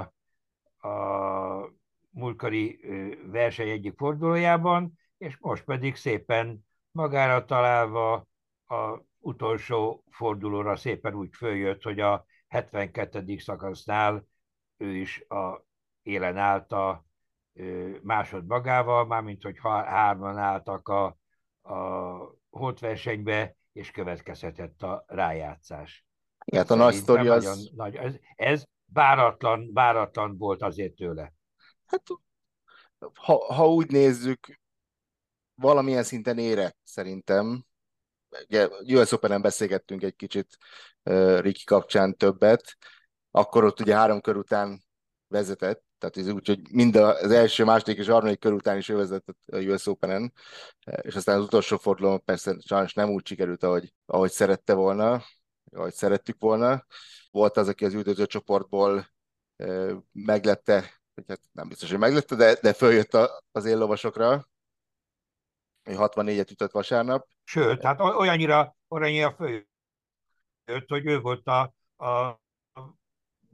a 0.88 1.74
múltkori 2.10 2.80
verseny 3.26 3.68
egyik 3.68 3.96
fordulójában, 3.96 4.98
és 5.18 5.36
most 5.38 5.64
pedig 5.64 5.96
szépen 5.96 6.68
magára 6.92 7.44
találva 7.44 8.26
a 8.66 8.98
utolsó 9.18 10.04
fordulóra 10.10 10.76
szépen 10.76 11.14
úgy 11.14 11.34
följött, 11.36 11.82
hogy 11.82 12.00
a 12.00 12.24
72. 12.48 13.38
szakasznál 13.38 14.26
ő 14.76 14.96
is 14.96 15.24
a 15.28 15.64
élen 16.02 16.36
állt 16.36 16.72
a 16.72 17.04
másod 18.02 18.46
magával, 18.46 19.06
mármint 19.06 19.42
hogy 19.42 19.58
hárman 19.62 20.38
álltak 20.38 20.88
a, 20.88 21.04
a 21.62 21.76
holtversenybe, 22.50 23.56
és 23.72 23.90
következhetett 23.90 24.82
a 24.82 25.04
rájátszás. 25.06 26.04
Igen, 26.44 26.66
a 26.66 26.74
nagy 26.74 26.94
sztori 26.94 27.28
az... 27.28 27.70
Nagy, 27.74 27.96
ez, 27.96 28.14
ez 28.36 28.64
váratlan, 28.92 29.70
váratlan 29.72 30.36
volt 30.36 30.62
azért 30.62 30.94
tőle. 30.94 31.32
Hát, 31.86 32.02
ha, 33.14 33.54
ha 33.54 33.68
úgy 33.68 33.90
nézzük, 33.90 34.60
valamilyen 35.60 36.02
szinten 36.02 36.38
ére 36.38 36.76
szerintem. 36.84 37.64
Ugye 38.48 38.68
US 38.86 39.12
open 39.12 39.42
beszélgettünk 39.42 40.02
egy 40.02 40.16
kicsit 40.16 40.58
uh, 41.04 41.40
Riki 41.40 41.64
kapcsán 41.64 42.16
többet, 42.16 42.76
akkor 43.30 43.64
ott 43.64 43.80
ugye 43.80 43.94
három 43.94 44.20
kör 44.20 44.36
után 44.36 44.82
vezetett, 45.28 45.84
tehát 45.98 46.16
ez 46.16 46.28
úgy, 46.28 46.46
hogy 46.46 46.70
mind 46.70 46.96
az 46.96 47.30
első, 47.30 47.64
második 47.64 47.98
és 47.98 48.06
harmadik 48.06 48.38
kör 48.38 48.52
után 48.52 48.76
is 48.76 48.88
ő 48.88 48.96
vezetett 48.96 49.38
a 49.52 49.56
US 49.56 49.86
Open-en, 49.86 50.32
és 51.02 51.14
aztán 51.14 51.38
az 51.38 51.44
utolsó 51.44 51.76
fordulón 51.76 52.24
persze 52.24 52.56
sajnos 52.60 52.94
nem 52.94 53.10
úgy 53.10 53.26
sikerült, 53.26 53.62
ahogy, 53.62 53.92
ahogy 54.06 54.30
szerette 54.30 54.74
volna, 54.74 55.22
ahogy 55.72 55.92
szerettük 55.92 56.36
volna. 56.38 56.86
Volt 57.30 57.56
az, 57.56 57.68
aki 57.68 57.84
az 57.84 57.94
üldöző 57.94 58.26
csoportból 58.26 59.06
meglette, 60.12 61.00
vagy 61.14 61.24
hát 61.28 61.40
nem 61.52 61.68
biztos, 61.68 61.90
hogy 61.90 61.98
meglette, 61.98 62.34
de, 62.34 62.54
de 62.62 62.72
följött 62.72 63.14
a, 63.14 63.42
az 63.52 63.64
éllovasokra, 63.64 64.48
64-et 65.84 66.50
ütött 66.50 66.70
vasárnap. 66.70 67.26
Sőt, 67.44 67.82
hát 67.82 68.00
olyannyira, 68.00 68.76
olyannyira 68.88 69.32
följött 69.32 69.68
hogy 70.88 71.06
ő 71.06 71.20
volt 71.20 71.46
a, 71.46 71.74
a 72.04 72.40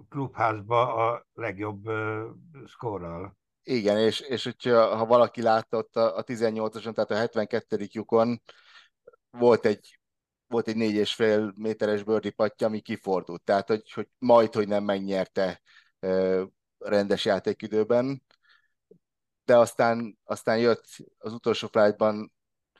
klubházba 0.08 0.94
a 0.94 1.26
legjobb 1.34 1.86
uh, 1.86 2.22
szkorral. 2.66 3.36
Igen, 3.62 3.98
és, 3.98 4.20
és 4.20 4.44
hogyha, 4.44 4.96
ha 4.96 5.06
valaki 5.06 5.42
látta 5.42 5.76
ott 5.76 5.96
a, 5.96 6.16
a 6.16 6.24
18-ason, 6.24 6.94
tehát 6.94 7.10
a 7.10 7.14
72. 7.14 7.86
lyukon 7.92 8.42
volt 9.30 9.64
egy 9.64 9.98
volt 10.48 10.68
egy 10.68 10.76
négy 10.76 10.94
és 10.94 11.14
fél 11.14 11.52
méteres 11.56 12.02
bőrdi 12.02 12.30
patja, 12.30 12.66
ami 12.66 12.80
kifordult. 12.80 13.42
Tehát, 13.42 13.68
hogy, 13.68 13.92
hogy 13.92 14.08
majd, 14.18 14.54
hogy 14.54 14.68
nem 14.68 14.84
megnyerte 14.84 15.60
uh, 16.00 16.42
rendes 16.78 17.24
játékidőben. 17.24 18.22
De 19.46 19.56
aztán, 19.56 20.18
aztán 20.24 20.58
jött 20.58 20.84
az 21.18 21.32
utolsó 21.32 21.68
flightban 21.68 22.32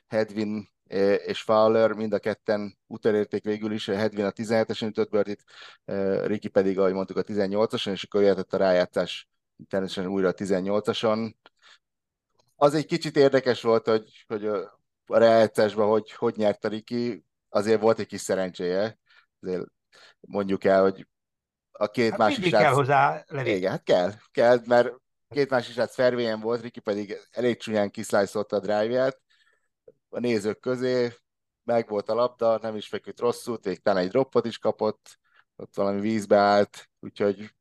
Hedvin 0.07 0.69
és 1.25 1.41
Fowler, 1.41 1.91
mind 1.91 2.13
a 2.13 2.19
ketten 2.19 2.77
utolérték 2.87 3.43
végül 3.43 3.71
is, 3.71 3.85
Hedvin 3.85 4.25
a 4.25 4.31
17-esen 4.31 4.87
ütött 4.87 5.09
birdit, 5.09 5.43
Ricky 6.25 6.47
pedig, 6.47 6.79
ahogy 6.79 6.93
mondtuk, 6.93 7.17
a 7.17 7.23
18-ason, 7.23 7.91
és 7.91 8.03
akkor 8.03 8.21
jöhetett 8.21 8.53
a 8.53 8.57
rájátszás 8.57 9.29
természetesen 9.69 10.11
újra 10.11 10.27
a 10.27 10.33
18-ason. 10.33 11.33
Az 12.55 12.73
egy 12.73 12.85
kicsit 12.85 13.15
érdekes 13.15 13.61
volt, 13.61 13.87
hogy, 13.87 14.25
hogy 14.27 14.45
a 14.45 15.17
rájátszásban 15.17 15.87
hogy, 15.87 16.11
hogy 16.11 16.35
nyert 16.35 16.65
a 16.65 16.67
Ricky, 16.67 17.25
azért 17.49 17.81
volt 17.81 17.99
egy 17.99 18.07
kis 18.07 18.21
szerencséje, 18.21 18.99
azért 19.41 19.63
mondjuk 20.19 20.63
el, 20.63 20.81
hogy 20.81 21.07
a 21.71 21.87
két 21.87 22.09
hát 22.09 22.19
másik 22.19 22.45
srác... 22.45 22.61
kell 22.61 22.73
hozzá 22.73 23.23
lenni. 23.27 23.49
Igen, 23.49 23.71
hát 23.71 23.83
kell, 23.83 24.11
kell, 24.31 24.59
mert 24.65 24.93
két 25.29 25.49
másik 25.49 25.73
srác 25.73 25.93
fairway 25.93 26.39
volt, 26.39 26.61
Ricky 26.61 26.79
pedig 26.79 27.17
elég 27.31 27.57
csúnyán 27.57 27.89
kiszlájszolta 27.89 28.55
a 28.55 28.59
drive-ját, 28.59 29.21
a 30.09 30.19
nézők 30.19 30.59
közé, 30.59 31.13
meg 31.63 31.89
volt 31.89 32.09
a 32.09 32.13
labda, 32.13 32.57
nem 32.61 32.75
is 32.75 32.87
feküdt 32.87 33.19
rosszul, 33.19 33.59
talán 33.59 34.03
egy 34.03 34.09
droppot 34.09 34.45
is 34.45 34.57
kapott, 34.57 35.19
ott 35.55 35.75
valami 35.75 35.99
vízbe 35.99 36.37
állt, 36.37 36.89
úgyhogy, 36.99 37.55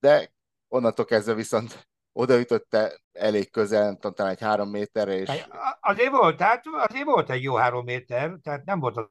de 0.00 0.32
onnantól 0.68 1.04
kezdve 1.04 1.34
viszont 1.34 1.88
odaütötte 2.12 3.00
elég 3.12 3.50
közel, 3.50 3.84
nem 3.84 3.94
tudom, 3.94 4.12
talán 4.12 4.32
egy 4.32 4.40
három 4.40 4.70
méterre, 4.70 5.16
és... 5.16 5.46
Azért 5.80 6.10
volt, 6.10 6.36
tehát 6.36 6.64
azért 6.72 7.04
volt 7.04 7.30
egy 7.30 7.42
jó 7.42 7.54
három 7.54 7.84
méter, 7.84 8.38
tehát 8.42 8.64
nem 8.64 8.80
volt 8.80 8.96
az 8.96 9.06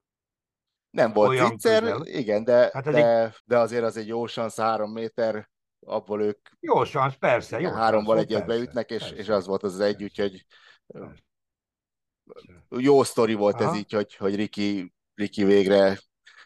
nem 0.90 1.14
volt 1.14 1.48
zicser, 1.48 1.96
igen, 2.04 2.44
de, 2.44 2.70
hát 2.74 2.84
de, 2.84 3.24
egy... 3.24 3.34
de 3.46 3.58
azért 3.58 3.84
az 3.84 3.98
egy 3.98 4.08
jó 4.08 4.28
szansz, 4.28 4.58
három 4.58 4.92
méter, 4.92 5.50
abból 5.86 6.22
ők... 6.22 6.48
Jó 6.60 6.84
szansz, 6.86 7.16
persze, 7.16 7.60
jó 7.60 7.72
Háromval 7.72 8.18
egyet 8.18 8.46
beütnek, 8.46 8.90
és, 8.90 9.12
és 9.12 9.30
az 9.30 9.46
volt 9.46 9.64
az, 9.64 9.74
az 9.74 9.80
egy, 9.80 10.04
úgyhogy 10.04 10.46
persze 10.88 11.24
jó 12.70 13.04
sztori 13.04 13.34
volt 13.34 13.62
Aha. 13.62 13.70
ez 13.70 13.78
így, 13.78 13.92
hogy, 13.92 14.16
hogy 14.16 14.36
Riki, 14.36 14.94
Riki 15.14 15.44
végre 15.44 15.98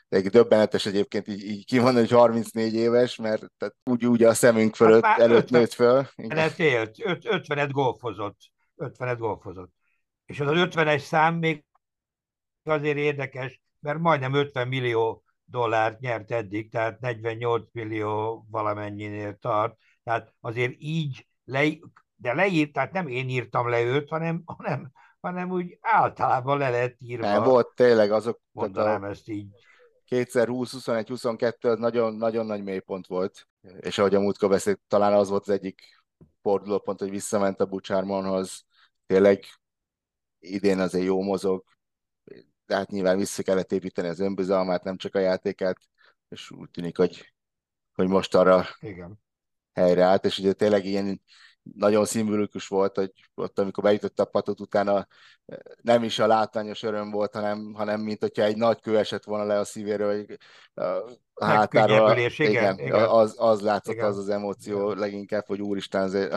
egy 0.09 0.27
döbbenetes 0.27 0.85
egyébként 0.85 1.27
így, 1.27 1.43
így 1.43 1.65
kimondani, 1.65 2.07
hogy 2.07 2.17
34 2.17 2.73
éves, 2.73 3.15
mert 3.15 3.51
tehát 3.57 3.75
úgy, 3.83 4.05
úgy 4.05 4.23
a 4.23 4.33
szemünk 4.33 4.75
fölött 4.75 5.03
hát 5.03 5.19
előtt 5.19 5.43
50, 5.43 5.59
nőtt 5.59 5.73
föl. 5.73 6.07
50 6.15 6.51
élt, 6.57 6.95
50-et 6.97 7.69
golfozott, 7.71 8.37
50-et 8.77 9.15
golfozott. 9.17 9.71
És 10.25 10.39
az 10.39 10.47
az 10.47 10.67
50-es 10.69 10.99
szám 10.99 11.35
még 11.35 11.65
azért 12.63 12.97
érdekes, 12.97 13.61
mert 13.79 13.99
majdnem 13.99 14.33
50 14.33 14.67
millió 14.67 15.22
dollárt 15.53 15.99
nyert 15.99 16.31
eddig, 16.31 16.71
tehát 16.71 16.99
48 16.99 17.67
millió 17.71 18.45
valamennyinél 18.49 19.37
tart. 19.37 19.77
Tehát 20.03 20.33
azért 20.39 20.73
így, 20.77 21.27
le, 21.45 21.67
de 22.15 22.33
leírt, 22.33 22.73
tehát 22.73 22.91
nem 22.91 23.07
én 23.07 23.29
írtam 23.29 23.69
le 23.69 23.81
őt, 23.81 24.09
hanem, 24.09 24.41
hanem 24.45 24.91
hanem 25.23 25.51
úgy 25.51 25.77
általában 25.81 26.57
le 26.57 26.69
lett 26.69 26.95
írva. 26.99 27.25
Nem, 27.25 27.43
volt 27.43 27.75
tényleg 27.75 28.11
azok, 28.11 28.41
mondanám 28.51 29.03
a 29.03 29.07
ezt 29.07 29.29
így. 29.29 29.47
2020, 30.05 30.71
21, 30.71 31.07
22 31.07 31.69
az 31.69 31.79
nagyon, 31.79 32.15
nagyon 32.15 32.45
nagy 32.45 32.63
mélypont 32.63 33.07
volt, 33.07 33.47
és 33.79 33.97
ahogy 33.97 34.15
a 34.15 34.19
múltkor 34.19 34.49
beszélt, 34.49 34.79
talán 34.87 35.13
az 35.13 35.29
volt 35.29 35.41
az 35.41 35.49
egyik 35.49 35.81
fordulópont, 36.41 36.99
hogy 36.99 37.09
visszament 37.09 37.59
a 37.59 37.65
Bucsármonhoz. 37.65 38.65
Tényleg 39.05 39.43
idén 40.39 40.79
azért 40.79 41.05
jó 41.05 41.21
mozog, 41.21 41.63
de 42.73 42.79
hát 42.79 42.91
nyilván 42.91 43.17
vissza 43.17 43.43
kellett 43.43 43.71
építeni 43.71 44.07
az 44.07 44.19
önbizalmát, 44.19 44.83
nem 44.83 44.97
csak 44.97 45.15
a 45.15 45.19
játékát, 45.19 45.77
és 46.29 46.51
úgy 46.51 46.69
tűnik, 46.69 46.97
hogy, 46.97 47.33
hogy 47.93 48.07
most 48.07 48.35
arra 48.35 48.65
Igen. 48.79 49.19
helyre 49.73 50.03
állt, 50.03 50.25
és 50.25 50.37
ugye 50.37 50.53
tényleg 50.53 50.85
ilyen 50.85 51.21
nagyon 51.61 52.05
szimbolikus 52.05 52.67
volt, 52.67 52.95
hogy 52.95 53.11
ott, 53.35 53.59
amikor 53.59 53.83
beütött 53.83 54.19
a 54.19 54.25
patot 54.25 54.59
utána 54.59 55.07
eh, 55.45 55.57
nem 55.81 56.03
is 56.03 56.19
a 56.19 56.27
látványos 56.27 56.83
öröm 56.83 57.11
volt, 57.11 57.33
hanem, 57.33 57.73
hanem 57.73 58.01
mint 58.01 58.19
hogyha 58.19 58.43
egy 58.43 58.57
nagy 58.57 58.79
kő 58.79 58.97
esett 58.97 59.23
volna 59.23 59.43
le 59.43 59.59
a 59.59 59.65
szívéről, 59.65 60.15
hogy 60.15 60.37
a 61.33 61.45
hátáról. 61.45 62.17
Igen, 62.17 62.49
igen, 62.49 62.79
igen. 62.79 63.09
Az, 63.09 63.35
az 63.37 63.61
látszott 63.61 63.93
igen. 63.93 64.05
az 64.05 64.17
az 64.17 64.29
emóció 64.29 64.85
igen. 64.85 64.99
leginkább, 64.99 65.45
hogy 65.45 65.61
úristen, 65.61 66.01
azért, 66.01 66.35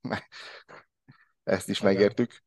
ezt 1.44 1.68
is 1.68 1.80
igen. 1.80 1.92
megértük. 1.92 2.44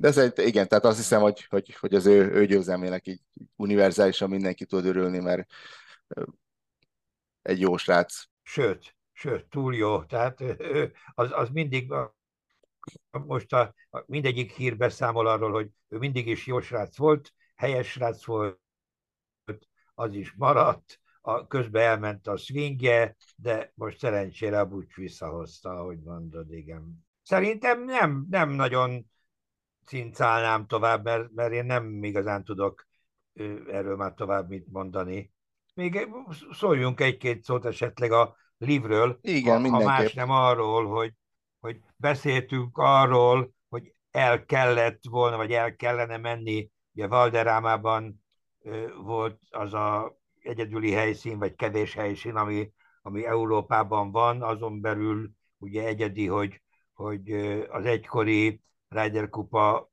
De 0.00 0.12
szerintem 0.12 0.46
igen, 0.46 0.68
tehát 0.68 0.84
azt 0.84 0.96
hiszem, 0.96 1.20
hogy, 1.20 1.44
hogy, 1.44 1.74
hogy 1.74 1.94
az 1.94 2.06
ő, 2.06 2.30
ő 2.30 2.46
győzelmének 2.46 3.06
így 3.06 3.20
univerzálisan 3.56 4.28
mindenki 4.30 4.64
tud 4.64 4.84
örülni, 4.84 5.18
mert 5.18 5.52
egy 7.42 7.60
jó 7.60 7.76
srác. 7.76 8.24
Sőt, 8.42 8.96
sőt, 9.12 9.46
túl 9.48 9.74
jó. 9.74 10.04
Tehát 10.04 10.40
az, 11.14 11.28
az 11.32 11.48
mindig, 11.48 11.92
most 13.10 13.52
a, 13.52 13.74
mindegyik 14.06 14.52
hír 14.52 14.76
beszámol 14.76 15.26
arról, 15.26 15.50
hogy 15.50 15.70
ő 15.88 15.98
mindig 15.98 16.26
is 16.26 16.46
jó 16.46 16.60
srác 16.60 16.96
volt, 16.96 17.34
helyes 17.54 17.90
srác 17.90 18.24
volt, 18.24 18.58
az 19.94 20.14
is 20.14 20.34
maradt, 20.36 21.00
a, 21.20 21.46
közben 21.46 21.82
elment 21.82 22.26
a 22.26 22.36
swingje, 22.36 23.16
de 23.36 23.72
most 23.74 23.98
szerencsére 23.98 24.60
a 24.60 24.66
Bucs 24.66 24.94
visszahozta, 24.94 25.70
ahogy 25.70 25.98
mondod, 26.02 26.52
igen. 26.52 27.06
Szerintem 27.22 27.84
nem, 27.84 28.26
nem 28.30 28.50
nagyon 28.50 29.10
cincálnám 29.86 30.66
tovább, 30.66 31.04
mert, 31.04 31.30
mert 31.34 31.52
én 31.52 31.64
nem 31.64 32.04
igazán 32.04 32.44
tudok 32.44 32.88
erről 33.70 33.96
már 33.96 34.14
tovább 34.14 34.48
mit 34.48 34.66
mondani. 34.72 35.32
Még 35.74 36.08
szóljunk 36.50 37.00
egy-két 37.00 37.44
szót 37.44 37.64
esetleg 37.64 38.12
a 38.12 38.36
livről, 38.58 39.18
Igen, 39.20 39.70
ha, 39.70 39.76
ha 39.76 39.84
más 39.84 40.14
nem 40.14 40.30
arról, 40.30 40.86
hogy, 40.86 41.12
hogy 41.60 41.80
beszéltünk 41.96 42.78
arról, 42.78 43.54
hogy 43.68 43.94
el 44.10 44.44
kellett 44.44 45.00
volna, 45.08 45.36
vagy 45.36 45.52
el 45.52 45.76
kellene 45.76 46.16
menni, 46.16 46.70
ugye 46.94 47.06
Valderámában 47.06 48.24
volt 49.02 49.38
az 49.50 49.74
a 49.74 50.18
egyedüli 50.42 50.90
helyszín, 50.90 51.38
vagy 51.38 51.54
kevés 51.54 51.94
helyszín, 51.94 52.34
ami, 52.34 52.72
ami 53.02 53.26
Európában 53.26 54.10
van, 54.10 54.42
azon 54.42 54.80
belül 54.80 55.30
ugye 55.58 55.84
egyedi, 55.84 56.26
hogy, 56.26 56.62
hogy 56.92 57.30
az 57.70 57.84
egykori 57.84 58.60
Ryder 58.94 59.28
Kupa 59.28 59.90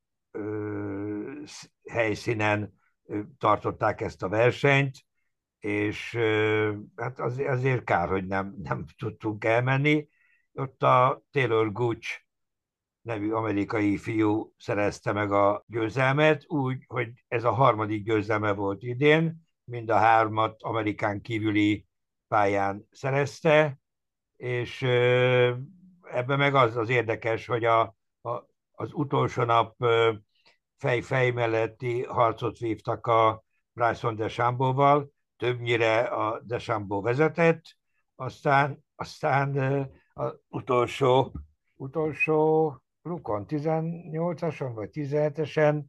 helyszínen 1.90 2.80
tartották 3.38 4.00
ezt 4.00 4.22
a 4.22 4.28
versenyt, 4.28 4.96
és 5.58 6.14
hát 6.96 7.18
az, 7.18 7.38
azért 7.38 7.84
kár, 7.84 8.08
hogy 8.08 8.26
nem, 8.26 8.54
nem 8.62 8.84
tudtunk 8.96 9.44
elmenni. 9.44 10.08
Ott 10.52 10.82
a 10.82 11.22
Taylor 11.30 11.72
Gooch 11.72 12.20
nevű 13.00 13.30
amerikai 13.30 13.96
fiú 13.96 14.54
szerezte 14.56 15.12
meg 15.12 15.32
a 15.32 15.64
győzelmet, 15.66 16.44
úgy, 16.46 16.84
hogy 16.86 17.24
ez 17.28 17.44
a 17.44 17.50
harmadik 17.50 18.04
győzelme 18.04 18.52
volt 18.52 18.82
idén, 18.82 19.46
mind 19.64 19.90
a 19.90 19.96
hármat 19.96 20.62
Amerikán 20.62 21.20
kívüli 21.20 21.86
pályán 22.28 22.88
szerezte, 22.90 23.78
és 24.36 24.82
ebben 26.02 26.38
meg 26.38 26.54
az 26.54 26.76
az 26.76 26.88
érdekes, 26.88 27.46
hogy 27.46 27.64
a, 27.64 27.97
az 28.78 28.90
utolsó 28.92 29.42
nap 29.42 29.76
fej-fej 30.76 31.30
melletti 31.30 32.02
harcot 32.02 32.58
vívtak 32.58 33.06
a 33.06 33.44
Bryson 33.72 34.16
DeChambeau-val, 34.16 35.10
többnyire 35.36 36.00
a 36.00 36.40
Desambó 36.44 37.00
vezetett, 37.00 37.62
aztán, 38.14 38.84
aztán 38.94 39.58
az 40.12 40.34
utolsó, 40.48 41.32
utolsó 41.74 42.72
Lukon 43.02 43.44
18-ason 43.48 44.70
vagy 44.74 44.90
17-esen 44.92 45.84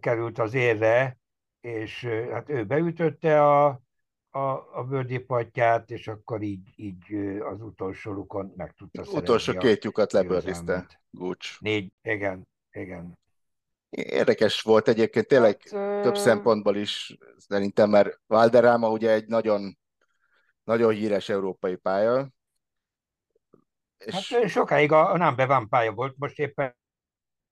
került 0.00 0.38
az 0.38 0.54
érre, 0.54 1.18
és 1.60 2.04
hát 2.32 2.48
ő 2.48 2.64
beütötte 2.64 3.44
a, 3.44 3.80
a, 4.38 4.78
a 4.78 4.84
bőrdipatját, 4.84 5.90
és 5.90 6.08
akkor 6.08 6.42
így, 6.42 6.72
így 6.76 7.14
az 7.40 7.60
utolsó 7.60 8.12
lukon 8.12 8.52
meg 8.56 8.72
tudta 8.72 9.02
szerezni. 9.02 9.20
Utolsó 9.20 9.52
két 9.52 9.84
lyukat 9.84 10.12
lebőrdizte 10.12 10.86
Gucs. 11.10 11.60
Négy, 11.60 11.92
igen, 12.02 12.48
igen. 12.70 13.18
Érdekes 13.90 14.60
volt 14.60 14.88
egyébként 14.88 15.26
tényleg 15.26 15.68
hát, 15.70 16.02
több 16.02 16.16
szempontból 16.16 16.76
is 16.76 17.16
szerintem, 17.36 17.90
mert 17.90 18.20
Valderrama 18.26 18.90
ugye 18.90 19.10
egy 19.10 19.26
nagyon, 19.26 19.78
nagyon 20.64 20.92
híres 20.92 21.28
európai 21.28 21.76
pálya. 21.76 22.28
És... 23.98 24.32
Hát 24.32 24.48
sokáig 24.48 24.92
a, 24.92 25.12
a 25.12 25.16
number 25.16 25.50
one 25.50 25.66
pálya 25.66 25.92
volt, 25.92 26.14
most 26.18 26.38
éppen 26.38 26.76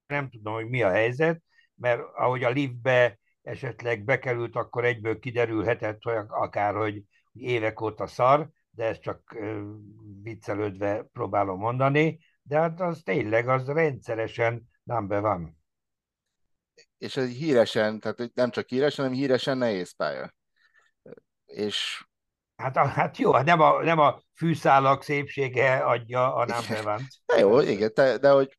nem 0.06 0.30
tudom, 0.30 0.54
hogy 0.54 0.68
mi 0.68 0.82
a 0.82 0.90
helyzet, 0.90 1.42
mert 1.74 2.00
ahogy 2.14 2.44
a 2.44 2.50
liftbe 2.50 3.18
esetleg 3.46 4.04
bekerült, 4.04 4.56
akkor 4.56 4.84
egyből 4.84 5.18
kiderülhetett, 5.18 6.02
hogy 6.02 6.14
akár, 6.28 6.74
hogy 6.74 7.02
évek 7.32 7.80
óta 7.80 8.06
szar, 8.06 8.48
de 8.70 8.84
ezt 8.84 9.00
csak 9.00 9.36
viccelődve 10.22 11.02
próbálom 11.12 11.58
mondani, 11.58 12.18
de 12.42 12.58
hát 12.58 12.80
az 12.80 13.00
tényleg 13.04 13.48
az 13.48 13.66
rendszeresen 13.66 14.68
number 14.82 15.20
van. 15.20 15.58
És 16.98 17.16
ez 17.16 17.28
híresen, 17.28 18.00
tehát 18.00 18.30
nem 18.34 18.50
csak 18.50 18.68
híresen, 18.68 19.04
hanem 19.04 19.18
híresen 19.18 19.58
nehéz 19.58 19.96
pálya. 19.96 20.34
És 21.44 22.04
Hát, 22.56 22.76
hát 22.76 23.16
jó, 23.16 23.32
hát 23.32 23.44
nem 23.44 23.60
a, 23.60 23.82
nem 23.82 23.98
a 23.98 24.20
fűszálak 24.34 25.02
szépsége 25.02 25.76
adja 25.76 26.34
a 26.34 26.44
number 26.44 26.86
one 26.86 27.02
Jó, 27.38 27.60
igen, 27.60 27.90
de, 27.94 28.18
de 28.18 28.30
hogy 28.30 28.58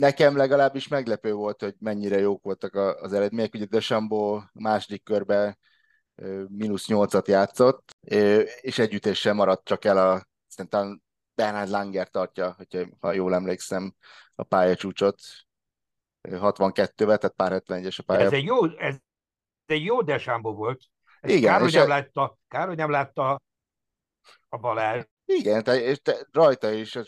nekem 0.00 0.36
legalábbis 0.36 0.88
meglepő 0.88 1.32
volt, 1.32 1.60
hogy 1.60 1.74
mennyire 1.78 2.18
jók 2.18 2.42
voltak 2.42 2.74
az 2.74 3.12
eredmények. 3.12 3.54
Ugye 3.54 3.64
Desambo 3.64 4.40
második 4.52 5.02
körben 5.02 5.58
mínusz 6.48 6.86
nyolcat 6.86 7.28
játszott, 7.28 7.96
és 8.60 8.78
együttéssel 8.78 9.34
maradt 9.34 9.64
csak 9.64 9.84
el 9.84 9.98
a, 9.98 10.26
szerintem 10.46 11.02
Bernhard 11.34 11.68
Langer 11.68 12.08
tartja, 12.08 12.54
hogyha, 12.56 12.86
ha 13.00 13.12
jól 13.12 13.34
emlékszem, 13.34 13.94
a 14.34 14.42
pályacsúcsot 14.42 15.20
62-vel, 16.28 17.18
tehát 17.18 17.34
pár 17.36 17.62
71-es 17.66 17.98
a 17.98 18.02
pálya. 18.02 18.24
Ez 18.24 18.32
egy 18.32 18.44
jó, 18.44 18.76
ez 18.76 18.96
egy 19.66 19.84
jó 19.84 20.02
Desambo 20.02 20.54
volt. 20.54 20.82
Ez 21.20 21.30
Igen, 21.30 21.50
kár, 21.50 21.60
hogy 21.60 21.72
nem, 21.72 21.82
e... 21.82 21.86
látta, 21.86 22.38
kár, 22.48 22.66
hogy 22.66 22.76
nem 22.76 22.90
látta 22.90 23.40
a 24.48 24.56
Balázs. 24.58 25.04
Igen, 25.24 25.62
te, 25.62 25.80
és 25.80 26.00
te, 26.00 26.26
rajta 26.32 26.70
is 26.70 26.98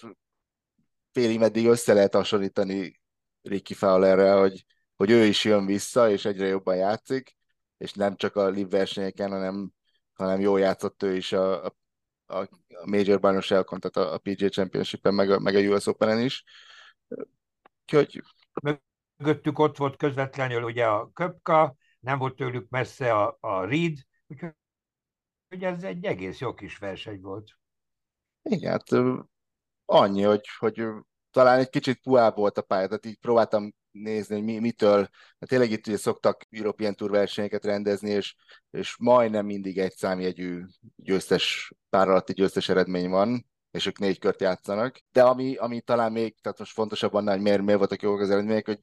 félig 1.12 1.38
meddig 1.38 1.66
össze 1.66 1.92
lehet 1.92 2.14
hasonlítani 2.14 3.00
Ricky 3.42 3.74
Fowlerrel, 3.74 4.38
hogy, 4.38 4.64
hogy 4.96 5.10
ő 5.10 5.24
is 5.24 5.44
jön 5.44 5.66
vissza, 5.66 6.10
és 6.10 6.24
egyre 6.24 6.46
jobban 6.46 6.76
játszik, 6.76 7.36
és 7.76 7.92
nem 7.92 8.16
csak 8.16 8.36
a 8.36 8.48
live 8.48 8.68
versenyeken, 8.68 9.30
hanem, 9.30 9.72
hanem 10.12 10.40
jól 10.40 10.60
játszott 10.60 11.02
ő 11.02 11.16
is 11.16 11.32
a, 11.32 11.64
a, 11.64 11.72
a 12.26 12.48
Major 12.84 13.20
bajnokságokon, 13.20 13.80
tehát 13.80 14.10
a, 14.10 14.14
a 14.14 14.18
PGA 14.18 14.48
Championship-en, 14.48 15.14
meg 15.14 15.30
a, 15.30 15.38
meg 15.38 15.54
a 15.54 15.60
US 15.60 15.86
Open-en 15.86 16.20
is. 16.20 16.44
Úgyhogy... 17.82 18.22
Mögöttük 19.16 19.58
ott 19.58 19.76
volt 19.76 19.96
közvetlenül 19.96 20.62
ugye 20.62 20.86
a 20.86 21.10
Köpka, 21.12 21.76
nem 22.00 22.18
volt 22.18 22.36
tőlük 22.36 22.68
messze 22.68 23.12
a, 23.14 23.36
a 23.40 23.64
Reed, 23.64 23.98
úgyhogy 24.26 24.54
ez 25.60 25.82
egy 25.82 26.04
egész 26.04 26.38
jó 26.38 26.54
kis 26.54 26.78
verseny 26.78 27.20
volt. 27.20 27.58
Igen, 28.42 28.70
hát 28.70 28.90
annyi, 29.92 30.22
hogy, 30.22 30.48
hogy 30.58 30.84
talán 31.30 31.58
egy 31.58 31.68
kicsit 31.68 32.00
puhább 32.02 32.36
volt 32.36 32.58
a 32.58 32.62
pálya, 32.62 32.86
tehát 32.86 33.06
így 33.06 33.18
próbáltam 33.18 33.74
nézni, 33.90 34.34
hogy 34.34 34.44
mi, 34.44 34.58
mitől, 34.58 35.08
hát 35.38 35.48
tényleg 35.48 35.70
itt 35.70 35.86
ugye 35.86 35.96
szoktak 35.96 36.46
European 36.50 36.94
Tour 36.94 37.10
versenyeket 37.10 37.64
rendezni, 37.64 38.10
és, 38.10 38.34
és 38.70 38.96
majdnem 38.98 39.46
mindig 39.46 39.78
egy 39.78 39.92
számjegyű 39.92 40.62
győztes, 40.96 41.72
pár 41.90 42.08
alatti 42.08 42.32
győztes 42.32 42.68
eredmény 42.68 43.08
van, 43.08 43.46
és 43.70 43.86
ők 43.86 43.98
négy 43.98 44.18
kört 44.18 44.40
játszanak. 44.40 45.00
De 45.12 45.22
ami, 45.22 45.56
ami 45.56 45.80
talán 45.80 46.12
még, 46.12 46.40
tehát 46.40 46.58
most 46.58 46.72
fontosabb 46.72 47.14
annál, 47.14 47.34
hogy 47.34 47.42
miért, 47.42 47.62
miért 47.62 47.78
voltak 47.78 48.02
jók 48.02 48.20
az 48.20 48.30
eredmények, 48.30 48.66
hogy 48.66 48.80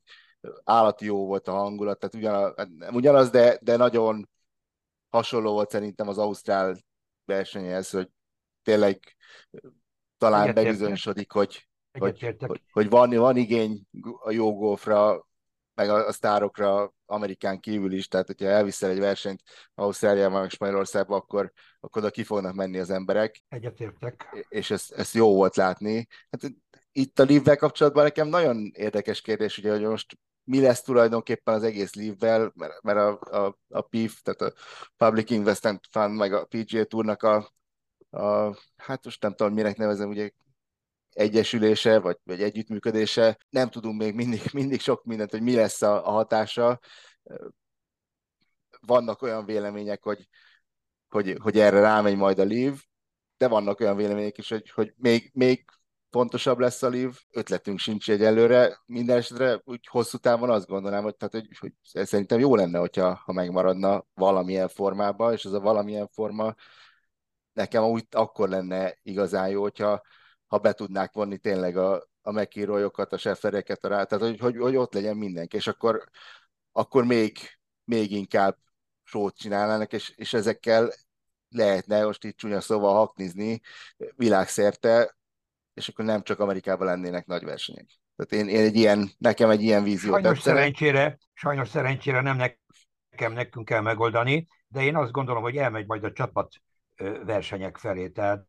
állati 0.63 1.05
jó 1.05 1.25
volt 1.25 1.47
a 1.47 1.51
hangulat, 1.51 1.99
tehát 1.99 2.15
ugyanaz, 2.15 2.53
ugyanaz 2.91 3.29
de, 3.29 3.59
de 3.61 3.75
nagyon 3.75 4.29
hasonló 5.09 5.51
volt 5.51 5.69
szerintem 5.69 6.07
az 6.07 6.17
Ausztrál 6.17 6.77
versenyhez, 7.25 7.89
hogy 7.89 8.09
tényleg 8.63 8.99
talán 10.19 10.41
Egyetértek. 10.41 10.63
bebizonyosodik, 10.63 11.31
hogy, 11.31 11.67
hogy, 11.99 12.35
hogy, 12.39 12.61
hogy 12.71 12.89
van, 12.89 13.09
van 13.09 13.37
igény 13.37 13.81
a 14.23 14.31
jó 14.31 14.55
golfra, 14.55 15.27
meg 15.73 15.89
a, 15.89 16.07
a 16.07 16.11
sztárokra 16.11 16.93
Amerikán 17.05 17.59
kívül 17.59 17.91
is, 17.91 18.07
tehát 18.07 18.27
hogyha 18.27 18.45
elviszel 18.45 18.89
egy 18.89 18.99
versenyt 18.99 19.41
Ausztráliában, 19.75 20.41
meg 20.41 20.49
Spanyolországba, 20.49 21.15
akkor, 21.15 21.51
akkor 21.79 22.01
oda 22.01 22.11
ki 22.11 22.23
fognak 22.23 22.53
menni 22.53 22.79
az 22.79 22.89
emberek. 22.89 23.41
Egyetértek. 23.47 24.45
És 24.49 24.71
ezt, 24.71 24.91
ezt 24.91 25.13
jó 25.13 25.33
volt 25.35 25.55
látni. 25.55 26.07
Hát 26.29 26.51
itt 26.91 27.19
a 27.19 27.23
live 27.23 27.55
kapcsolatban 27.55 28.03
nekem 28.03 28.27
nagyon 28.27 28.71
érdekes 28.73 29.21
kérdés, 29.21 29.57
ugye, 29.57 29.71
hogy 29.71 29.81
most 29.81 30.17
mi 30.43 30.61
lesz 30.61 30.81
tulajdonképpen 30.81 31.53
az 31.53 31.63
egész 31.63 31.93
live 31.93 32.51
mert, 32.55 32.81
mert 32.81 32.97
a, 32.97 33.19
a, 33.45 33.57
a 33.69 33.81
PIF, 33.81 34.21
tehát 34.21 34.41
a 34.41 34.59
Public 34.97 35.29
Investment 35.29 35.87
Fund, 35.91 36.15
meg 36.15 36.33
a 36.33 36.45
PGA 36.45 36.83
Tournak 36.83 37.23
a, 37.23 37.51
a 38.09 38.57
hát 38.75 39.05
most 39.05 39.21
nem 39.21 39.33
tudom, 39.35 39.53
minek 39.53 39.77
nevezem, 39.77 40.09
ugye 40.09 40.29
egyesülése, 41.13 41.99
vagy, 41.99 42.17
vagy 42.23 42.41
együttműködése. 42.41 43.37
Nem 43.49 43.69
tudunk 43.69 44.01
még 44.01 44.15
mindig, 44.15 44.41
mindig 44.53 44.79
sok 44.79 45.03
mindent, 45.03 45.31
hogy 45.31 45.41
mi 45.41 45.55
lesz 45.55 45.81
a, 45.81 46.07
a 46.07 46.11
hatása. 46.11 46.79
Vannak 48.79 49.21
olyan 49.21 49.45
vélemények, 49.45 50.03
hogy, 50.03 50.27
hogy, 51.09 51.37
hogy 51.41 51.59
erre 51.59 51.79
rámegy 51.79 52.15
majd 52.15 52.39
a 52.39 52.43
live, 52.43 52.77
de 53.37 53.47
vannak 53.47 53.79
olyan 53.79 53.95
vélemények 53.95 54.37
is, 54.37 54.49
hogy, 54.49 54.69
hogy 54.69 54.93
még, 54.97 55.31
még 55.33 55.65
fontosabb 56.09 56.59
lesz 56.59 56.83
a 56.83 56.89
live, 56.89 57.13
ötletünk 57.31 57.79
sincs 57.79 58.09
egyelőre, 58.09 58.81
minden 58.85 59.17
esetre 59.17 59.61
úgy 59.63 59.87
hosszú 59.87 60.17
távon 60.17 60.49
azt 60.49 60.67
gondolnám, 60.67 61.03
hogy, 61.03 61.15
tehát, 61.15 61.33
hogy, 61.33 61.47
hogy 61.59 61.73
szerintem 62.05 62.39
jó 62.39 62.55
lenne, 62.55 62.79
hogyha 62.79 63.21
ha 63.25 63.31
megmaradna 63.31 64.05
valamilyen 64.13 64.67
formában, 64.67 65.33
és 65.33 65.45
ez 65.45 65.51
a 65.51 65.59
valamilyen 65.59 66.07
forma 66.07 66.55
nekem 67.59 67.83
úgy 67.83 68.05
akkor 68.11 68.49
lenne 68.49 68.97
igazán 69.01 69.49
jó, 69.49 69.61
hogyha 69.61 70.01
ha 70.47 70.57
be 70.57 70.73
tudnák 70.73 71.13
vonni 71.13 71.37
tényleg 71.37 71.77
a, 71.77 72.07
a 72.21 72.31
megírójokat, 72.31 73.13
a 73.13 73.17
sefereket, 73.17 73.83
a 73.83 73.87
rá, 73.87 74.03
tehát 74.03 74.23
hogy, 74.23 74.39
hogy, 74.39 74.57
hogy, 74.57 74.75
ott 74.75 74.93
legyen 74.93 75.17
mindenki, 75.17 75.55
és 75.55 75.67
akkor, 75.67 76.09
akkor 76.71 77.05
még, 77.05 77.37
még 77.83 78.11
inkább 78.11 78.57
sót 79.03 79.37
csinálnának, 79.37 79.93
és, 79.93 80.09
és 80.15 80.33
ezekkel 80.33 80.91
lehetne 81.49 82.05
most 82.05 82.23
itt 82.23 82.37
csúnya 82.37 82.61
szóval 82.61 82.93
haknizni 82.93 83.61
világszerte, 84.15 85.17
és 85.73 85.87
akkor 85.87 86.05
nem 86.05 86.23
csak 86.23 86.39
Amerikában 86.39 86.87
lennének 86.87 87.25
nagy 87.25 87.43
versenyek. 87.43 87.87
Tehát 88.15 88.45
én, 88.45 88.55
én 88.55 88.65
egy 88.65 88.75
ilyen, 88.75 89.09
nekem 89.17 89.49
egy 89.49 89.61
ilyen 89.61 89.83
vízió. 89.83 90.11
Sajnos 90.11 90.41
szerencsére, 90.41 91.17
sajnos 91.33 91.69
szerencsére 91.69 92.21
nem 92.21 92.37
nekem, 92.37 93.33
nekünk 93.33 93.65
kell 93.65 93.81
megoldani, 93.81 94.47
de 94.67 94.81
én 94.81 94.95
azt 94.95 95.11
gondolom, 95.11 95.41
hogy 95.43 95.57
elmegy 95.57 95.85
majd 95.85 96.03
a 96.03 96.11
csapat 96.11 96.61
versenyek 97.25 97.77
felé. 97.77 98.09
Tehát 98.09 98.47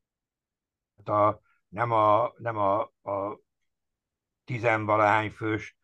a, 1.04 1.40
nem 1.68 1.90
a, 1.90 2.32
nem 2.36 2.56
a, 2.56 2.80
a 3.02 3.40
tizenvalahány 4.44 5.30
fős 5.30 5.76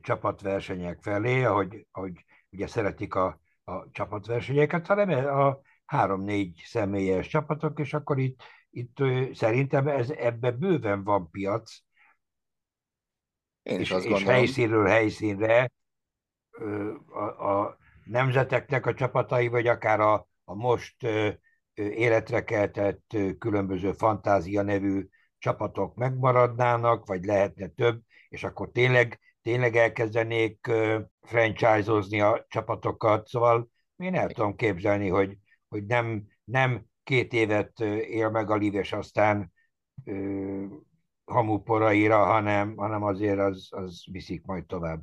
csapatversenyek 0.00 1.02
felé, 1.02 1.44
ahogy, 1.44 1.86
ahogy 1.90 2.24
ugye 2.50 2.66
szeretik 2.66 3.14
a, 3.14 3.40
a 3.64 3.90
csapatversenyeket, 3.90 4.86
hanem 4.86 5.08
a 5.38 5.60
három-négy 5.84 6.62
személyes 6.64 7.26
csapatok, 7.26 7.78
és 7.78 7.94
akkor 7.94 8.18
itt, 8.18 8.42
itt 8.70 8.96
szerintem 9.32 9.88
ez, 9.88 10.10
ebbe 10.10 10.50
bőven 10.50 11.04
van 11.04 11.30
piac, 11.30 11.82
Én 13.62 13.80
és, 13.80 13.90
és 13.90 14.22
helyszínről 14.22 14.86
helyszínre 14.86 15.70
a, 17.12 17.22
a 17.22 17.78
nemzeteknek 18.04 18.86
a 18.86 18.94
csapatai, 18.94 19.48
vagy 19.48 19.66
akár 19.66 20.00
a, 20.00 20.28
a 20.44 20.54
most 20.54 21.06
életre 21.74 22.44
keltett 22.44 23.16
különböző 23.38 23.92
fantázia 23.92 24.62
nevű 24.62 25.06
csapatok 25.38 25.94
megmaradnának, 25.94 27.06
vagy 27.06 27.24
lehetne 27.24 27.66
több, 27.66 28.00
és 28.28 28.44
akkor 28.44 28.70
tényleg, 28.70 29.20
tényleg 29.42 29.76
elkezdenék 29.76 30.70
franchise-ozni 31.22 32.20
a 32.20 32.46
csapatokat. 32.48 33.28
Szóval 33.28 33.70
én 33.96 34.14
el 34.14 34.28
tudom 34.28 34.56
képzelni, 34.56 35.08
hogy, 35.08 35.38
hogy 35.68 35.86
nem, 35.86 36.26
nem 36.44 36.84
két 37.02 37.32
évet 37.32 37.80
él 37.80 38.30
meg 38.30 38.50
a 38.50 38.56
líves, 38.56 38.92
aztán 38.92 39.52
ö, 40.04 40.64
hamuporaira, 41.24 42.24
hanem, 42.24 42.76
hanem 42.76 43.02
azért 43.02 43.38
az, 43.38 43.68
az 43.70 44.04
viszik 44.10 44.44
majd 44.44 44.66
tovább. 44.66 45.02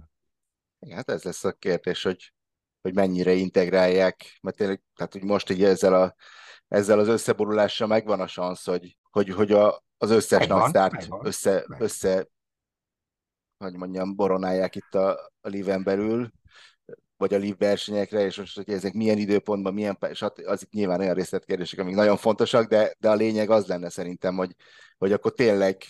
Igen, 0.80 0.96
hát 0.96 1.10
ez 1.10 1.24
lesz 1.24 1.44
a 1.44 1.52
kérdés, 1.52 2.04
hogy, 2.04 2.34
hogy 2.82 2.94
mennyire 2.94 3.34
integrálják, 3.34 4.38
mert 4.42 4.58
tényleg, 4.58 4.82
tehát 4.96 5.14
hogy 5.14 5.24
most 5.24 5.50
így 5.50 5.64
ezzel 5.64 5.94
a 5.94 6.16
ezzel 6.72 7.00
az 7.00 7.08
összeborulással 7.08 7.88
megvan 7.88 8.20
a 8.20 8.28
szansz, 8.28 8.66
hogy, 8.66 8.98
hogy, 9.10 9.30
hogy 9.30 9.52
a, 9.52 9.84
az 9.98 10.10
összes 10.10 10.48
nagyszárt 10.48 11.08
össze, 11.22 11.52
megvan. 11.52 11.82
össze 11.82 12.28
hogy 13.58 13.76
mondjam, 13.76 14.16
boronálják 14.16 14.76
itt 14.76 14.96
a, 14.96 15.32
a 15.42 15.48
live 15.48 15.78
belül, 15.78 16.32
vagy 17.18 17.34
a 17.34 17.38
live 17.38 17.56
versenyekre, 17.60 18.20
és 18.26 18.38
most, 18.38 18.56
hogy 18.56 18.70
ezek 18.70 18.94
milyen 18.94 19.18
időpontban, 19.18 19.74
milyen, 19.74 19.98
és 20.10 20.22
az 20.22 20.62
itt 20.62 20.72
nyilván 20.72 21.00
olyan 21.00 21.14
részletkérdések, 21.14 21.80
amik 21.80 21.96
nagyon 21.96 22.18
fontosak, 22.18 22.68
de, 22.68 22.96
de 23.00 23.10
a 23.10 23.16
lényeg 23.16 23.50
az 23.50 23.66
lenne 23.66 23.90
szerintem, 23.90 24.36
hogy, 24.36 24.56
hogy 24.98 25.12
akkor 25.12 25.34
tényleg 25.34 25.84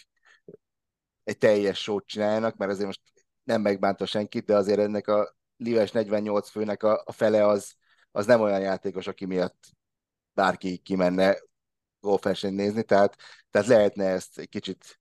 egy 1.23 1.37
teljes 1.37 1.81
sót 1.81 2.05
csináljanak, 2.05 2.55
mert 2.55 2.71
azért 2.71 2.85
most 2.85 3.01
nem 3.43 3.61
megbánta 3.61 4.05
senkit, 4.05 4.45
de 4.45 4.55
azért 4.55 4.79
ennek 4.79 5.07
a 5.07 5.35
lives 5.57 5.91
48 5.91 6.49
főnek 6.49 6.83
a, 6.83 7.01
a 7.05 7.11
fele 7.11 7.45
az, 7.47 7.73
az 8.11 8.25
nem 8.25 8.41
olyan 8.41 8.61
játékos, 8.61 9.07
aki 9.07 9.25
miatt 9.25 9.79
bárki 10.33 10.77
kimenne 10.77 11.37
golfversenyt 11.99 12.55
nézni, 12.55 12.83
tehát, 12.83 13.15
tehát 13.49 13.67
lehetne 13.67 14.05
ezt 14.05 14.39
egy 14.39 14.49
kicsit 14.49 14.99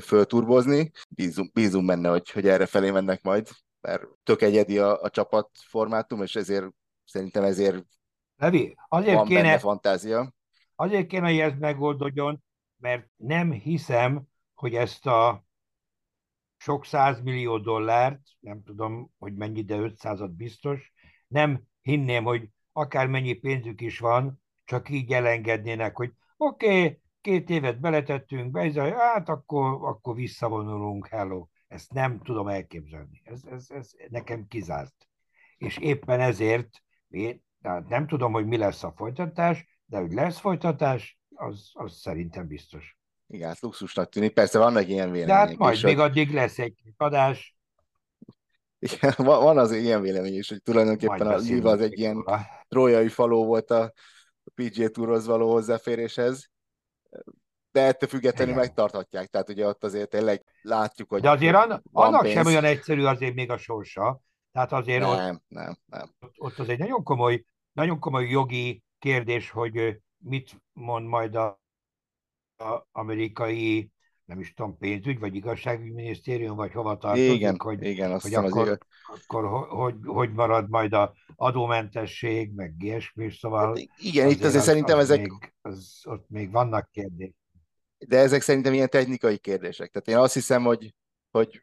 fölturbozni. 0.00 0.90
Bízunk, 1.08 1.52
bízunk 1.52 1.86
benne, 1.86 2.08
hogy, 2.08 2.30
hogy 2.30 2.48
erre 2.48 2.66
felé 2.66 2.90
mennek 2.90 3.22
majd. 3.22 3.48
mert 3.80 4.04
tök 4.22 4.42
egyedi 4.42 4.78
a, 4.78 5.02
a 5.02 5.10
csapatformátum, 5.10 6.22
és 6.22 6.36
ezért 6.36 6.66
szerintem 7.04 7.42
ezért 7.44 7.84
Levi, 8.36 8.76
azért 8.88 9.14
van 9.14 9.26
kéne, 9.26 9.42
benne 9.42 9.58
fantázia. 9.58 10.34
azért 10.74 11.06
kéne, 11.06 11.26
hogy 11.28 11.38
ez 11.38 11.52
megoldódjon, 11.58 12.44
mert 12.76 13.08
nem 13.16 13.52
hiszem, 13.52 14.22
hogy 14.54 14.74
ezt 14.74 15.06
a 15.06 15.44
sok 16.56 16.84
százmillió 16.84 17.58
dollárt, 17.58 18.20
nem 18.38 18.62
tudom, 18.62 19.10
hogy 19.18 19.34
mennyi, 19.34 19.62
de 19.62 19.76
500 19.76 20.20
biztos, 20.30 20.92
nem 21.26 21.62
hinném, 21.80 22.24
hogy 22.24 22.48
akármennyi 22.72 23.32
pénzük 23.32 23.80
is 23.80 23.98
van, 23.98 24.40
csak 24.66 24.88
így 24.88 25.12
elengednének, 25.12 25.96
hogy 25.96 26.12
oké, 26.36 26.66
okay, 26.66 27.00
két 27.20 27.50
évet 27.50 27.80
beletettünk 27.80 28.50
be, 28.50 28.92
hát 28.96 29.28
akkor, 29.28 29.78
akkor 29.82 30.14
visszavonulunk, 30.14 31.06
hello. 31.06 31.46
Ezt 31.68 31.92
nem 31.92 32.20
tudom 32.22 32.48
elképzelni. 32.48 33.22
Ez, 33.24 33.40
ez, 33.50 33.66
ez 33.68 33.90
nekem 34.08 34.46
kizárt. 34.48 35.08
És 35.58 35.76
éppen 35.76 36.20
ezért 36.20 36.82
én 37.08 37.44
tehát 37.66 37.88
nem 37.88 38.06
tudom, 38.06 38.32
hogy 38.32 38.46
mi 38.46 38.56
lesz 38.56 38.82
a 38.82 38.92
folytatás, 38.96 39.80
de 39.86 39.98
hogy 39.98 40.12
lesz 40.12 40.38
folytatás, 40.38 41.18
az, 41.34 41.70
az 41.72 41.92
szerintem 41.92 42.46
biztos. 42.46 42.98
Igen, 43.26 43.48
hát 43.48 43.60
luxusnak 43.60 44.08
tűnik. 44.08 44.32
Persze 44.32 44.58
vannak 44.58 44.88
ilyen 44.88 45.10
vélemények. 45.10 45.26
De 45.26 45.34
hát 45.34 45.56
majd 45.56 45.84
még 45.84 45.98
hogy... 45.98 46.10
addig 46.10 46.32
lesz 46.32 46.58
egy 46.58 46.82
adás. 46.96 47.56
Igen, 48.78 49.12
van 49.16 49.58
az 49.58 49.72
ilyen 49.72 50.00
vélemény 50.00 50.34
is, 50.34 50.48
hogy 50.48 50.62
tulajdonképpen 50.62 51.26
a 51.26 51.36
Liva 51.36 51.70
az 51.70 51.80
egy 51.80 51.98
ilyen 51.98 52.24
trójai 52.68 53.08
faló 53.08 53.44
volt 53.44 53.70
a 53.70 53.92
PGA 54.54 54.88
Tourhoz 54.88 55.26
való 55.26 55.50
hozzáféréshez, 55.50 56.50
de 57.70 57.82
ettől 57.82 58.08
függetlenül 58.08 58.52
Igen. 58.52 58.64
megtarthatják. 58.64 59.28
Tehát 59.28 59.48
ugye 59.48 59.66
ott 59.66 59.84
azért 59.84 60.10
tényleg 60.10 60.44
látjuk, 60.62 61.08
hogy 61.08 61.20
De 61.20 61.30
azért 61.30 61.54
an, 61.54 61.82
annak 61.92 62.22
pénz. 62.22 62.34
sem 62.34 62.46
olyan 62.46 62.64
egyszerű 62.64 63.04
azért 63.04 63.34
még 63.34 63.50
a 63.50 63.56
sorsa. 63.56 64.20
Tehát 64.52 64.72
azért 64.72 65.00
nem, 65.00 65.08
ott, 65.10 65.42
nem, 65.48 65.76
nem. 65.86 66.14
Ott, 66.36 66.58
az 66.58 66.68
egy 66.68 66.78
nagyon 66.78 67.02
komoly, 67.02 67.44
nagyon 67.72 67.98
komoly 67.98 68.28
jogi 68.28 68.82
kérdés, 68.98 69.50
hogy 69.50 70.00
mit 70.16 70.62
mond 70.72 71.06
majd 71.06 71.34
a, 71.34 71.60
a 72.56 72.86
amerikai 72.92 73.90
nem 74.26 74.40
is 74.40 74.54
tudom, 74.54 74.76
pénzügy, 74.78 75.18
vagy 75.18 75.34
igazságügyminisztérium, 75.34 76.56
vagy 76.56 76.72
hova 76.72 76.96
tartozik, 76.96 77.32
igen, 77.32 77.58
hogy, 77.58 77.82
igen, 77.82 78.12
azt 78.12 78.22
hogy 78.22 78.34
akkor, 78.34 78.68
az 78.68 78.78
akkor 79.26 79.66
hogy, 79.68 79.94
hogy 80.04 80.32
marad 80.32 80.68
majd 80.68 80.92
a 80.92 81.14
adómentesség, 81.36 82.54
meg 82.54 82.74
ilyesmi, 82.78 83.30
szóval... 83.30 83.66
Hát 83.66 83.88
igen, 83.96 84.30
itt 84.30 84.44
azért 84.44 84.54
az, 84.54 84.64
szerintem 84.64 84.98
az 84.98 85.10
ezek... 85.10 85.20
Még, 85.20 85.52
az, 85.60 86.00
ott 86.04 86.28
még 86.28 86.50
vannak 86.50 86.90
kérdések. 86.90 87.34
De 87.98 88.18
ezek 88.18 88.42
szerintem 88.42 88.72
ilyen 88.72 88.88
technikai 88.88 89.38
kérdések. 89.38 89.90
Tehát 89.90 90.08
én 90.08 90.16
azt 90.24 90.34
hiszem, 90.34 90.64
hogy, 90.64 90.94
hogy, 91.30 91.62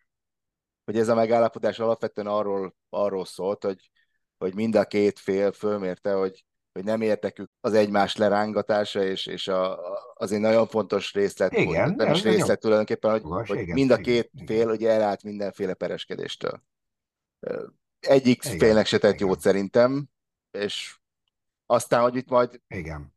hogy 0.86 0.98
ez 0.98 1.08
a 1.08 1.16
megállapodás 1.16 1.80
alapvetően 1.80 2.28
arról, 2.28 2.76
arról 2.90 3.26
szólt, 3.26 3.64
hogy, 3.64 3.92
hogy 4.38 4.56
mind 4.56 4.76
a 4.76 4.86
két 4.86 5.20
fél 5.20 5.52
fölmérte, 5.52 6.14
hogy 6.14 6.46
hogy 6.74 6.84
nem 6.84 7.02
érdekük 7.02 7.52
az 7.62 7.74
egymás 7.74 8.16
lerángatása, 8.16 9.04
és, 9.04 9.26
és 9.26 9.48
a, 9.48 9.80
az 10.14 10.32
egy 10.32 10.40
nagyon 10.40 10.68
fontos 10.68 11.14
részlet, 11.14 11.54
igen, 11.54 11.94
nem 11.96 12.14
is 12.14 12.24
részlet 12.24 12.48
jó. 12.48 12.56
tulajdonképpen, 12.56 13.12
hogy, 13.12 13.24
Magas, 13.24 13.48
hogy 13.48 13.60
igen, 13.60 13.74
mind 13.74 13.92
a 13.92 14.00
igen, 14.00 14.04
két 14.04 14.30
igen. 14.34 14.46
fél 14.46 14.70
ugye 14.70 14.90
elállt 14.90 15.24
mindenféle 15.24 15.74
pereskedéstől. 15.74 16.64
Egyik 18.00 18.44
Igen, 18.46 18.58
félnek 18.58 18.86
se 18.86 18.98
tett 18.98 19.14
igen. 19.14 19.28
jót 19.28 19.40
szerintem, 19.40 20.10
és 20.52 20.98
aztán, 21.66 22.02
hogy 22.02 22.16
itt 22.16 22.30
majd 22.30 22.62
Igen. 22.68 23.16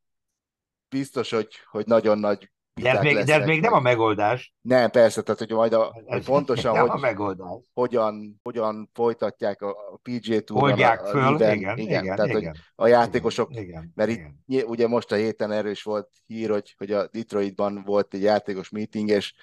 biztos, 0.88 1.30
hogy, 1.30 1.54
hogy 1.70 1.86
nagyon 1.86 2.18
nagy 2.18 2.50
De 2.82 2.90
ez, 2.90 3.02
még, 3.02 3.24
de 3.24 3.34
ez 3.34 3.46
még 3.46 3.60
nem 3.60 3.72
a 3.72 3.80
megoldás. 3.80 4.54
Nem, 4.60 4.90
persze, 4.90 5.22
tehát 5.22 5.38
hogy 5.40 5.50
majd 5.50 5.72
a, 5.72 5.94
Ez 5.94 6.02
hogy 6.06 6.24
pontosan, 6.24 6.78
hogy, 6.78 6.88
a 6.88 6.96
megoldás. 6.96 7.70
hogyan, 7.74 8.40
hogyan 8.42 8.90
folytatják 8.92 9.62
a, 9.62 9.68
a 9.68 9.98
PGA 10.02 10.40
Touron, 10.40 10.70
Oldják 10.70 11.02
a, 11.02 11.06
a 11.06 11.10
föl, 11.10 11.32
Liven, 11.32 11.56
igen, 11.56 11.78
igen, 11.78 12.02
igen, 12.02 12.16
tehát 12.16 12.30
igen, 12.30 12.50
hogy 12.50 12.60
a 12.74 12.86
játékosok, 12.86 13.50
igen, 13.50 13.62
igen, 13.62 13.92
mert 13.94 14.10
igen. 14.10 14.42
itt 14.46 14.64
ugye 14.64 14.86
most 14.86 15.12
a 15.12 15.14
héten 15.14 15.52
erős 15.52 15.82
volt 15.82 16.08
hír, 16.26 16.50
hogy, 16.50 16.74
hogy 16.78 16.92
a 16.92 17.08
Detroitban 17.08 17.82
volt 17.84 18.14
egy 18.14 18.22
játékos 18.22 18.68
meeting, 18.68 19.08
és, 19.08 19.34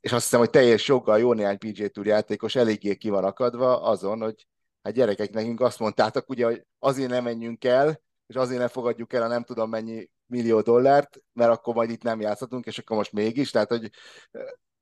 és 0.00 0.12
azt 0.12 0.22
hiszem, 0.22 0.40
hogy 0.40 0.50
teljes 0.50 0.88
joggal 0.88 1.18
jó 1.18 1.32
néhány 1.32 1.58
PGA 1.58 1.88
Tour 1.88 2.06
játékos 2.06 2.54
eléggé 2.54 2.94
ki 2.94 3.08
van 3.08 3.24
akadva 3.24 3.82
azon, 3.82 4.20
hogy 4.20 4.46
hát 4.82 4.94
gyerekek, 4.94 5.30
nekünk 5.30 5.60
azt 5.60 5.78
mondtátok, 5.78 6.28
ugye, 6.28 6.44
hogy 6.44 6.64
azért 6.78 7.10
nem 7.10 7.24
menjünk 7.24 7.64
el, 7.64 8.00
és 8.26 8.34
azért 8.34 8.58
nem 8.58 8.68
fogadjuk 8.68 9.12
el 9.12 9.22
a 9.22 9.28
nem 9.28 9.42
tudom 9.42 9.70
mennyi 9.70 10.10
millió 10.28 10.60
dollárt, 10.60 11.18
mert 11.32 11.50
akkor 11.50 11.74
majd 11.74 11.90
itt 11.90 12.02
nem 12.02 12.20
játszhatunk, 12.20 12.66
és 12.66 12.78
akkor 12.78 12.96
most 12.96 13.12
mégis, 13.12 13.50
tehát 13.50 13.68
hogy 13.68 13.90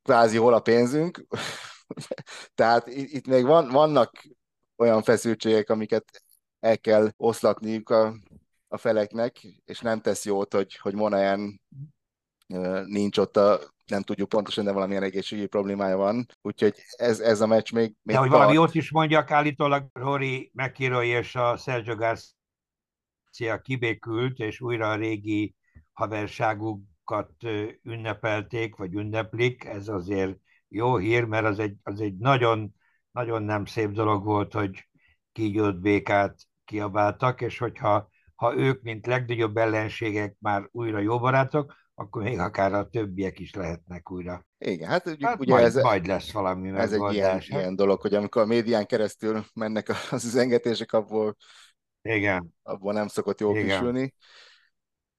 kvázi 0.03 0.37
hol 0.37 0.55
a 0.55 0.61
pénzünk. 0.61 1.27
tehát 2.55 2.87
itt, 2.87 3.27
még 3.27 3.45
van, 3.45 3.69
vannak 3.69 4.13
olyan 4.77 5.03
feszültségek, 5.03 5.71
amiket 5.71 6.23
el 6.61 6.79
kell 6.79 7.11
oszlatniuk 7.17 7.91
a, 7.91 8.15
a 8.69 8.77
feleknek, 8.77 9.37
és 9.65 9.81
nem 9.81 10.01
tesz 10.01 10.25
jót, 10.25 10.55
hogy, 10.55 10.77
hogy 10.77 10.95
Monajan 10.95 11.61
nincs 12.87 13.19
ott 13.19 13.37
a 13.37 13.61
nem 13.87 14.03
tudjuk 14.03 14.29
pontosan, 14.29 14.65
de 14.65 14.73
valamilyen 14.73 15.03
egészségügyi 15.03 15.47
problémája 15.47 15.97
van. 15.97 16.27
Úgyhogy 16.43 16.75
ez, 16.97 17.21
ez 17.21 17.41
a 17.41 17.47
meccs 17.47 17.73
még, 17.73 17.95
még 18.03 18.15
De 18.15 18.21
hogy 18.21 18.31
valami 18.31 18.59
ott 18.59 18.75
is 18.75 18.91
mondjak, 18.91 19.31
állítólag 19.31 19.87
Rory 19.93 20.51
McIlroy 20.55 21.09
és 21.09 21.35
a 21.35 21.57
Sergio 21.57 21.95
Garcia 21.95 22.36
kibékült, 23.63 24.39
és 24.39 24.61
újra 24.61 24.91
a 24.91 24.97
régi 24.97 25.55
haverságukat 25.93 27.33
ünnepelték, 27.83 28.77
vagy 28.77 28.95
ünneplik. 28.95 29.65
Ez 29.65 29.89
azért 29.89 30.37
jó 30.69 30.97
hír, 30.97 31.25
mert 31.25 31.45
az 31.45 31.59
egy, 31.59 31.75
az 31.83 32.01
egy 32.01 32.17
nagyon, 32.17 32.75
nagyon 33.11 33.43
nem 33.43 33.65
szép 33.65 33.91
dolog 33.91 34.25
volt, 34.25 34.53
hogy 34.53 34.89
kígyót 35.33 35.81
békát 35.81 36.39
kiabáltak, 36.65 37.41
és 37.41 37.59
hogyha 37.59 38.09
ha 38.35 38.57
ők, 38.57 38.83
mint 38.83 39.07
legnagyobb 39.07 39.57
ellenségek 39.57 40.37
már 40.39 40.69
újra 40.73 40.99
jó 40.99 41.19
barátok, 41.19 41.75
akkor 41.95 42.23
még 42.23 42.39
akár 42.39 42.73
a 42.73 42.89
többiek 42.89 43.39
is 43.39 43.55
lehetnek 43.55 44.11
újra. 44.11 44.47
Igen, 44.59 44.89
hát, 44.89 45.07
ugye, 45.07 45.27
Hát 45.27 45.41
ugye 45.41 45.53
majd, 45.53 45.65
ez, 45.65 45.75
majd 45.75 46.07
lesz 46.07 46.33
valami 46.33 46.69
ez 46.69 46.93
egy 46.93 46.99
ilyen, 46.99 47.01
megoldás. 47.01 47.49
hát. 47.49 47.61
ilyen 47.61 47.77
dolog, 47.77 48.01
hogy 48.01 48.15
amikor 48.15 48.43
a 48.43 48.47
médián 48.47 48.87
keresztül 48.87 49.45
mennek 49.55 49.89
az 50.11 50.25
üzengetések, 50.25 50.93
abból, 50.93 51.37
Igen, 52.09 52.55
abból 52.63 52.93
nem 52.93 53.09
szokott 53.09 53.41
jól 53.41 53.57
Igen. 53.57 53.69
kisülni. 53.69 54.15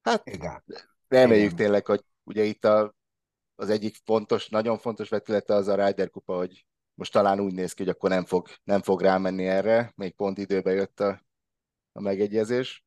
Hát 0.02 0.30
igen. 0.30 0.64
reméljük 1.08 1.46
Igen. 1.46 1.56
tényleg, 1.56 1.86
hogy 1.86 2.04
ugye 2.24 2.44
itt 2.44 2.66
a, 2.66 2.96
az 3.56 3.70
egyik 3.70 3.96
fontos, 4.06 4.50
nagyon 4.50 4.78
fontos 4.78 5.10
vetülete 5.10 5.54
az 5.54 5.68
a 5.68 5.86
Ryder 5.86 6.10
kupa, 6.10 6.36
hogy 6.36 6.66
most 6.94 7.12
talán 7.12 7.40
úgy 7.40 7.54
néz 7.54 7.74
ki, 7.74 7.84
hogy 7.84 7.92
akkor 7.92 8.10
nem 8.10 8.26
fog, 8.26 8.48
nem 8.64 8.82
fog 8.82 9.02
rámenni 9.02 9.46
erre, 9.48 9.92
még 9.96 10.16
pont 10.16 10.38
időbe 10.38 10.72
jött 10.72 11.00
a, 11.00 11.22
a 11.92 12.02
megegyezés. 12.02 12.86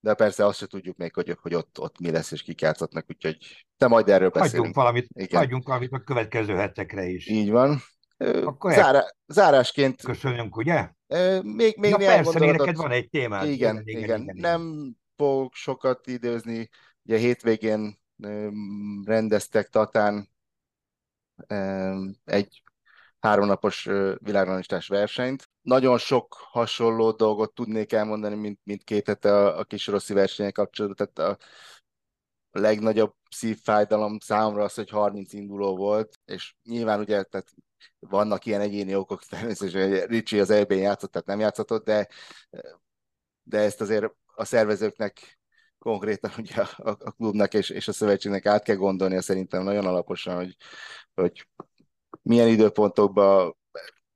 De 0.00 0.14
persze 0.14 0.46
azt 0.46 0.58
se 0.58 0.66
tudjuk 0.66 0.96
még, 0.96 1.14
hogy, 1.14 1.36
hogy 1.40 1.54
ott, 1.54 1.80
ott 1.80 1.98
mi 1.98 2.10
lesz 2.10 2.30
és 2.30 2.42
kik 2.42 2.60
játszhatnak, 2.60 3.04
úgyhogy 3.08 3.66
te 3.76 3.86
majd 3.86 4.08
erről 4.08 4.28
Hagyjunk 4.28 4.50
beszélünk. 4.50 4.74
valamit, 4.74 5.06
Igen. 5.14 5.40
hagyjunk 5.40 5.66
valamit 5.66 5.92
a 5.92 6.00
következő 6.00 6.54
hetekre 6.54 7.04
is. 7.04 7.26
Így 7.26 7.50
van. 7.50 7.78
Akkor 8.44 8.72
Zárá, 8.72 9.04
zárásként 9.26 10.02
Köszönjük, 10.02 10.56
ugye? 10.56 10.90
Még, 11.42 11.76
még 11.76 11.94
néhány 11.96 12.22
persze, 12.22 12.38
neked 12.38 12.76
van 12.76 12.90
egy 12.90 13.08
témád. 13.08 13.48
Igen, 13.48 13.82
igen, 13.84 14.02
igen, 14.02 14.30
Nem 14.34 14.94
fogok 15.16 15.54
sokat 15.54 16.06
időzni. 16.06 16.68
Ugye 17.04 17.16
hétvégén 17.16 17.98
rendeztek 19.04 19.68
Tatán 19.68 20.28
egy 22.24 22.62
háromnapos 23.20 23.84
világranglistás 24.18 24.88
versenyt. 24.88 25.50
Nagyon 25.62 25.98
sok 25.98 26.34
hasonló 26.34 27.10
dolgot 27.10 27.54
tudnék 27.54 27.92
elmondani, 27.92 28.34
mint, 28.34 28.60
mint 28.64 28.84
két 28.84 29.06
hete 29.06 29.34
a, 29.34 29.58
a 29.58 29.64
kis 29.64 29.86
rossi 29.86 30.14
versenyek 30.14 30.52
kapcsolatban. 30.52 31.08
Tehát 31.14 31.32
a, 31.32 31.44
a 32.50 32.58
legnagyobb 32.58 33.14
szívfájdalom 33.30 34.18
számomra 34.18 34.62
az, 34.62 34.74
hogy 34.74 34.90
30 34.90 35.32
induló 35.32 35.76
volt, 35.76 36.18
és 36.24 36.54
nyilván 36.62 37.00
ugye 37.00 37.22
tehát 37.22 37.54
vannak 37.98 38.46
ilyen 38.46 38.60
egyéni 38.60 38.94
okok, 38.94 39.22
természetesen 39.30 40.06
Ricsi 40.06 40.40
az 40.40 40.50
EB-n 40.50 40.74
játszott, 40.74 41.10
tehát 41.12 41.26
nem 41.26 41.40
játszhatott, 41.40 41.84
de, 41.84 42.08
de 43.42 43.58
ezt 43.58 43.80
azért 43.80 44.12
a 44.34 44.44
szervezőknek 44.44 45.38
konkrétan 45.78 46.30
ugye 46.38 46.54
a, 46.56 46.88
a 46.88 47.10
klubnak 47.10 47.54
és, 47.54 47.70
és 47.70 47.88
a 47.88 47.92
szövetségnek 47.92 48.46
át 48.46 48.64
kell 48.64 48.76
gondolnia 48.76 49.22
szerintem 49.22 49.62
nagyon 49.62 49.86
alaposan, 49.86 50.34
hogy, 50.36 50.56
hogy 51.14 51.48
milyen 52.22 52.48
időpontokban 52.48 53.56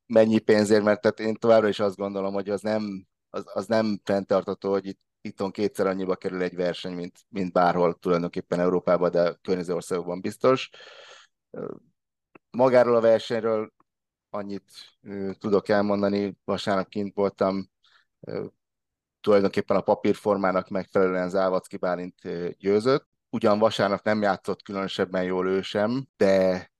mennyi 0.06 0.38
pénzért, 0.38 0.82
mert 0.82 1.00
tehát 1.00 1.20
én 1.20 1.34
továbbra 1.34 1.68
is 1.68 1.80
azt 1.80 1.96
gondolom, 1.96 2.32
hogy 2.32 2.48
az 2.48 2.60
nem, 2.60 3.06
az, 3.30 3.44
az 3.46 3.66
nem 3.66 4.00
fenntartató, 4.04 4.70
hogy 4.70 4.86
itt, 4.86 5.00
itton 5.20 5.50
kétszer 5.50 5.86
annyiba 5.86 6.16
kerül 6.16 6.42
egy 6.42 6.54
verseny, 6.54 6.94
mint, 6.94 7.18
mint 7.28 7.52
bárhol 7.52 7.94
tulajdonképpen 7.94 8.60
Európában, 8.60 9.10
de 9.10 9.38
környező 9.42 9.74
országokban 9.74 10.20
biztos. 10.20 10.70
Magáról 12.50 12.96
a 12.96 13.00
versenyről 13.00 13.72
annyit 14.30 14.70
tudok 15.38 15.68
elmondani, 15.68 16.38
vasárnap 16.44 16.88
kint 16.88 17.14
voltam, 17.14 17.70
ö, 18.20 18.46
tulajdonképpen 19.20 19.76
a 19.76 19.80
papírformának 19.80 20.68
megfelelően 20.68 21.28
Závacki 21.28 21.76
Bálint 21.76 22.14
győzött. 22.58 23.08
Ugyan 23.30 23.58
vasárnap 23.58 24.04
nem 24.04 24.22
játszott 24.22 24.62
különösebben 24.62 25.22
jól 25.22 25.48
ő 25.48 25.62
sem, 25.62 26.08
de 26.16 26.70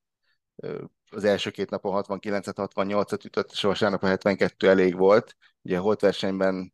az 1.09 1.23
első 1.23 1.49
két 1.49 1.69
napon 1.69 2.03
69-et, 2.05 2.53
68-at 2.55 3.25
ütött, 3.25 3.51
és 3.51 3.61
vasárnap 3.61 4.03
a 4.03 4.07
72 4.07 4.69
elég 4.69 4.97
volt. 4.97 5.37
Ugye 5.61 5.77
a 5.77 5.81
holt 5.81 6.01
versenyben 6.01 6.73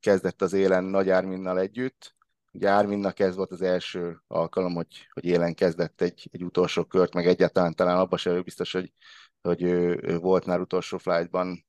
kezdett 0.00 0.42
az 0.42 0.52
élen 0.52 0.84
Nagy 0.84 1.10
Árminnal 1.10 1.58
együtt. 1.58 2.16
Ugye 2.58 2.68
Árminnak 2.68 3.18
ez 3.18 3.36
volt 3.36 3.52
az 3.52 3.62
első 3.62 4.22
alkalom, 4.26 4.74
hogy, 4.74 5.08
hogy 5.10 5.24
élen 5.24 5.54
kezdett 5.54 6.00
egy, 6.00 6.28
egy 6.32 6.44
utolsó 6.44 6.84
kört, 6.84 7.14
meg 7.14 7.26
egyáltalán 7.26 7.74
talán 7.74 7.98
abban 7.98 8.18
sem 8.18 8.42
biztos, 8.42 8.72
hogy, 8.72 8.92
hogy 9.40 9.62
ő, 9.62 10.00
ő 10.02 10.18
volt 10.18 10.46
már 10.46 10.60
utolsó 10.60 10.98
flightban 10.98 11.66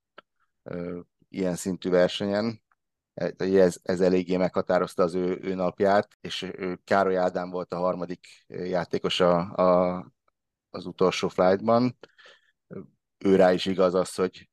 ilyen 1.30 1.56
szintű 1.56 1.90
versenyen. 1.90 2.62
Ez, 3.38 3.80
ez 3.84 4.02
eléggé 4.02 4.38
meghatározta 4.38 5.04
az 5.04 5.14
ő, 5.16 5.40
ő 5.42 5.54
napját, 5.54 6.18
és 6.22 6.42
ő, 6.42 6.80
Károly 6.84 7.18
Ádám 7.18 7.50
volt 7.50 7.74
a 7.74 7.78
harmadik 7.78 8.28
játékos 8.48 9.20
a, 9.20 9.38
a, 9.40 10.06
az 10.70 10.86
utolsó 10.86 11.28
flightban. 11.28 11.98
Ő 13.18 13.36
rá 13.36 13.54
is 13.54 13.66
igaz 13.66 13.94
az, 13.94 14.16
hogy 14.16 14.50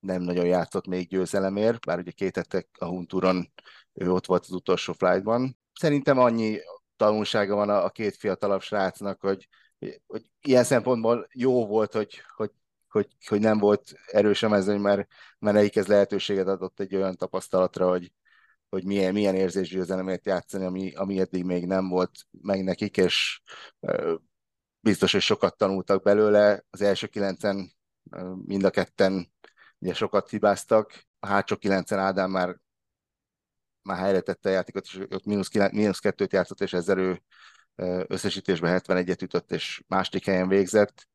nem 0.00 0.22
nagyon 0.22 0.46
játszott 0.46 0.86
még 0.86 1.08
győzelemért, 1.08 1.86
bár 1.86 1.98
ugye 1.98 2.10
két 2.10 2.36
a 2.78 2.84
Hunturon 2.84 3.52
ő 3.92 4.12
ott 4.12 4.26
volt 4.26 4.42
az 4.42 4.52
utolsó 4.52 4.92
flightban. 4.92 5.58
Szerintem 5.72 6.18
annyi 6.18 6.58
tanulsága 6.96 7.54
van 7.54 7.68
a, 7.68 7.84
a 7.84 7.90
két 7.90 8.16
fiatalabb 8.16 8.60
srácnak, 8.60 9.20
hogy, 9.20 9.48
hogy 10.06 10.30
ilyen 10.40 10.64
szempontból 10.64 11.28
jó 11.32 11.66
volt, 11.66 11.92
hogy, 11.92 12.20
hogy, 12.36 12.50
hogy, 12.88 13.08
hogy 13.26 13.40
nem 13.40 13.58
volt 13.58 13.92
erős 14.06 14.42
a 14.42 14.48
mezőny, 14.48 14.80
mert, 14.80 15.08
mert 15.38 15.56
nekik 15.56 15.76
ez 15.76 15.86
lehetőséget 15.86 16.46
adott 16.46 16.80
egy 16.80 16.94
olyan 16.94 17.16
tapasztalatra, 17.16 17.88
hogy, 17.88 18.12
hogy 18.68 18.84
milyen, 18.84 19.12
milyen 19.12 19.34
érzés 19.34 19.68
győzelemért 19.68 20.26
játszani, 20.26 20.64
ami, 20.64 20.94
ami 20.94 21.20
eddig 21.20 21.44
még 21.44 21.66
nem 21.66 21.88
volt 21.88 22.10
meg 22.40 22.64
nekik, 22.64 22.96
és 22.96 23.40
biztos, 24.80 25.12
hogy 25.12 25.20
sokat 25.20 25.56
tanultak 25.56 26.02
belőle. 26.02 26.64
Az 26.70 26.80
első 26.80 27.06
kilencen 27.06 27.72
mind 28.44 28.64
a 28.64 28.70
ketten 28.70 29.32
ugye 29.78 29.94
sokat 29.94 30.28
hibáztak. 30.28 31.04
A 31.18 31.26
hátsó 31.26 31.56
kilencen 31.56 31.98
Ádám 31.98 32.30
már 32.30 32.60
már 33.82 33.98
helyre 33.98 34.20
tette 34.20 34.48
a 34.48 34.52
játékot, 34.52 34.84
és 34.84 34.98
ott 35.10 35.24
mínusz, 35.24 35.50
mínusz 35.52 35.98
kettőt 35.98 36.32
játszott, 36.32 36.60
és 36.60 36.72
ezzel 36.72 36.98
ő 36.98 37.22
összesítésben 38.06 38.80
71-et 38.84 39.22
ütött, 39.22 39.52
és 39.52 39.82
második 39.86 40.24
helyen 40.24 40.48
végzett. 40.48 41.08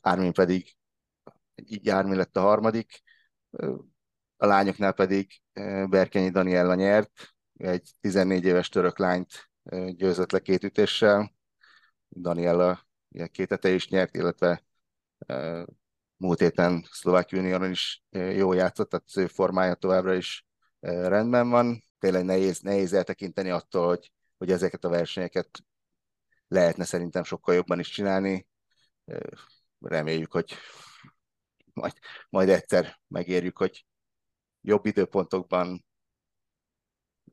Ármin 0.00 0.32
pedig, 0.32 0.76
így 1.54 1.88
Ármin 1.88 2.16
lett 2.16 2.36
a 2.36 2.40
harmadik. 2.40 3.02
A 4.36 4.46
lányoknál 4.46 4.92
pedig 4.92 5.42
Berkenyi 5.88 6.30
Daniella 6.30 6.74
nyert, 6.74 7.34
egy 7.56 7.90
14 8.00 8.44
éves 8.44 8.68
török 8.68 8.98
lányt 8.98 9.50
győzött 9.86 10.32
le 10.32 10.38
két 10.38 10.64
ütéssel. 10.64 11.34
Daniela 12.08 12.86
két 13.32 13.64
is 13.64 13.88
nyert, 13.88 14.16
illetve 14.16 14.64
múlt 16.20 16.40
héten 16.40 16.84
Szlovák 16.90 17.30
Junioron 17.30 17.70
is 17.70 18.02
jó 18.10 18.52
játszott, 18.52 18.90
tehát 18.90 19.06
az 19.06 19.16
ő 19.16 19.26
formája 19.26 19.74
továbbra 19.74 20.14
is 20.14 20.46
rendben 20.80 21.48
van. 21.50 21.84
Tényleg 21.98 22.24
nehéz, 22.24 22.60
nehéz 22.60 22.92
eltekinteni 22.92 23.50
attól, 23.50 23.86
hogy, 23.86 24.12
hogy 24.38 24.50
ezeket 24.50 24.84
a 24.84 24.88
versenyeket 24.88 25.64
lehetne 26.48 26.84
szerintem 26.84 27.24
sokkal 27.24 27.54
jobban 27.54 27.78
is 27.78 27.88
csinálni. 27.88 28.48
Reméljük, 29.80 30.32
hogy 30.32 30.54
majd, 31.72 31.92
majd 32.28 32.48
egyszer 32.48 33.00
megérjük, 33.08 33.58
hogy 33.58 33.86
jobb 34.60 34.86
időpontokban 34.86 35.84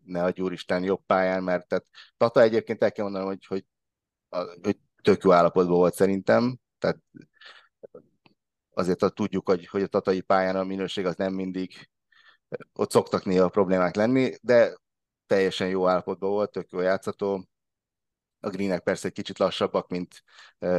ne 0.04 0.24
a 0.24 0.34
Úristen 0.38 0.84
jobb 0.84 1.06
pályán, 1.06 1.44
mert 1.44 1.68
tehát 1.68 1.88
Tata 2.18 2.42
egyébként 2.42 2.84
el 2.84 2.92
kell 2.92 3.04
mondanom, 3.04 3.28
hogy, 3.28 3.46
hogy, 3.46 3.66
hogy 4.62 4.80
tök 5.02 5.24
jó 5.24 5.32
állapotban 5.32 5.78
volt 5.78 5.94
szerintem, 5.94 6.58
tehát 6.80 6.98
azért 8.78 9.13
tudjuk, 9.13 9.47
hogy, 9.49 9.67
hogy 9.67 9.82
a 9.82 9.88
tatai 9.88 10.21
pályán 10.21 10.55
a 10.55 10.63
minőség 10.63 11.05
az 11.05 11.15
nem 11.15 11.34
mindig 11.34 11.89
ott 12.73 12.91
szoktak 12.91 13.25
néha 13.25 13.49
problémák 13.49 13.95
lenni, 13.95 14.34
de 14.41 14.78
teljesen 15.25 15.67
jó 15.67 15.88
állapotban 15.88 16.30
volt, 16.30 16.51
tök 16.51 16.71
jó 16.71 16.80
játszható. 16.80 17.47
A 18.39 18.49
greenek 18.49 18.84
persze 18.84 19.07
egy 19.07 19.13
kicsit 19.13 19.38
lassabbak, 19.38 19.89
mint, 19.89 20.23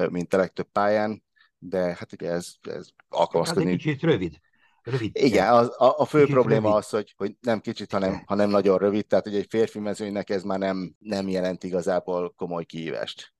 mint 0.08 0.34
a 0.34 0.36
legtöbb 0.36 0.68
pályán, 0.72 1.24
de 1.58 1.78
hát 1.78 2.12
ugye 2.12 2.30
ez, 2.30 2.52
ez 2.60 2.88
alkalmazkodni. 3.08 3.70
Hát 3.70 3.78
kicsit 3.78 4.02
rövid. 4.02 4.36
Rövid. 4.82 5.16
Igen, 5.16 5.52
az, 5.52 5.68
a, 5.76 5.98
a 5.98 6.04
fő 6.04 6.18
kicsit 6.18 6.34
probléma 6.34 6.68
rövid. 6.68 6.76
az, 6.76 6.88
hogy, 6.88 7.14
hogy 7.16 7.36
nem 7.40 7.60
kicsit, 7.60 7.92
hanem, 7.92 8.22
hanem 8.26 8.50
nagyon 8.50 8.78
rövid, 8.78 9.06
tehát 9.06 9.26
ugye 9.26 9.38
egy 9.38 9.46
férfi 9.48 9.78
mezőnynek 9.78 10.30
ez 10.30 10.42
már 10.42 10.58
nem, 10.58 10.94
nem 10.98 11.28
jelent 11.28 11.64
igazából 11.64 12.32
komoly 12.36 12.64
kihívást. 12.64 13.32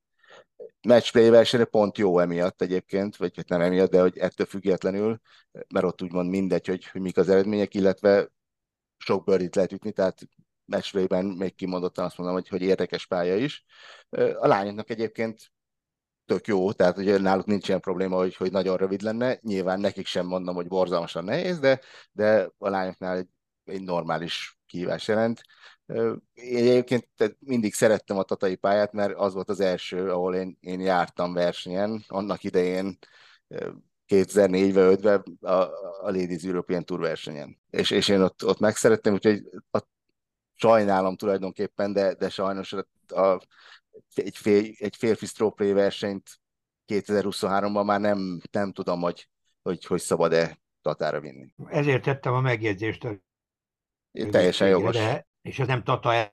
Matchplay 0.87 1.31
versenyre 1.31 1.65
pont 1.65 1.99
jó 1.99 2.19
emiatt 2.19 2.63
egyébként, 2.63 3.17
vagy 3.17 3.37
hát 3.37 3.49
nem 3.49 3.61
emiatt, 3.61 3.91
de 3.91 4.01
hogy 4.01 4.19
ettől 4.19 4.47
függetlenül, 4.47 5.21
mert 5.69 5.87
ott 5.87 6.03
úgymond 6.03 6.29
mindegy, 6.31 6.67
hogy, 6.67 6.87
hogy 6.87 7.01
mik 7.01 7.17
az 7.17 7.29
eredmények, 7.29 7.75
illetve 7.75 8.29
sok 8.97 9.25
birdit 9.25 9.55
lehet 9.55 9.73
ütni, 9.73 9.93
tehát 9.93 10.29
matchplayben 10.65 11.25
még 11.25 11.55
kimondottan 11.55 12.05
azt 12.05 12.19
mondom, 12.19 12.37
hogy, 12.37 12.49
hogy 12.49 12.63
érdekes 12.63 13.07
pálya 13.07 13.37
is. 13.37 13.65
A 14.39 14.47
lányoknak 14.47 14.91
egyébként 14.91 15.53
tök 16.25 16.47
jó, 16.47 16.73
tehát 16.73 16.99
ugye 16.99 17.19
náluk 17.19 17.47
nincs 17.47 17.69
ilyen 17.69 17.81
probléma, 17.81 18.17
hogy, 18.17 18.37
hogy 18.37 18.51
nagyon 18.51 18.77
rövid 18.77 19.03
lenne. 19.03 19.39
Nyilván 19.43 19.81
nekik 19.81 20.07
sem 20.07 20.27
mondom, 20.27 20.55
hogy 20.55 20.69
borzalmasan 20.69 21.25
nehéz, 21.25 21.59
de, 21.59 21.81
de 22.13 22.51
a 22.59 22.69
lányoknál 22.69 23.17
egy, 23.17 23.29
egy 23.65 23.83
normális 23.83 24.58
kihívás 24.69 25.09
jelent. 25.09 25.43
Én 26.35 26.57
egyébként 26.57 27.09
mindig 27.39 27.75
szerettem 27.75 28.19
a 28.19 28.23
tatai 28.23 28.57
pályát, 28.57 28.93
mert 28.93 29.15
az 29.17 29.35
volt 29.35 29.49
az 29.49 29.61
első, 29.61 30.11
ahol 30.11 30.35
én, 30.35 30.57
én 30.61 30.81
jártam 30.81 31.33
versenyen, 31.33 32.05
annak 32.09 32.45
idején 32.45 32.99
2004-ben, 34.09 34.97
5-ben 34.97 35.23
a, 35.41 35.63
a 36.03 36.11
Ladies 36.11 36.43
European 36.43 36.85
Tour 36.85 37.01
versenyen. 37.01 37.59
És, 37.71 37.91
és 37.91 38.09
én 38.09 38.21
ott, 38.21 38.45
ott 38.45 38.59
megszerettem, 38.59 39.13
úgyhogy 39.13 39.43
a, 39.71 39.79
sajnálom 40.55 41.17
tulajdonképpen, 41.17 41.93
de, 41.93 42.15
de 42.15 42.29
sajnos 42.29 42.73
a, 42.73 42.87
a, 43.21 43.41
egy, 44.15 44.37
fél, 44.37 44.73
egy 44.79 44.97
férfi 44.97 45.27
stroke 45.27 45.73
versenyt 45.73 46.41
2023-ban 46.87 47.85
már 47.85 48.01
nem, 48.01 48.41
nem 48.51 48.73
tudom, 48.73 49.01
hogy, 49.01 49.29
hogy, 49.63 49.85
hogy 49.85 50.01
szabad-e 50.01 50.59
Tatára 50.83 51.21
vinni. 51.21 51.55
Ezért 51.67 52.03
tettem 52.03 52.33
a 52.33 52.41
megjegyzést. 52.41 53.05
A 53.05 53.21
teljesen 54.13 54.69
jogos. 54.69 54.97
De, 54.97 55.27
és 55.43 55.59
ez 55.59 55.67
nem 55.67 55.83
Tata 55.83 56.33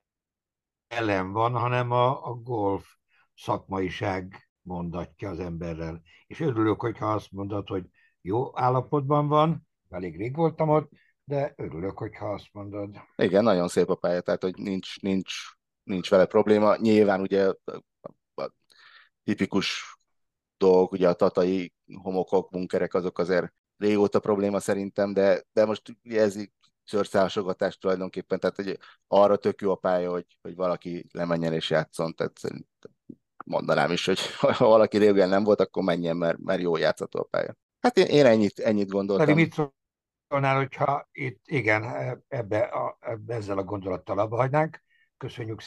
ellen 0.88 1.32
van, 1.32 1.54
hanem 1.54 1.92
a, 1.92 2.28
a 2.28 2.34
golf 2.34 2.86
szakmaiság 3.36 4.50
mondatja 4.62 5.30
az 5.30 5.40
emberrel. 5.40 6.02
És 6.28 6.40
örülök, 6.40 6.82
hogyha 6.82 7.12
azt 7.14 7.32
mondod, 7.32 7.68
hogy 7.68 7.86
jó 8.22 8.60
állapotban 8.60 9.28
van, 9.28 9.68
elég 9.90 10.18
rég 10.18 10.36
voltam 10.36 10.70
ott, 10.70 10.92
de 11.24 11.54
örülök, 11.56 11.98
hogyha 11.98 12.34
azt 12.34 12.50
mondod. 12.52 12.96
Igen, 13.16 13.44
nagyon 13.44 13.68
szép 13.68 13.90
a 13.90 13.96
pálya, 13.96 14.22
tehát 14.22 14.42
hogy 14.42 14.58
nincs, 14.58 15.02
nincs, 15.02 15.34
nincs 15.84 16.10
vele 16.10 16.26
probléma. 16.26 16.76
Nyilván 16.76 17.22
ugye 17.22 17.48
a 17.48 18.52
tipikus 19.24 19.98
dolgok, 20.58 20.92
ugye 20.92 21.10
a 21.10 21.14
tatai 21.14 21.74
homokok, 22.02 22.50
bunkerek, 22.50 22.94
azok 22.94 23.20
azért 23.20 23.54
régóta 23.78 24.20
probléma 24.20 24.60
szerintem, 24.60 25.14
de, 25.14 25.44
de 25.54 25.66
most 25.66 25.98
ez 26.04 26.36
szőrszálasogatás 26.86 27.78
tulajdonképpen, 27.78 28.40
tehát 28.40 28.56
hogy 28.56 28.80
arra 29.08 29.36
tök 29.36 29.62
jó 29.62 29.72
a 29.72 29.76
pálya, 29.76 30.12
hogy, 30.12 30.38
hogy 30.42 30.56
valaki 30.56 31.06
lemenjen 31.12 31.54
és 31.54 31.70
játszon, 31.70 32.14
tehát 32.14 32.40
mondanám 33.46 33.92
is, 33.92 34.06
hogy 34.06 34.20
ha 34.58 34.68
valaki 34.68 34.98
régen 34.98 35.30
nem 35.30 35.44
volt, 35.44 35.60
akkor 35.60 35.84
menjen, 35.84 36.18
mert, 36.18 36.38
mert 36.38 36.62
jó 36.62 36.78
játszható 36.78 37.20
a 37.20 37.24
pálya. 37.24 37.56
Hát 37.80 37.98
én, 37.98 38.06
én 38.06 38.26
ennyit, 38.26 38.60
ennyit 38.60 38.90
gondoltam. 38.90 39.26
Pedig 39.26 39.44
mit 39.44 39.72
szólnál, 40.28 40.56
hogyha 40.56 41.08
itt 41.12 41.42
igen, 41.46 41.84
ebbe, 42.28 42.60
a, 42.60 42.98
ebbe 43.00 43.36
ezzel 43.36 43.58
a 43.58 43.64
gondolattal 43.64 44.20
abba 44.20 44.36
hagynánk. 44.36 44.84
Köszönjük 45.18 45.62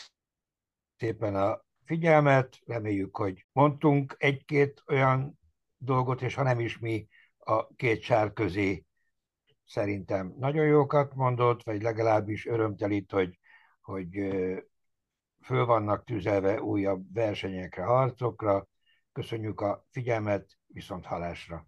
szépen 0.96 1.36
a 1.36 1.64
figyelmet, 1.84 2.58
reméljük, 2.66 3.16
hogy 3.16 3.46
mondtunk 3.52 4.14
egy-két 4.18 4.82
olyan 4.86 5.38
dolgot, 5.76 6.22
és 6.22 6.34
ha 6.34 6.42
nem 6.42 6.60
is 6.60 6.78
mi 6.78 7.08
a 7.38 7.74
két 7.74 8.02
sár 8.02 8.32
közé 8.32 8.84
szerintem 9.68 10.34
nagyon 10.38 10.66
jókat 10.66 11.14
mondott, 11.14 11.62
vagy 11.62 11.82
legalábbis 11.82 12.46
örömtelít, 12.46 13.10
hogy, 13.10 13.38
hogy 13.80 14.08
föl 15.42 15.66
vannak 15.66 16.04
tüzelve 16.04 16.62
újabb 16.62 17.12
versenyekre, 17.12 17.82
harcokra. 17.82 18.68
Köszönjük 19.12 19.60
a 19.60 19.84
figyelmet, 19.90 20.58
viszont 20.66 21.04
halásra! 21.04 21.66